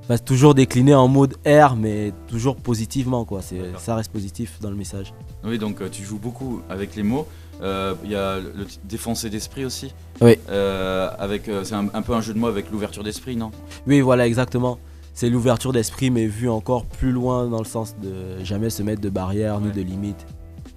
enfin, 0.03 0.17
toujours 0.17 0.53
décliné 0.53 0.93
en 0.93 1.07
mode 1.07 1.35
R, 1.45 1.75
mais 1.75 2.13
toujours 2.27 2.55
positivement, 2.55 3.25
quoi. 3.25 3.41
C'est, 3.41 3.61
ça 3.79 3.95
reste 3.95 4.11
positif 4.11 4.59
dans 4.61 4.69
le 4.69 4.75
message. 4.75 5.13
Oui, 5.43 5.57
donc 5.57 5.89
tu 5.89 6.03
joues 6.03 6.19
beaucoup 6.19 6.61
avec 6.69 6.95
les 6.95 7.03
mots. 7.03 7.27
Il 7.61 8.09
y 8.11 8.15
a 8.15 8.37
le 8.37 8.65
défoncer 8.83 9.29
d'esprit 9.29 9.65
aussi. 9.65 9.93
Oui. 10.21 10.37
Avec, 10.49 11.49
c'est 11.63 11.75
un, 11.75 11.87
un 11.93 12.01
peu 12.01 12.13
un 12.13 12.21
jeu 12.21 12.33
de 12.33 12.39
mots 12.39 12.47
avec 12.47 12.69
l'ouverture 12.71 13.03
d'esprit, 13.03 13.35
non? 13.35 13.51
Oui, 13.87 14.01
voilà, 14.01 14.27
exactement. 14.27 14.77
C'est 15.13 15.29
l'ouverture 15.29 15.71
d'esprit, 15.71 16.09
mais 16.09 16.25
vu 16.25 16.49
encore 16.49 16.85
plus 16.85 17.13
loin 17.13 17.47
dans 17.47 17.59
le 17.59 17.65
sens 17.65 17.95
de 18.03 18.43
jamais 18.43 18.69
se 18.69 18.83
mettre 18.83 19.01
de 19.01 19.09
barrières 19.09 19.61
ni 19.61 19.71
de 19.71 19.81
limites. 19.81 20.25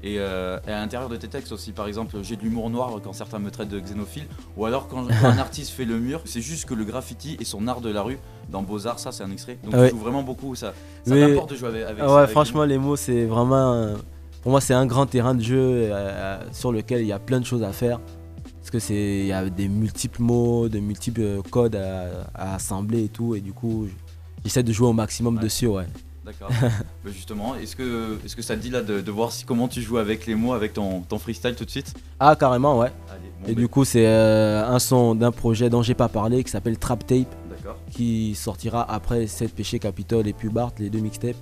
Et, 0.03 0.17
euh, 0.19 0.59
et 0.67 0.71
à 0.73 0.81
l'intérieur 0.81 1.09
de 1.09 1.17
tes 1.17 1.29
textes 1.29 1.51
aussi, 1.53 1.73
par 1.73 1.87
exemple, 1.89 2.17
j'ai 2.23 2.37
de 2.37 2.43
l'humour 2.43 2.71
noir 2.71 2.91
quand 3.03 3.13
certains 3.13 3.39
me 3.39 3.51
traitent 3.51 3.69
de 3.69 3.81
xénophile, 3.81 4.27
ou 4.57 4.65
alors 4.65 4.87
quand, 4.89 5.07
quand 5.07 5.13
un 5.27 5.39
artiste 5.39 5.71
fait 5.73 5.85
le 5.85 5.99
mur, 5.99 6.21
c'est 6.25 6.41
juste 6.41 6.67
que 6.67 6.75
le 6.75 6.85
graffiti 6.85 7.37
et 7.41 7.45
son 7.45 7.67
art 7.67 7.81
de 7.81 7.91
la 7.91 8.03
rue, 8.03 8.19
dans 8.51 8.63
Beaux-Arts, 8.63 8.99
ça 9.01 9.11
c'est 9.13 9.25
un 9.25 9.31
extrait. 9.31 9.59
Donc 9.65 9.75
Ouais. 9.75 9.91
tu 9.91 9.97
joues 9.97 10.01
vraiment 10.03 10.23
beaucoup, 10.23 10.55
ça, 10.55 10.73
ça 11.05 11.15
t'importe 11.17 11.51
de 11.51 11.57
jouer 11.57 11.69
avec, 11.69 11.83
avec 11.85 11.99
ça, 11.99 12.07
ouais, 12.09 12.19
avec 12.19 12.31
franchement, 12.31 12.65
les 12.65 12.79
mots, 12.79 12.97
c'est 12.97 13.25
vraiment. 13.25 13.73
euh, 13.75 13.97
pour 14.43 14.53
moi, 14.53 14.61
c'est 14.61 14.75
un 14.75 14.87
grand 14.87 15.07
terrain 15.07 15.35
de 15.35 15.43
jeu 15.43 15.59
euh, 15.59 16.39
sur 16.53 16.71
lequel 16.71 17.01
il 17.01 17.07
y 17.09 17.13
a 17.13 17.19
plein 17.19 17.41
de 17.41 17.45
choses 17.45 17.65
à 17.65 17.73
faire. 17.73 17.99
Parce 18.61 18.71
que 18.71 18.79
c'est 18.79 19.21
il 19.21 19.27
y 19.27 19.33
a 19.33 19.49
des 19.51 19.67
multiples 19.69 20.23
mots, 20.23 20.69
de 20.69 20.79
multiples 20.79 21.23
euh, 21.23 21.43
codes 21.51 21.75
à, 21.75 22.27
à 22.35 22.55
assembler 22.55 23.05
et 23.05 23.09
tout. 23.09 23.35
Et 23.35 23.41
du 23.41 23.53
coup, 23.53 23.89
j'essaie 24.45 24.63
de 24.63 24.73
jouer 24.73 24.87
au 24.87 24.93
maximum 24.93 25.39
dessus, 25.39 25.67
ouais. 25.67 25.87
D'accord. 26.29 26.51
Bah, 27.05 27.11
justement, 27.11 27.55
est-ce 27.55 27.75
que, 27.75 28.19
est 28.25 28.35
que 28.35 28.43
ça 28.43 28.55
te 28.55 28.61
dit 28.61 28.71
là 28.71 28.83
de, 28.83 29.01
de 29.01 29.11
voir 29.11 29.33
si, 29.33 29.45
comment 29.45 29.67
tu 29.67 29.81
joues 29.81 29.97
avec 29.99 30.27
les 30.27 30.35
mots, 30.35 30.53
avec 30.53 30.75
ton, 30.75 31.01
ton 31.03 31.19
freestyle 31.19 31.55
tout 31.55 31.65
de 31.65 31.71
suite? 31.71 31.95
Ah, 32.21 32.37
carrément, 32.37 32.79
ouais. 32.79 32.93
Allez, 33.11 33.33
bon, 33.41 33.49
Et 33.49 33.55
bah, 33.55 33.61
du 33.63 33.69
coup, 33.69 33.85
c'est 33.85 34.07
euh, 34.07 34.67
un 34.67 34.79
son 34.79 35.15
d'un 35.15 35.33
projet 35.33 35.71
dont 35.71 35.81
j'ai 35.83 35.95
pas 35.95 36.09
parlé 36.09 36.45
qui 36.45 36.51
s'appelle 36.51 36.79
Trap 36.79 37.07
Tape. 37.07 37.35
Qui 37.91 38.35
sortira 38.35 38.91
après 38.91 39.27
7 39.27 39.55
péchés 39.55 39.79
Capitol 39.79 40.27
et 40.27 40.33
puis 40.33 40.49
Bart, 40.49 40.73
les 40.79 40.89
deux 40.91 41.01
mixtapes. 41.01 41.37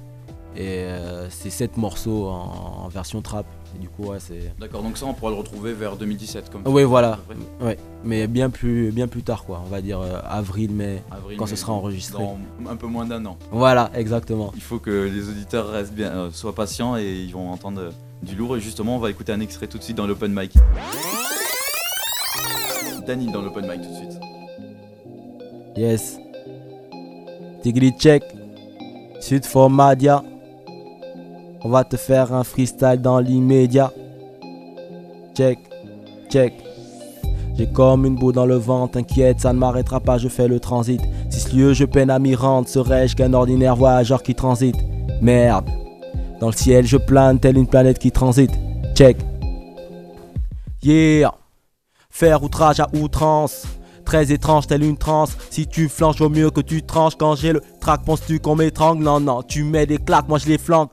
Et 0.57 0.85
euh, 0.85 1.29
c'est 1.31 1.51
7 1.51 1.77
morceaux 1.77 2.27
en, 2.29 2.85
en 2.85 2.89
version 2.89 3.23
trap. 3.23 3.47
Et 3.77 3.79
du 3.79 3.91
coup, 3.91 4.05
ouais, 4.05 4.17
c'est. 4.19 4.55
D'accord, 4.59 4.83
donc 4.83 4.97
ça 4.97 5.05
on 5.05 5.13
pourra 5.13 5.31
le 5.31 5.37
retrouver 5.37 5.75
vers 5.75 5.97
2017 5.97 6.49
comme 6.49 6.63
Oui, 6.65 6.83
voilà. 6.85 7.19
Ouais. 7.61 7.77
Mais 8.05 8.27
bien 8.27 8.49
plus, 8.49 8.91
bien 8.91 9.07
plus 9.07 9.23
tard, 9.23 9.45
quoi. 9.45 9.61
On 9.67 9.69
va 9.69 9.83
dire 9.83 10.01
euh, 10.01 10.19
avril, 10.25 10.71
mai, 10.71 11.03
Avril, 11.11 11.37
quand 11.37 11.45
mai, 11.45 11.51
ce 11.51 11.57
sera 11.57 11.75
enregistré. 11.75 12.23
Dans 12.23 12.71
un 12.71 12.77
peu 12.77 12.87
moins 12.87 13.05
d'un 13.05 13.25
an. 13.27 13.37
Voilà, 13.51 13.91
exactement. 13.95 14.51
Il 14.55 14.63
faut 14.63 14.79
que 14.79 14.91
les 15.13 15.29
auditeurs 15.29 15.69
restent 15.69 15.93
bien, 15.93 16.11
euh, 16.11 16.31
soient 16.31 16.55
patients 16.55 16.97
et 16.97 17.05
ils 17.05 17.33
vont 17.33 17.51
entendre 17.51 17.81
euh, 17.83 17.91
du 18.23 18.35
lourd. 18.35 18.57
Et 18.57 18.61
justement, 18.61 18.97
on 18.97 18.99
va 18.99 19.11
écouter 19.11 19.33
un 19.33 19.41
extrait 19.41 19.67
tout 19.67 19.77
de 19.77 19.83
suite 19.83 19.99
dans 19.99 20.07
l'open 20.07 20.33
mic. 20.33 20.55
Danny 23.07 23.31
dans 23.31 23.43
l'open 23.43 23.69
mic 23.69 23.83
tout 23.83 23.91
de 23.91 23.95
suite. 23.95 24.21
Yes. 25.77 26.17
Tigri 27.63 27.93
check. 27.99 28.23
Sud 29.21 29.45
for 29.45 29.69
Madia. 29.69 30.23
On 31.67 31.69
va 31.69 31.83
te 31.83 31.97
faire 31.97 32.33
un 32.33 32.45
freestyle 32.45 33.01
dans 33.03 33.19
l'immédiat. 33.19 33.93
Check, 35.35 35.59
check. 36.31 36.55
J'ai 37.59 37.67
comme 37.67 38.07
une 38.07 38.15
boule 38.15 38.35
dans 38.35 38.47
le 38.47 38.55
ventre, 38.55 38.93
t'inquiète, 38.93 39.41
ça 39.41 39.53
ne 39.53 39.59
m'arrêtera 39.59 39.99
pas, 39.99 40.17
je 40.17 40.29
fais 40.29 40.47
le 40.47 40.61
transit. 40.61 41.01
Si 41.29 41.41
ce 41.41 41.57
lieu 41.57 41.75
je 41.75 41.85
peine 41.85 42.09
à 42.09 42.21
m'y 42.21 42.37
rendre, 42.37 42.69
serais-je 42.69 43.17
qu'un 43.17 43.35
ordinaire 43.35 43.75
voyageur 43.75 44.23
qui 44.23 44.37
transite? 44.37 44.77
Merde. 45.21 45.69
Dans 46.39 46.47
le 46.47 46.53
ciel 46.53 46.87
je 46.87 46.99
plane, 46.99 47.41
telle 47.41 47.59
une 47.59 47.67
planète 47.67 47.99
qui 47.99 48.13
transite. 48.13 48.53
Check. 48.95 49.17
Yeah. 50.85 51.35
Faire 52.11 52.45
outrage 52.45 52.79
à 52.79 52.87
outrance. 52.95 53.67
Très 54.05 54.31
étrange, 54.31 54.69
telle 54.69 54.85
une 54.85 54.99
transe. 54.99 55.37
Si 55.51 55.67
tu 55.67 55.89
flanches, 55.89 56.21
vaut 56.21 56.29
mieux 56.29 56.51
que 56.51 56.61
tu 56.61 56.85
tranches. 56.85 57.17
Quand 57.17 57.35
j'ai 57.35 57.53
le 57.53 57.61
trac, 57.81 58.05
penses-tu 58.05 58.39
qu'on 58.39 58.55
m'étrangle? 58.55 59.03
Non, 59.03 59.19
non, 59.19 59.43
tu 59.43 59.65
mets 59.65 59.87
des 59.87 59.99
claques, 59.99 60.29
moi 60.29 60.39
je 60.39 60.47
les 60.47 60.59
flanque. 60.59 60.93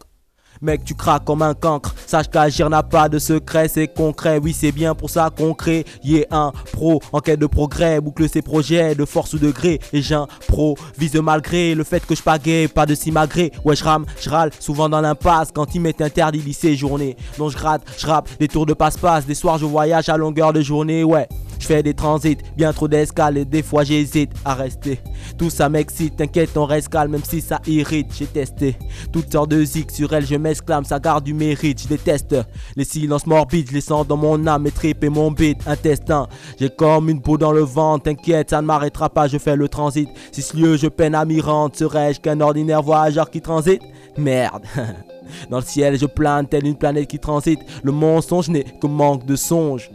Mec, 0.64 0.86
tu 0.86 0.96
craques 0.96 1.26
comme 1.26 1.42
un 1.42 1.54
cancre. 1.54 1.94
Sache 2.08 2.30
qu'agir 2.30 2.70
n'a 2.70 2.84
pas 2.84 3.10
de 3.10 3.20
secret, 3.20 3.68
c'est 3.68 3.90
concret. 3.90 4.40
Oui, 4.42 4.56
c'est 4.58 4.72
bien 4.72 4.96
pour 4.96 5.10
ça 5.10 5.30
qu'on 5.30 5.54
crée. 5.54 5.86
Un 6.32 6.54
pro 6.72 7.02
en 7.12 7.20
quête 7.20 7.40
de 7.40 7.48
progrès. 7.48 8.00
Boucle 8.00 8.30
ses 8.30 8.42
projets 8.42 8.96
de 8.96 9.04
force 9.04 9.34
ou 9.34 9.40
de 9.40 9.52
gré. 9.52 9.82
Et 9.92 10.02
j'ai 10.02 10.16
un 10.16 10.26
pro 10.48 10.78
vise 10.98 11.16
malgré 11.16 11.76
le 11.76 11.84
fait 11.84 12.06
que 12.06 12.16
je 12.16 12.24
pagaie, 12.24 12.70
pas 12.70 12.86
de 12.86 12.96
simagré. 12.96 13.52
Ouais, 13.66 13.76
je 13.76 13.84
rame, 13.84 14.06
je 14.22 14.30
râle 14.30 14.52
souvent 14.58 14.88
dans 14.88 15.02
l'impasse. 15.02 15.50
Quand 15.54 15.76
il 15.76 15.82
m'est 15.82 16.02
interdit 16.02 16.40
lycée 16.40 16.78
journée. 16.78 17.18
Donc 17.38 17.52
je 17.52 17.58
gratte, 17.58 17.82
je 17.98 18.08
des 18.40 18.48
tours 18.48 18.66
de 18.66 18.74
passe-passe. 18.74 19.26
Des 19.26 19.36
soirs, 19.36 19.58
je 19.58 19.66
voyage 19.66 20.08
à 20.08 20.16
longueur 20.16 20.54
de 20.54 20.62
journée. 20.62 21.04
Ouais. 21.04 21.28
Je 21.64 21.68
fais 21.70 21.82
des 21.82 21.94
transits, 21.94 22.40
bien 22.58 22.74
trop 22.74 22.90
d'escales 22.90 23.38
et 23.38 23.46
des 23.46 23.64
fois 23.64 23.86
j'hésite 23.86 24.32
à 24.44 24.54
rester. 24.54 25.00
Tout 25.38 25.50
ça 25.50 25.70
m'excite, 25.70 26.18
t'inquiète, 26.18 26.58
on 26.58 26.66
reste 26.66 26.90
calme 26.90 27.14
même 27.14 27.24
si 27.24 27.40
ça 27.40 27.62
irrite. 27.66 28.08
J'ai 28.14 28.26
testé 28.26 28.76
toutes 29.14 29.32
sortes 29.32 29.52
de 29.52 29.64
zik 29.64 29.90
sur 29.90 30.12
elle, 30.12 30.26
je 30.26 30.36
m'exclame, 30.36 30.84
ça 30.84 31.00
garde 31.00 31.24
du 31.24 31.34
mérite. 31.34 31.84
Je 31.84 31.88
déteste 31.88 32.36
les 32.76 32.84
silences 32.84 33.26
morbides, 33.26 33.70
je 33.70 33.76
les 33.76 33.80
sens 33.80 34.06
dans 34.06 34.18
mon 34.18 34.46
âme, 34.46 34.64
mes 34.64 34.72
tripes 34.72 35.06
et 35.06 35.10
mon 35.10 35.32
beat 35.32 35.58
intestin. 35.66 36.28
J'ai 36.60 36.70
comme 36.70 37.08
une 37.08 37.22
peau 37.22 37.38
dans 37.38 37.54
le 37.54 37.62
ventre, 37.62 38.04
t'inquiète, 38.04 38.50
ça 38.50 38.62
ne 38.62 38.68
m'arrêtera 38.68 39.10
pas, 39.10 39.30
je 39.30 39.38
fais 39.38 39.56
le 39.56 39.70
transit. 39.70 40.10
Si 40.34 40.42
ce 40.42 40.58
lieu 40.58 40.76
je 40.76 40.88
peine 40.88 41.16
à 41.16 41.24
m'y 41.24 41.40
rendre, 41.40 41.74
serais-je 41.78 42.20
qu'un 42.20 42.42
ordinaire 42.42 42.82
voyageur 42.82 43.32
qui 43.32 43.40
transite? 43.40 43.82
Merde. 44.18 44.64
Dans 45.50 45.60
le 45.60 45.64
ciel, 45.64 45.98
je 45.98 46.08
plane 46.08 46.46
telle 46.46 46.68
une 46.68 46.76
planète 46.76 47.08
qui 47.08 47.20
transite. 47.20 47.62
Le 47.84 47.94
mensonge 47.94 48.50
n'est 48.50 48.66
que 48.66 48.88
manque 48.88 49.26
de 49.26 49.38
songe. 49.38 49.90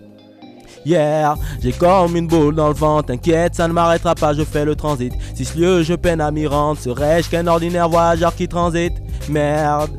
J'ai 1.62 1.72
comme 1.72 2.16
une 2.16 2.27
boule 2.27 2.55
dans 2.55 2.68
le 2.68 2.74
ventre, 2.74 3.09
t'inquiète, 3.09 3.55
ça 3.55 3.68
ne 3.68 3.72
m'arrêtera 3.72 4.14
pas, 4.14 4.33
je 4.33 4.42
fais 4.42 4.64
le 4.64 4.74
transit. 4.74 5.12
Si 5.35 5.44
ce 5.44 5.59
lieu 5.59 5.83
je 5.83 5.94
peine 5.94 6.20
à 6.20 6.31
m'y 6.31 6.46
rendre, 6.46 6.81
serais-je 6.81 7.29
qu'un 7.29 7.46
ordinaire 7.46 7.88
voyageur 7.88 8.35
qui 8.35 8.48
transite? 8.48 8.94
Merde. 9.29 9.90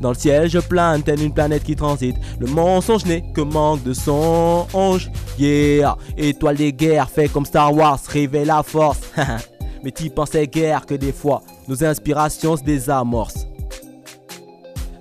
Dans 0.00 0.10
le 0.10 0.14
ciel, 0.14 0.48
je 0.48 0.60
plane 0.60 1.02
telle 1.02 1.22
une 1.22 1.34
planète 1.34 1.64
qui 1.64 1.74
transite. 1.74 2.16
Le 2.38 2.46
mensonge 2.46 3.04
n'est 3.04 3.24
que 3.34 3.40
manque 3.40 3.82
de 3.82 3.92
songe. 3.92 5.10
Yeah, 5.38 5.96
étoile 6.16 6.56
des 6.56 6.72
guerres, 6.72 7.10
fait 7.10 7.28
comme 7.28 7.44
Star 7.44 7.74
Wars, 7.74 7.98
révèle 8.08 8.46
la 8.46 8.62
force. 8.62 9.00
Mais 9.82 9.90
t'y 9.90 10.10
pensais 10.10 10.46
guère 10.46 10.86
que 10.86 10.94
des 10.94 11.12
fois, 11.12 11.42
nos 11.66 11.82
inspirations 11.84 12.56
se 12.56 12.62
désamorcent. 12.62 13.47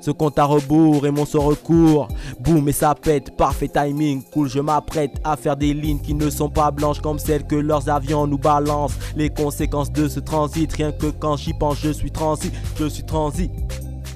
Ce 0.07 0.11
compte 0.13 0.39
à 0.39 0.45
rebours 0.45 1.05
et 1.05 1.11
mon 1.11 1.25
seul 1.25 1.41
recours. 1.41 2.07
Boum 2.39 2.69
et 2.69 2.71
ça 2.71 2.95
pète, 2.95 3.35
parfait 3.35 3.67
timing, 3.67 4.23
cool. 4.31 4.47
Je 4.47 4.61
m'apprête 4.61 5.11
à 5.21 5.35
faire 5.35 5.57
des 5.57 5.73
lignes 5.73 5.99
qui 5.99 6.13
ne 6.13 6.29
sont 6.29 6.49
pas 6.49 6.71
blanches 6.71 7.01
comme 7.01 7.19
celles 7.19 7.45
que 7.45 7.57
leurs 7.57 7.89
avions 7.89 8.25
nous 8.25 8.37
balancent. 8.37 8.97
Les 9.17 9.29
conséquences 9.29 9.91
de 9.91 10.07
ce 10.07 10.21
transit, 10.21 10.71
rien 10.71 10.93
que 10.93 11.07
quand 11.07 11.35
j'y 11.35 11.51
pense, 11.51 11.81
je 11.81 11.89
suis 11.89 12.09
transi, 12.09 12.51
je 12.79 12.85
suis 12.85 13.03
transi. 13.03 13.51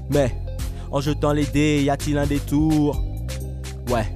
Mais 0.10 0.34
en 0.92 1.02
jetant 1.02 1.34
les 1.34 1.46
dés, 1.46 1.84
y 1.84 1.90
a-t-il 1.90 2.18
un 2.18 2.26
détour? 2.26 3.04
Ouais, 3.92 4.08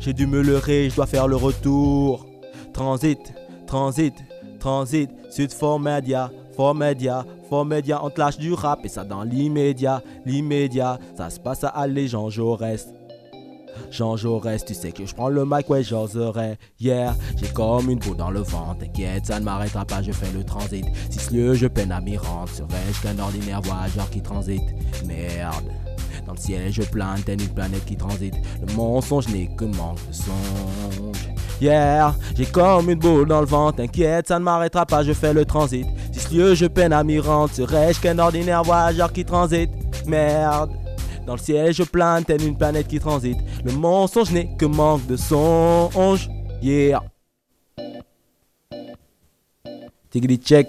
j'ai 0.00 0.12
dû 0.12 0.26
me 0.26 0.42
leurrer, 0.42 0.90
je 0.90 0.96
dois 0.96 1.06
faire 1.06 1.28
le 1.28 1.36
retour. 1.36 2.26
Transit, 2.72 3.20
transit, 3.68 4.14
transit, 4.58 5.08
sud 5.30 5.52
for 5.52 5.78
media, 5.78 6.28
for 6.56 6.74
media, 6.74 7.24
on 7.50 8.10
te 8.10 8.20
lâche 8.20 8.38
du 8.38 8.52
rap 8.52 8.84
et 8.84 8.88
ça 8.88 9.04
dans 9.04 9.22
l'immédiat, 9.22 10.02
l'immédiat, 10.24 10.98
ça 11.16 11.30
se 11.30 11.40
passe 11.40 11.64
à 11.64 11.68
aller, 11.68 12.08
Jean 12.08 12.30
Jaurès. 12.30 12.88
Jean 13.90 14.16
Jaurès, 14.16 14.64
tu 14.64 14.74
sais 14.74 14.92
que 14.92 15.06
je 15.06 15.14
prends 15.14 15.28
le 15.28 15.44
mic, 15.44 15.68
ouais, 15.68 15.82
j'oserais. 15.82 16.58
Hier, 16.78 17.14
j'ai 17.36 17.48
comme 17.48 17.90
une 17.90 17.98
boule 17.98 18.16
dans 18.16 18.30
le 18.30 18.40
ventre. 18.40 18.78
T'inquiète, 18.80 19.26
ça 19.26 19.40
ne 19.40 19.44
m'arrêtera 19.44 19.84
pas, 19.84 20.02
je 20.02 20.12
fais 20.12 20.30
le 20.32 20.44
transit. 20.44 20.84
Si 21.10 21.18
ce 21.18 21.34
lieu, 21.34 21.54
je 21.54 21.66
peine 21.66 21.92
à 21.92 22.00
m'y 22.00 22.16
rendre. 22.16 22.48
Serais-je 22.48 23.02
qu'un 23.02 23.18
ordinaire 23.18 23.60
voyageur 23.62 24.08
qui 24.10 24.22
transite 24.22 24.62
Merde. 25.06 25.64
Dans 26.30 26.36
le 26.36 26.40
ciel, 26.40 26.72
je 26.72 26.82
plane 26.82 27.18
une 27.26 27.48
planète 27.48 27.84
qui 27.84 27.96
transite. 27.96 28.36
Le 28.64 28.72
mensonge 28.74 29.26
n'est 29.30 29.48
que 29.56 29.64
manque 29.64 29.98
de 30.06 30.12
songe. 30.12 31.28
Hier, 31.60 32.14
j'ai 32.36 32.46
comme 32.46 32.88
une 32.88 33.00
boule 33.00 33.26
dans 33.26 33.40
le 33.40 33.46
ventre. 33.46 33.78
T'inquiète, 33.78 34.28
ça 34.28 34.38
ne 34.38 34.44
m'arrêtera 34.44 34.86
pas, 34.86 35.02
je 35.02 35.12
fais 35.12 35.34
le 35.34 35.44
transit. 35.44 35.84
Si 36.12 36.20
ce 36.20 36.32
lieu, 36.32 36.54
je 36.54 36.66
peine 36.66 36.92
à 36.92 37.02
m'y 37.02 37.18
rendre. 37.18 37.52
Serais-je 37.52 37.98
qu'un 38.00 38.16
ordinaire 38.20 38.62
voyageur 38.62 39.12
qui 39.12 39.24
transite? 39.24 39.70
Merde. 40.06 40.70
Dans 41.26 41.34
le 41.34 41.40
ciel, 41.40 41.74
je 41.74 41.82
plane 41.82 42.22
une 42.28 42.56
planète 42.56 42.86
qui 42.86 43.00
transite. 43.00 43.38
Le 43.64 43.72
mensonge 43.72 44.30
n'est 44.30 44.54
que 44.56 44.66
manque 44.66 45.04
de 45.08 45.16
songe. 45.16 46.30
Yeah. 46.62 47.02
Tigri 50.10 50.36
check. 50.36 50.68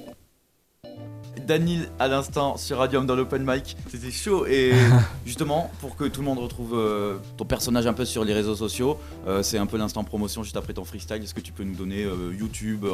Danil 1.47 1.89
à 1.99 2.08
l'instant 2.08 2.58
sur 2.58 2.77
Radium 2.77 3.06
dans 3.06 3.15
l'open 3.15 3.43
mic, 3.45 3.75
c'était 3.89 4.12
chaud 4.12 4.45
et 4.45 4.71
justement 5.25 5.69
pour 5.82 5.95
que 5.95 6.06
tout 6.06 6.21
le 6.21 6.25
monde 6.25 6.39
retrouve 6.39 6.73
euh, 6.75 7.17
ton 7.38 7.45
personnage 7.45 7.88
un 7.88 7.93
peu 7.93 8.06
sur 8.06 8.23
les 8.23 8.34
réseaux 8.34 8.56
sociaux, 8.56 8.97
euh, 9.27 9.43
c'est 9.43 9.58
un 9.58 9.65
peu 9.65 9.77
l'instant 9.77 10.04
promotion 10.04 10.43
juste 10.43 10.58
après 10.58 10.73
ton 10.73 10.84
freestyle. 10.86 11.21
Est-ce 11.23 11.34
que 11.34 11.41
tu 11.41 11.51
peux 11.51 11.63
nous 11.63 11.75
donner 11.75 12.04
euh, 12.04 12.34
YouTube, 12.38 12.86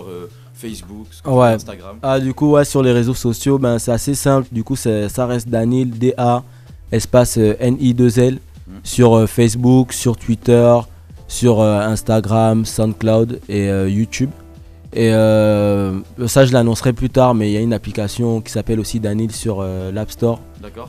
Facebook, 0.54 1.08
Ouais. 1.26 1.48
Instagram? 1.54 1.98
Ah, 2.02 2.20
du 2.20 2.34
coup, 2.34 2.52
ouais, 2.52 2.66
sur 2.66 2.82
les 2.84 2.92
réseaux 2.92 3.14
sociaux, 3.14 3.58
ben, 3.58 3.80
c'est 3.80 3.92
assez 3.92 4.16
simple. 4.16 4.48
Du 4.52 4.64
coup, 4.64 4.76
c'est- 4.76 5.10
ça 5.10 5.26
reste 5.26 5.48
Danil, 5.50 5.92
D-A, 5.98 6.44
espace 6.92 7.38
euh, 7.38 7.56
N-I-2-L. 7.60 8.40
Sur 8.84 9.16
euh, 9.16 9.28
Facebook, 9.28 9.94
sur 9.94 10.18
Twitter, 10.18 10.76
sur 11.30 11.62
Instagram, 11.62 12.66
SoundCloud 12.66 13.40
et 13.50 13.68
YouTube. 13.88 14.30
Et 14.94 15.12
euh, 15.14 16.00
ça, 16.28 16.46
je 16.46 16.54
l'annoncerai 16.54 16.94
plus 16.94 17.10
tard, 17.10 17.34
mais 17.36 17.50
il 17.50 17.54
y 17.54 17.58
a 17.58 17.62
une 17.62 17.74
application 17.74 18.42
qui 18.42 18.52
s'appelle 18.52 18.80
aussi 18.80 19.00
Danil 19.00 19.32
sur 19.32 19.60
euh, 19.62 19.92
l'App 19.92 20.12
Store 20.12 20.40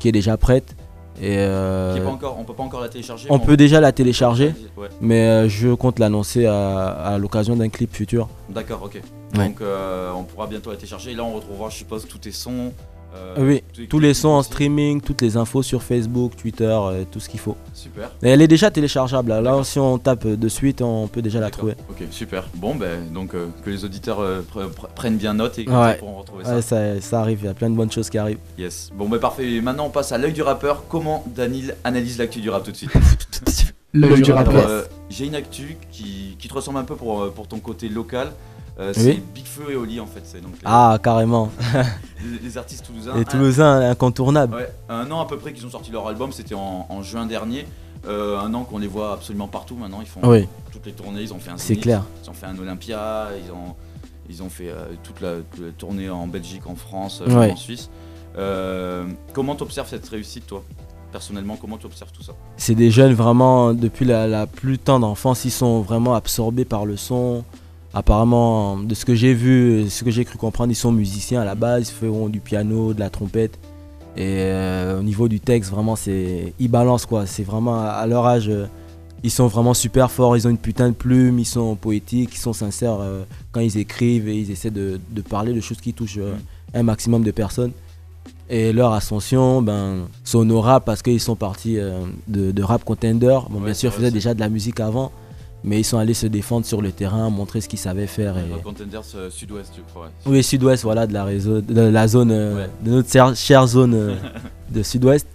qui 0.01 0.09
est 0.09 0.13
déjà 0.13 0.37
prête. 0.37 0.77
Et 1.21 1.35
euh, 1.39 1.95
Qui 1.95 2.01
est 2.01 2.05
pas 2.05 2.11
encore, 2.11 2.37
on 2.39 2.45
peut 2.45 2.55
pas 2.55 2.63
encore 2.63 2.81
la 2.81 2.89
télécharger. 2.89 3.27
on 3.29 3.41
peut 3.41 3.57
déjà 3.57 3.81
la 3.81 3.91
télécharger, 3.91 4.55
Ouais. 4.77 4.87
mais 5.01 5.27
euh, 5.27 5.49
je 5.49 5.75
compte 5.75 5.99
l'annoncer 5.99 6.47
à, 6.47 6.87
à 6.91 7.19
l'occasion 7.19 7.57
d'un 7.57 7.69
clip 7.71 7.93
futur. 7.93 8.29
D'accord, 8.51 8.83
ok. 8.85 9.03
Ouais. 9.37 9.49
Donc 9.49 9.61
euh, 9.61 10.13
on 10.17 10.23
pourra 10.23 10.47
bientôt 10.47 10.71
la 10.71 10.77
télécharger. 10.77 11.11
Et 11.11 11.15
là 11.15 11.25
on 11.25 11.35
retrouvera, 11.35 11.71
je 11.71 11.77
suppose, 11.77 12.07
tous 12.07 12.19
tes 12.19 12.31
sons. 12.31 12.73
Euh, 13.15 13.35
oui, 13.39 13.87
tous 13.89 13.99
les 13.99 14.15
sons 14.15 14.29
en 14.29 14.43
streaming, 14.43 15.01
toutes 15.01 15.23
les 15.23 15.37
infos 15.37 15.63
sur 15.63 15.83
Facebook, 15.83 16.37
Twitter, 16.37 16.65
euh, 16.71 17.05
tout 17.11 17.21
ce 17.21 17.29
qu'il 17.29 17.41
faut. 17.41 17.57
Super. 17.75 18.11
Et 18.23 18.29
elle 18.29 18.43
est 18.43 18.49
déjà 18.49 18.71
téléchargeable. 18.71 19.31
Là, 19.31 19.41
Là, 19.41 19.65
si 19.65 19.79
on 19.79 19.99
tape 19.99 20.27
de 20.27 20.49
suite, 20.49 20.83
on 20.83 21.09
peut 21.09 21.23
déjà 21.23 21.41
la 21.41 21.51
trouver. 21.51 21.75
Ok, 21.91 22.03
super. 22.11 22.49
Bon, 22.55 22.75
ben 22.75 23.13
donc 23.13 23.35
euh, 23.35 23.47
que 23.65 23.71
les 23.71 23.85
auditeurs 23.85 24.21
euh, 24.21 24.41
pre- 24.43 24.69
pre- 24.71 24.89
prennent 24.95 25.17
bien 25.17 25.35
note 25.35 25.59
et 25.59 25.65
qu'ils 25.65 25.73
Ouais, 25.75 25.97
pourront 25.97 26.19
retrouver 26.19 26.45
Ouais, 26.45 26.63
ça. 26.63 26.63
ça, 26.63 27.01
ça 27.01 27.21
arrive, 27.21 27.41
il 27.43 27.47
y 27.47 27.49
a 27.49 27.55
plein 27.55 27.71
de 27.71 27.77
bonnes 27.77 27.91
choses 27.93 28.11
qui 28.11 28.19
arrivent. 28.19 28.39
Yes. 28.59 28.91
Bon, 28.95 29.09
ben 29.09 29.19
parfait. 29.19 29.51
Et 29.51 29.61
Maintenant, 29.61 29.87
on 29.87 29.91
passe 29.91 30.13
à 30.13 30.19
l'œil 30.19 30.33
du 30.33 30.43
rappeur. 30.43 30.85
Comment 30.89 31.25
Danil 31.35 31.75
analyse 31.85 32.19
l'actu 32.19 32.41
du 32.41 32.51
rap 32.51 32.63
tout 32.65 32.73
de 32.73 32.77
suite? 32.77 32.91
L'œil 33.95 34.21
du 34.21 34.33
rappeur. 34.33 34.69
euh, 34.69 34.83
J'ai 35.09 35.27
une 35.27 35.35
actu 35.35 35.77
qui, 35.91 36.37
qui 36.39 36.47
te 36.49 36.53
ressemble 36.55 36.79
un 36.79 36.85
peu 36.85 36.95
pour, 36.95 37.33
pour 37.33 37.49
ton 37.49 37.59
côté 37.59 37.89
local. 37.89 38.29
Euh, 38.81 38.93
Oui. 38.97 39.03
C'est 39.03 39.33
Big 39.35 39.45
Feu 39.45 39.73
et 39.73 39.77
Oli 39.77 39.99
en 40.01 40.07
fait. 40.07 40.21
Donc 40.41 40.53
les, 40.53 40.59
Ah, 40.65 40.99
carrément. 41.03 41.51
les, 42.25 42.39
les 42.49 42.59
artistes 42.59 42.87
toulousains. 42.87 43.15
Les 43.15 43.21
Un- 43.23 43.25
Toulousains 43.25 43.91
incontournables. 43.91 44.55
Ouais, 44.55 44.73
un 44.89 45.11
an 45.11 45.21
à 45.21 45.27
peu 45.27 45.37
près 45.37 45.53
qu'ils 45.53 45.67
ont 45.67 45.71
sorti 45.71 45.91
leur 45.91 46.07
album, 46.07 46.31
c'était 46.33 46.55
en, 46.55 46.87
en 46.89 47.03
juin 47.03 47.27
dernier. 47.27 47.67
Euh, 48.07 48.39
un 48.39 48.55
an 48.55 48.63
qu'on 48.63 48.79
les 48.79 48.87
voit 48.87 49.13
absolument 49.15 49.49
partout 49.49 49.75
maintenant. 49.75 49.99
Ils 50.01 50.07
font 50.07 50.21
Oui. 50.23 50.47
toutes 50.71 50.87
les 50.87 50.93
tournées, 50.93 51.23
ils 51.23 51.35
ont 51.35 51.41
fait 51.41 51.51
un 51.51 51.59
C'est 51.59 51.75
clair. 51.77 52.05
Ils 52.25 52.31
ont 52.31 52.35
fait 52.35 52.47
un 52.47 52.57
Olympia, 52.57 53.27
ils 53.45 53.51
ont, 53.51 53.75
ils 54.31 54.43
ont 54.45 54.49
fait 54.49 54.69
euh, 54.71 54.85
toute, 55.03 55.21
la, 55.21 55.35
toute 55.53 55.65
la 55.65 55.73
tournée 55.73 56.09
en 56.09 56.29
Belgique, 56.29 56.67
en 56.69 56.77
France, 56.77 57.21
euh, 57.27 57.35
Ouais. 57.37 57.51
en 57.51 57.57
Suisse. 57.57 57.91
Euh, 58.37 59.05
comment 59.33 59.57
t'observes 59.57 59.89
cette 59.89 60.09
réussite 60.09 60.47
toi 60.47 60.63
Personnellement, 61.11 61.57
comment 61.61 61.79
tu 61.79 61.87
observes 61.87 62.13
tout 62.13 62.23
ça? 62.23 62.35
C'est 62.59 62.75
des 62.77 62.91
jeunes 62.93 63.15
vraiment, 63.15 63.73
depuis 63.75 64.05
la, 64.05 64.29
la 64.29 64.47
plus 64.47 64.79
tendre 64.79 65.07
enfance, 65.09 65.45
ils 65.47 65.51
sont 65.51 65.81
vraiment 65.81 66.15
absorbés 66.15 66.67
par 66.67 66.85
le 66.87 66.97
son. 66.97 67.43
Apparemment, 67.99 68.77
de 68.79 68.95
ce 68.95 69.05
que 69.05 69.17
j'ai 69.17 69.35
vu, 69.35 69.91
ce 69.91 70.05
que 70.05 70.13
j'ai 70.13 70.25
cru 70.25 70.39
comprendre, 70.39 70.71
ils 70.71 70.77
sont 70.77 70.93
musiciens 70.93 71.41
à 71.41 71.45
la 71.45 71.57
base, 71.57 71.89
ils 71.89 71.93
feront 71.93 72.29
du 72.29 72.39
piano, 72.39 72.95
de 72.95 73.01
la 73.01 73.11
trompette. 73.11 73.59
Et 74.17 74.39
euh, 74.39 75.01
au 75.01 75.03
niveau 75.03 75.27
du 75.27 75.41
texte, 75.41 75.73
vraiment, 75.73 75.97
c'est 75.97 76.55
ils 76.61 76.69
balancent 76.69 77.07
quoi. 77.07 77.27
C'est 77.27 77.43
vraiment 77.43 77.83
à 77.83 78.07
leur 78.07 78.25
âge, 78.25 78.49
euh, 78.51 78.67
ils 79.25 79.33
sont 79.33 79.49
vraiment 79.49 79.75
super 79.75 80.13
forts. 80.13 80.37
Ils 80.37 80.47
ont 80.47 80.51
une 80.51 80.59
putain 80.59 80.91
de 80.91 80.95
plume, 80.95 81.41
ils 81.41 81.45
sont 81.45 81.75
poétiques, 81.75 82.31
ils 82.35 82.39
sont 82.39 82.53
sincères 82.53 82.99
euh, 83.01 83.25
quand 83.51 83.59
ils 83.59 83.77
écrivent 83.79 84.29
et 84.29 84.37
ils 84.37 84.53
essaient 84.53 84.71
de, 84.71 85.01
de 85.11 85.21
parler 85.21 85.53
de 85.53 85.61
choses 85.61 85.81
qui 85.81 85.93
touchent 85.93 86.21
un 86.75 86.83
maximum 86.85 87.25
de 87.25 87.33
personnes. 87.33 87.73
Et 88.49 88.73
leur 88.73 88.93
ascension, 88.93 89.61
ben, 89.61 90.07
honorable 90.35 90.85
parce 90.85 91.03
qu'ils 91.03 91.19
sont 91.21 91.35
partis 91.35 91.79
de, 92.29 92.53
de 92.53 92.63
rap 92.63 92.85
contender. 92.85 93.41
Bon, 93.51 93.61
bien 93.61 93.75
sûr, 93.75 93.91
ils 93.91 93.97
faisaient 93.97 94.13
déjà 94.13 94.35
de 94.35 94.41
la 94.41 94.49
musique 94.49 94.79
avant, 94.79 95.11
mais 95.65 95.81
ils 95.81 95.85
sont 95.85 95.99
allés 95.99 96.15
se 96.15 96.27
défendre 96.27 96.65
sur 96.67 96.81
le 96.83 96.93
terrain, 96.93 97.31
montrer 97.31 97.61
ce 97.61 97.69
qu'ils 97.69 97.79
savaient 97.79 98.07
faire. 98.07 98.37
Et... 98.39 98.43
Euh, 98.43 99.31
Sud-Ouest, 99.31 99.73
je 99.77 99.83
crois. 99.93 100.11
Oui, 100.27 100.43
sud-ouest, 100.43 100.83
voilà, 100.85 101.07
de 101.07 101.13
la, 101.13 101.25
réseau, 101.25 101.61
de 101.61 101.81
la 101.81 102.09
zone, 102.09 102.31
euh, 102.31 102.67
de 102.85 102.91
notre 102.91 103.37
chère, 103.37 103.67
zone 103.67 103.95
euh, 103.95 104.15
de 104.71 104.83
sud-ouest. 104.83 105.27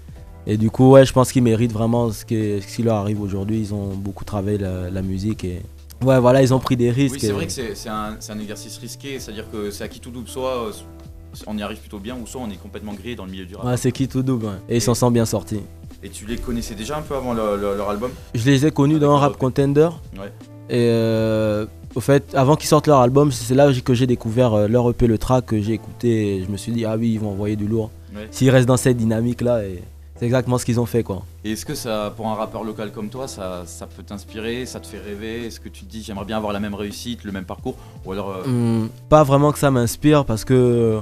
Et 0.46 0.58
du 0.58 0.70
coup, 0.70 0.92
ouais, 0.92 1.06
je 1.06 1.14
pense 1.14 1.32
qu'ils 1.32 1.44
méritent 1.44 1.72
vraiment 1.72 2.12
ce 2.12 2.26
qui, 2.26 2.62
ce 2.62 2.76
qui 2.76 2.84
leur 2.84 2.96
arrive 2.98 3.22
aujourd'hui. 3.22 3.60
Ils 3.60 3.74
ont 3.74 3.94
beaucoup 3.96 4.26
travaillé 4.26 4.58
la, 4.58 4.90
la 4.90 5.02
musique 5.02 5.44
et 5.46 5.62
ouais, 6.04 6.20
voilà, 6.20 6.42
ils 6.42 6.54
ont 6.54 6.60
pris 6.60 6.76
des 6.76 6.92
risques. 6.92 7.16
Oui, 7.16 7.20
c'est 7.22 7.28
et- 7.28 7.32
vrai 7.32 7.48
que 7.48 7.52
c'est 7.52 7.90
un, 7.90 8.40
exercice 8.40 8.78
risqué, 8.78 9.20
c'est-à-dire 9.20 9.50
que 9.50 9.72
c'est 9.72 9.84
à 9.84 9.88
qui 9.88 10.00
tout 10.00 10.12
double, 10.12 10.28
soit 10.28 10.68
euh, 10.68 10.72
on 11.48 11.58
y 11.58 11.62
arrive 11.62 11.80
plutôt 11.80 12.00
bien, 12.00 12.16
ou 12.22 12.28
soit 12.28 12.42
on 12.42 12.50
est 12.50 12.62
complètement 12.62 12.94
grillé 12.94 13.16
dans 13.16 13.26
le 13.26 13.32
milieu 13.32 13.46
du 13.46 13.56
rap. 13.56 13.66
Ouais, 13.66 13.78
c'est 13.78 13.92
qui 13.92 14.08
tout 14.08 14.22
double. 14.24 14.46
ouais. 14.46 14.52
Et 14.70 14.76
ils 14.78 14.82
s'en 14.82 14.94
sont 14.94 15.12
bien 15.12 15.26
sortis. 15.26 15.62
Et 16.04 16.10
tu 16.10 16.26
les 16.26 16.36
connaissais 16.38 16.76
déjà 16.76 16.98
un 16.98 17.02
peu 17.02 17.16
avant 17.16 17.34
le- 17.34 17.56
le- 17.56 17.78
leur 17.78 17.90
album? 17.90 18.12
Je 18.36 18.44
les 18.46 18.66
ai 18.66 18.72
connus 18.72 19.00
dans 19.00 19.16
Rap 19.18 19.38
Contender. 19.38 19.90
Ouais. 20.18 20.32
Et 20.70 20.88
euh, 20.90 21.66
au 21.96 22.02
fait, 22.02 22.34
avant 22.36 22.56
qu'ils 22.56 22.68
sortent 22.68 22.88
leur 22.88 23.00
album, 23.00 23.32
c'est 23.32 23.56
là 23.56 23.72
que 23.84 23.94
j'ai 23.94 24.08
découvert 24.08 24.54
euh, 24.54 24.68
leur 24.68 24.90
EP, 24.90 25.08
le 25.08 25.18
track 25.18 25.46
que 25.46 25.62
j'ai 25.62 25.74
écouté. 25.74 26.38
Et 26.38 26.44
je 26.44 26.50
me 26.50 26.58
suis 26.58 26.72
dit, 26.74 26.84
ah 26.86 26.96
oui, 26.98 27.14
ils 27.14 27.20
vont 27.20 27.32
envoyer 27.32 27.56
du 27.56 27.68
lourd. 27.68 27.90
Ouais. 28.14 28.28
S'ils 28.32 28.50
restent 28.50 28.68
dans 28.68 28.78
cette 28.78 28.98
dynamique-là, 28.98 29.62
c'est 30.18 30.26
exactement 30.26 30.58
ce 30.58 30.66
qu'ils 30.66 30.80
ont 30.80 30.86
fait, 30.86 31.04
quoi. 31.04 31.24
Et 31.46 31.52
est-ce 31.54 31.66
que 31.66 31.74
ça, 31.74 32.14
pour 32.16 32.28
un 32.28 32.36
rappeur 32.36 32.64
local 32.64 32.92
comme 32.92 33.10
toi, 33.10 33.28
ça, 33.28 33.64
ça 33.66 33.88
peut 33.88 34.04
t'inspirer, 34.04 34.66
ça 34.66 34.80
te 34.82 34.88
fait 34.88 35.00
rêver? 35.00 35.48
Est-ce 35.48 35.60
que 35.60 35.70
tu 35.70 35.86
te 35.86 35.90
dis 35.92 36.04
j'aimerais 36.04 36.26
bien 36.26 36.38
avoir 36.38 36.52
la 36.54 36.60
même 36.60 36.76
réussite, 36.76 37.24
le 37.24 37.32
même 37.32 37.46
parcours? 37.46 37.76
Ou 38.06 38.12
alors. 38.12 38.30
euh, 38.30 38.44
Hum, 38.46 38.90
pas 39.10 39.24
vraiment 39.24 39.52
que 39.54 39.60
ça 39.60 39.72
m'inspire 39.72 40.26
parce 40.26 40.44
que 40.46 41.00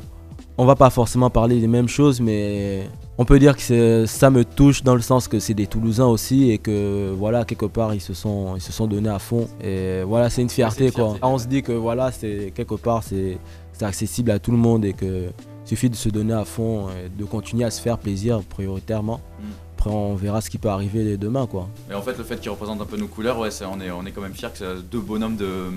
on 0.58 0.66
va 0.66 0.76
pas 0.76 0.90
forcément 0.90 1.30
parler 1.30 1.60
des 1.60 1.68
mêmes 1.68 1.88
choses, 1.90 2.22
mais 2.22 2.88
on 3.22 3.26
peut 3.26 3.38
dire 3.38 3.56
que 3.56 4.06
ça 4.08 4.32
me 4.32 4.44
touche 4.44 4.82
dans 4.82 4.96
le 4.96 5.02
sens 5.02 5.28
que 5.28 5.38
c'est 5.40 5.54
des 5.54 5.68
Toulousains 5.68 6.08
aussi 6.08 6.50
et 6.50 6.58
que 6.58 7.14
voilà 7.16 7.46
quelque 7.46 7.68
part 7.68 7.94
ils 7.94 8.02
se 8.02 8.16
sont 8.16 8.56
ils 8.56 8.62
se 8.62 8.72
sont 8.72 8.88
donnés 8.88 9.10
à 9.10 9.20
fond 9.20 9.48
et 9.64 10.02
voilà 10.02 10.32
c'est 10.32 10.42
une 10.42 10.50
fierté 10.50 10.90
quoi. 10.92 11.18
On 11.22 11.38
se 11.38 11.46
dit 11.46 11.62
que 11.62 11.72
voilà 11.72 12.12
c'est 12.12 12.52
quelque 12.56 12.74
part 12.74 13.04
c'est 13.04 13.38
accessible 13.82 14.32
à 14.32 14.40
tout 14.40 14.50
le 14.52 14.58
monde 14.58 14.86
et 14.86 14.94
que 14.94 15.30
suffit 15.66 15.90
de 15.92 15.96
se 15.96 16.10
donner 16.10 16.34
à 16.34 16.46
fond 16.46 16.88
et 16.90 17.10
de 17.10 17.24
continuer 17.24 17.64
à 17.64 17.70
se 17.70 17.80
faire 17.80 18.00
plaisir 18.00 18.42
prioritairement. 18.42 19.22
Mm. 19.40 19.44
Après 19.78 19.90
on 19.92 20.16
verra 20.16 20.42
ce 20.42 20.50
qui 20.50 20.58
peut 20.58 20.70
arriver 20.70 21.16
demain 21.18 21.46
quoi. 21.48 21.68
Mais 21.90 21.96
en 21.96 22.02
fait, 22.04 22.16
le 22.18 22.24
fait 22.24 22.40
qu'ils 22.40 22.52
représentent 22.52 22.82
un 22.82 22.86
peu 22.86 22.98
nos 22.98 23.08
couleurs, 23.08 23.40
ouais, 23.40 23.50
on, 23.72 23.82
est, 23.82 23.90
on 23.90 24.06
est 24.06 24.12
quand 24.12 24.22
même 24.22 24.34
fiers 24.36 24.50
que 24.52 24.58
c'est 24.60 24.90
deux 24.92 25.00
bonhommes 25.00 25.36
de- 25.38 25.70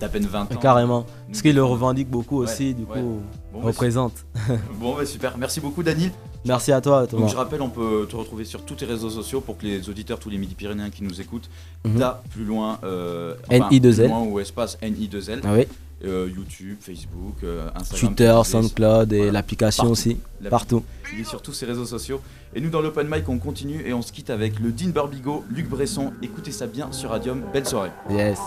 d'à 0.00 0.08
peine 0.08 0.24
20 0.24 0.42
ans. 0.54 0.58
Carrément. 0.60 1.04
Parce 1.28 1.42
qu'ils 1.42 1.54
le 1.56 1.64
revendiquent 1.64 2.08
beaucoup 2.08 2.38
Ouais, 2.38 2.44
aussi 2.50 2.72
du 2.72 2.84
ouais. 2.84 3.00
coup 3.00 3.20
Bon, 3.52 3.60
bah, 3.60 3.66
représente. 3.66 4.14
Bon, 4.80 4.94
bah 4.96 5.04
super. 5.04 5.36
Merci 5.36 5.60
beaucoup, 5.60 5.82
Daniel. 5.82 6.10
Merci 6.44 6.72
à 6.72 6.80
toi 6.80 7.06
Thomas. 7.06 7.22
Donc 7.22 7.30
je 7.30 7.36
rappelle, 7.36 7.60
on 7.62 7.68
peut 7.68 8.06
te 8.08 8.16
retrouver 8.16 8.44
sur 8.44 8.62
tous 8.64 8.74
tes 8.76 8.86
réseaux 8.86 9.10
sociaux 9.10 9.40
pour 9.40 9.58
que 9.58 9.66
les 9.66 9.88
auditeurs, 9.90 10.18
tous 10.18 10.30
les 10.30 10.38
midi-pyrénéens 10.38 10.90
qui 10.90 11.02
nous 11.02 11.20
écoutent, 11.20 11.50
t'as 11.98 12.20
plus 12.30 12.44
loin, 12.44 12.78
euh, 12.84 13.34
NI2L. 13.50 13.94
plus 13.94 14.08
loin 14.08 14.22
ou 14.22 14.40
espace 14.40 14.78
NI2L, 14.82 15.40
Ah 15.44 15.52
oui. 15.54 15.66
Euh, 16.02 16.30
YouTube, 16.34 16.78
Facebook, 16.80 17.34
euh, 17.44 17.68
Instagram, 17.74 18.14
Twitter, 18.14 18.40
SoundCloud 18.42 19.12
et 19.12 19.16
voilà. 19.18 19.32
l'application 19.32 19.90
aussi. 19.90 20.16
Partout. 20.48 20.82
Il 21.12 21.20
est 21.20 21.24
sur 21.24 21.42
tous 21.42 21.52
ces 21.52 21.66
réseaux 21.66 21.84
sociaux. 21.84 22.22
Et 22.54 22.60
nous, 22.62 22.70
dans 22.70 22.80
l'Open 22.80 23.06
Mic, 23.06 23.28
on 23.28 23.36
continue 23.38 23.86
et 23.86 23.92
on 23.92 24.00
se 24.00 24.10
quitte 24.10 24.30
avec 24.30 24.60
le 24.60 24.72
Dean 24.72 24.88
Barbigo, 24.94 25.44
Luc 25.50 25.68
Bresson. 25.68 26.12
Écoutez 26.22 26.52
ça 26.52 26.66
bien 26.66 26.90
sur 26.90 27.10
Radium. 27.10 27.42
Belle 27.52 27.66
soirée. 27.66 27.90
Yes. 28.08 28.38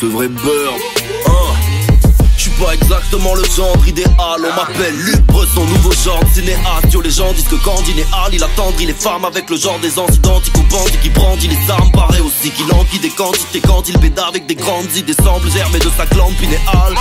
Ce 0.00 0.06
vrai 0.06 0.28
beurre. 0.28 0.74
Hein. 1.26 1.37
Pas 2.58 2.74
exactement 2.74 3.34
le 3.34 3.44
genre 3.44 3.76
idéal. 3.86 4.10
On 4.18 4.54
m'appelle 4.56 4.94
Luc 4.96 5.20
Bresson, 5.26 5.64
nouveau 5.64 5.92
genre 5.92 6.20
cinéaste. 6.34 6.92
Yo, 6.92 7.00
les 7.00 7.10
gens 7.10 7.32
disent 7.32 7.46
que 7.46 7.54
quand 7.64 7.80
il 7.88 8.00
est 8.00 8.06
hal, 8.12 8.32
il 8.32 8.42
attendrit 8.42 8.86
les 8.86 8.94
femmes 8.94 9.24
avec 9.24 9.48
le 9.48 9.56
genre 9.56 9.78
des 9.78 9.96
ansidents 9.96 10.40
qui 10.40 10.50
bandits 10.50 10.98
qui 11.00 11.10
brandit 11.10 11.48
les 11.48 11.70
armes. 11.70 11.90
Paraît 11.92 12.20
aussi 12.20 12.50
qu'il 12.50 12.66
enquille 12.72 12.98
des 12.98 13.10
quantités 13.10 13.60
quand 13.60 13.88
il 13.88 13.96
béda 13.98 14.26
avec 14.26 14.46
des 14.46 14.56
grandes 14.56 14.92
idées. 14.96 15.14
Semble 15.14 15.50
germer 15.50 15.78
de 15.78 15.90
sa 15.96 16.06
glande 16.06 16.34
pinéale. 16.34 16.94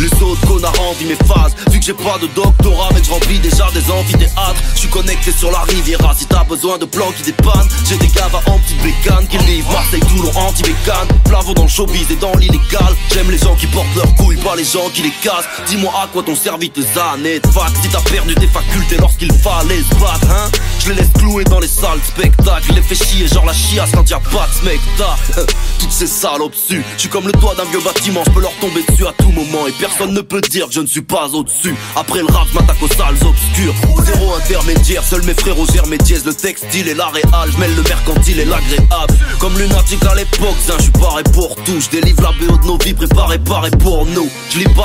Les 0.00 0.10
autres 0.22 0.46
connards 0.46 0.80
envient 0.90 1.06
mes 1.06 1.26
phases. 1.26 1.54
Vu 1.70 1.80
que 1.80 1.84
j'ai 1.84 1.92
pas 1.92 2.18
de 2.20 2.26
doctorat, 2.28 2.88
mais 2.94 3.02
je 3.04 3.10
remplis 3.10 3.38
déjà 3.40 3.68
des 3.74 3.90
amphithéâtres. 3.90 4.62
Je 4.74 4.80
suis 4.80 4.88
connecté 4.88 5.32
sur 5.32 5.50
la 5.50 5.60
Riviera. 5.60 6.14
Si 6.14 6.24
t'as 6.26 6.44
besoin 6.44 6.78
de 6.78 6.86
plans 6.86 7.12
qui 7.16 7.22
dépannent, 7.22 7.68
j'ai 7.86 7.98
des 7.98 8.08
gars 8.08 8.30
en 8.46 8.58
petite 8.58 8.82
bécane 8.82 9.26
qui 9.28 9.38
livrent 9.38 9.70
Marseille, 9.70 10.00
Toulon, 10.00 10.32
anti-bécane. 10.34 11.08
Plavo 11.24 11.52
dans 11.52 11.64
le 11.64 11.68
showbiz 11.68 12.10
et 12.10 12.16
dans 12.16 12.34
l'illégal. 12.36 12.94
J'aime 13.12 13.30
les 13.30 13.38
gens 13.38 13.54
qui 13.54 13.66
portent 13.66 13.94
leurs 13.96 14.14
couilles, 14.14 14.36
pas 14.38 14.56
les 14.56 14.64
gens 14.64 14.88
cassent. 15.02 15.48
Dis-moi 15.66 15.92
à 16.02 16.06
quoi 16.06 16.22
t'ont 16.22 16.36
servi 16.36 16.70
tes 16.70 16.86
années 17.12 17.40
de 17.40 17.46
fac 17.48 17.72
si 17.82 17.88
t'as 17.88 18.00
perdu 18.00 18.34
tes 18.34 18.46
facultés 18.46 18.96
lorsqu'il 18.98 19.32
fallait 19.32 19.82
se 19.82 19.94
battre, 20.00 20.30
hein. 20.30 20.50
Je 20.80 20.90
les 20.90 20.96
laisse 20.96 21.10
clouer 21.18 21.44
dans 21.44 21.60
les 21.60 21.68
salles 21.68 22.00
spectacle. 22.06 22.72
Les 22.74 22.82
fais 22.82 22.94
chier, 22.94 23.26
genre 23.26 23.44
la 23.44 23.52
chiasse 23.52 23.90
quand 23.92 24.08
y'a 24.08 24.20
pas 24.20 24.46
de 24.46 24.68
spectacle. 24.68 25.52
Toutes 25.80 25.92
ces 25.92 26.06
salopes 26.06 26.54
su. 26.54 26.84
Je 26.96 27.00
suis 27.00 27.08
comme 27.08 27.26
le 27.26 27.32
toit 27.32 27.54
d'un 27.54 27.64
vieux 27.64 27.80
bâtiment, 27.80 28.22
je 28.26 28.30
peux 28.30 28.40
leur 28.40 28.54
tomber 28.60 28.84
dessus 28.88 29.06
à 29.06 29.12
tout 29.12 29.30
moment. 29.30 29.66
Et 29.66 29.72
personne 29.72 30.12
ne 30.12 30.20
peut 30.20 30.40
dire 30.40 30.68
que 30.68 30.74
je 30.74 30.80
ne 30.80 30.86
suis 30.86 31.02
pas 31.02 31.26
au-dessus. 31.28 31.74
Après 31.96 32.20
le 32.20 32.26
rap, 32.26 32.46
je 32.52 32.58
m'attaque 32.58 32.82
aux 32.82 32.88
salles 32.88 33.16
obscures. 33.26 33.74
Zéro 34.04 34.34
intermédiaire, 34.34 35.02
seuls 35.02 35.22
mes 35.22 35.34
frérots 35.34 35.66
gèrent 35.72 35.86
mes. 35.86 35.98
Le 36.04 36.34
textile 36.34 36.86
et 36.88 36.94
la 36.94 37.08
réal, 37.08 37.50
je 37.50 37.58
mêle 37.58 37.74
le 37.74 37.82
mercantile 37.82 38.38
et 38.38 38.44
l'agréable. 38.44 39.14
Comme 39.40 39.58
lunatique 39.58 40.04
à 40.04 40.14
l'époque, 40.14 40.54
je 40.66 40.82
suis 40.82 40.92
paré 40.92 41.22
pour 41.32 41.56
tout. 41.64 41.80
Je 41.80 41.88
délivre 41.88 42.22
la 42.22 42.32
BO 42.32 42.56
de 42.58 42.66
nos 42.66 42.78
vies, 42.78 42.94
préparé, 42.94 43.38
paré 43.38 43.70
pour 43.70 44.04
nous. 44.06 44.28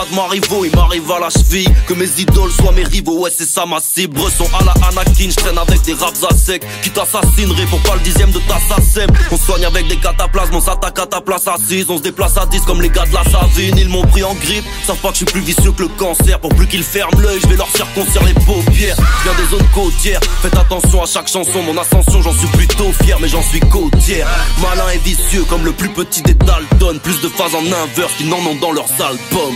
De 0.06 0.16
Marivaux, 0.16 0.66
il 0.66 0.76
m'arrive 0.76 1.12
à 1.12 1.20
la 1.20 1.30
cheville. 1.30 1.74
Que 1.88 1.94
mes 1.94 2.10
idoles 2.18 2.52
soient 2.52 2.72
mes 2.72 2.84
rivaux, 2.84 3.20
ouais, 3.20 3.32
c'est 3.36 3.48
ça 3.48 3.66
ma 3.66 3.80
cible. 3.80 4.18
Bresson 4.20 4.48
à 4.60 4.64
la 4.64 4.74
Anakin, 4.88 5.30
je 5.30 5.36
traîne 5.36 5.58
avec 5.58 5.82
des 5.82 5.94
raps 5.94 6.24
à 6.24 6.36
sec. 6.36 6.64
Qui 6.84 6.90
t'assassineraient 6.92 7.66
pour 7.66 7.80
pas 7.82 7.96
le 7.96 8.02
dixième 8.02 8.32
de 8.32 8.40
ta 8.40 8.60
SACEM. 8.60 9.10
On 9.32 9.38
soigne 9.38 9.66
avec 9.66 9.88
des 9.88 9.98
cataplasmes, 9.98 10.56
on 10.56 10.62
s'attaque 10.62 11.00
à 11.00 11.06
ta 11.06 11.22
place 11.22 11.48
assise. 11.48 11.86
On 11.90 11.98
se 11.98 12.04
déplace 12.04 12.38
à 12.38 12.46
10 12.46 12.62
comme 12.62 12.82
les 12.82 12.90
gars 12.90 13.06
de 13.06 13.14
la. 13.14 13.24
Ils 13.58 13.90
m'ont 13.90 14.04
pris 14.04 14.24
en 14.24 14.34
grippe, 14.36 14.66
savent 14.86 14.98
pas 14.98 15.10
que 15.10 15.16
je 15.16 15.18
suis 15.18 15.26
plus 15.26 15.42
vicieux 15.42 15.72
que 15.72 15.84
le 15.84 15.88
cancer. 15.90 16.40
Pour 16.40 16.54
plus 16.56 16.68
qu'ils 16.68 16.84
ferment 16.84 17.20
l'œil, 17.20 17.40
je 17.42 17.48
vais 17.48 17.56
leur 17.56 17.70
circoncire 17.70 18.24
les 18.24 18.34
paupières. 18.34 18.96
Je 18.96 19.24
viens 19.24 19.38
des 19.38 19.50
zones 19.50 19.68
côtières, 19.74 20.20
faites 20.42 20.56
attention 20.56 21.04
à 21.04 21.06
chaque 21.06 21.28
chanson. 21.28 21.62
Mon 21.64 21.78
ascension, 21.78 22.22
j'en 22.22 22.34
suis 22.34 22.48
plutôt 22.48 22.92
fier, 23.04 23.18
mais 23.22 23.28
j'en 23.28 23.44
suis 23.44 23.60
côtière. 23.60 24.28
Malin 24.62 24.90
et 24.94 24.98
vicieux 24.98 25.44
comme 25.50 25.66
le 25.66 25.72
plus 25.72 25.90
petit 25.90 26.22
des 26.22 26.34
Dalton. 26.34 27.00
Plus 27.00 27.22
de 27.22 27.30
phases 27.30 27.56
en 27.56 27.66
inverse 27.66 28.14
qu'ils 28.18 28.30
n'en 28.30 28.38
ont 28.38 28.56
dans 28.62 28.72
leurs 28.72 28.92
albums. 29.02 29.56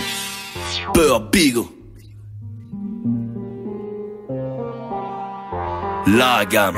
Peur 0.93 1.19
Big. 1.31 1.55
La 6.07 6.45
gamme. 6.45 6.77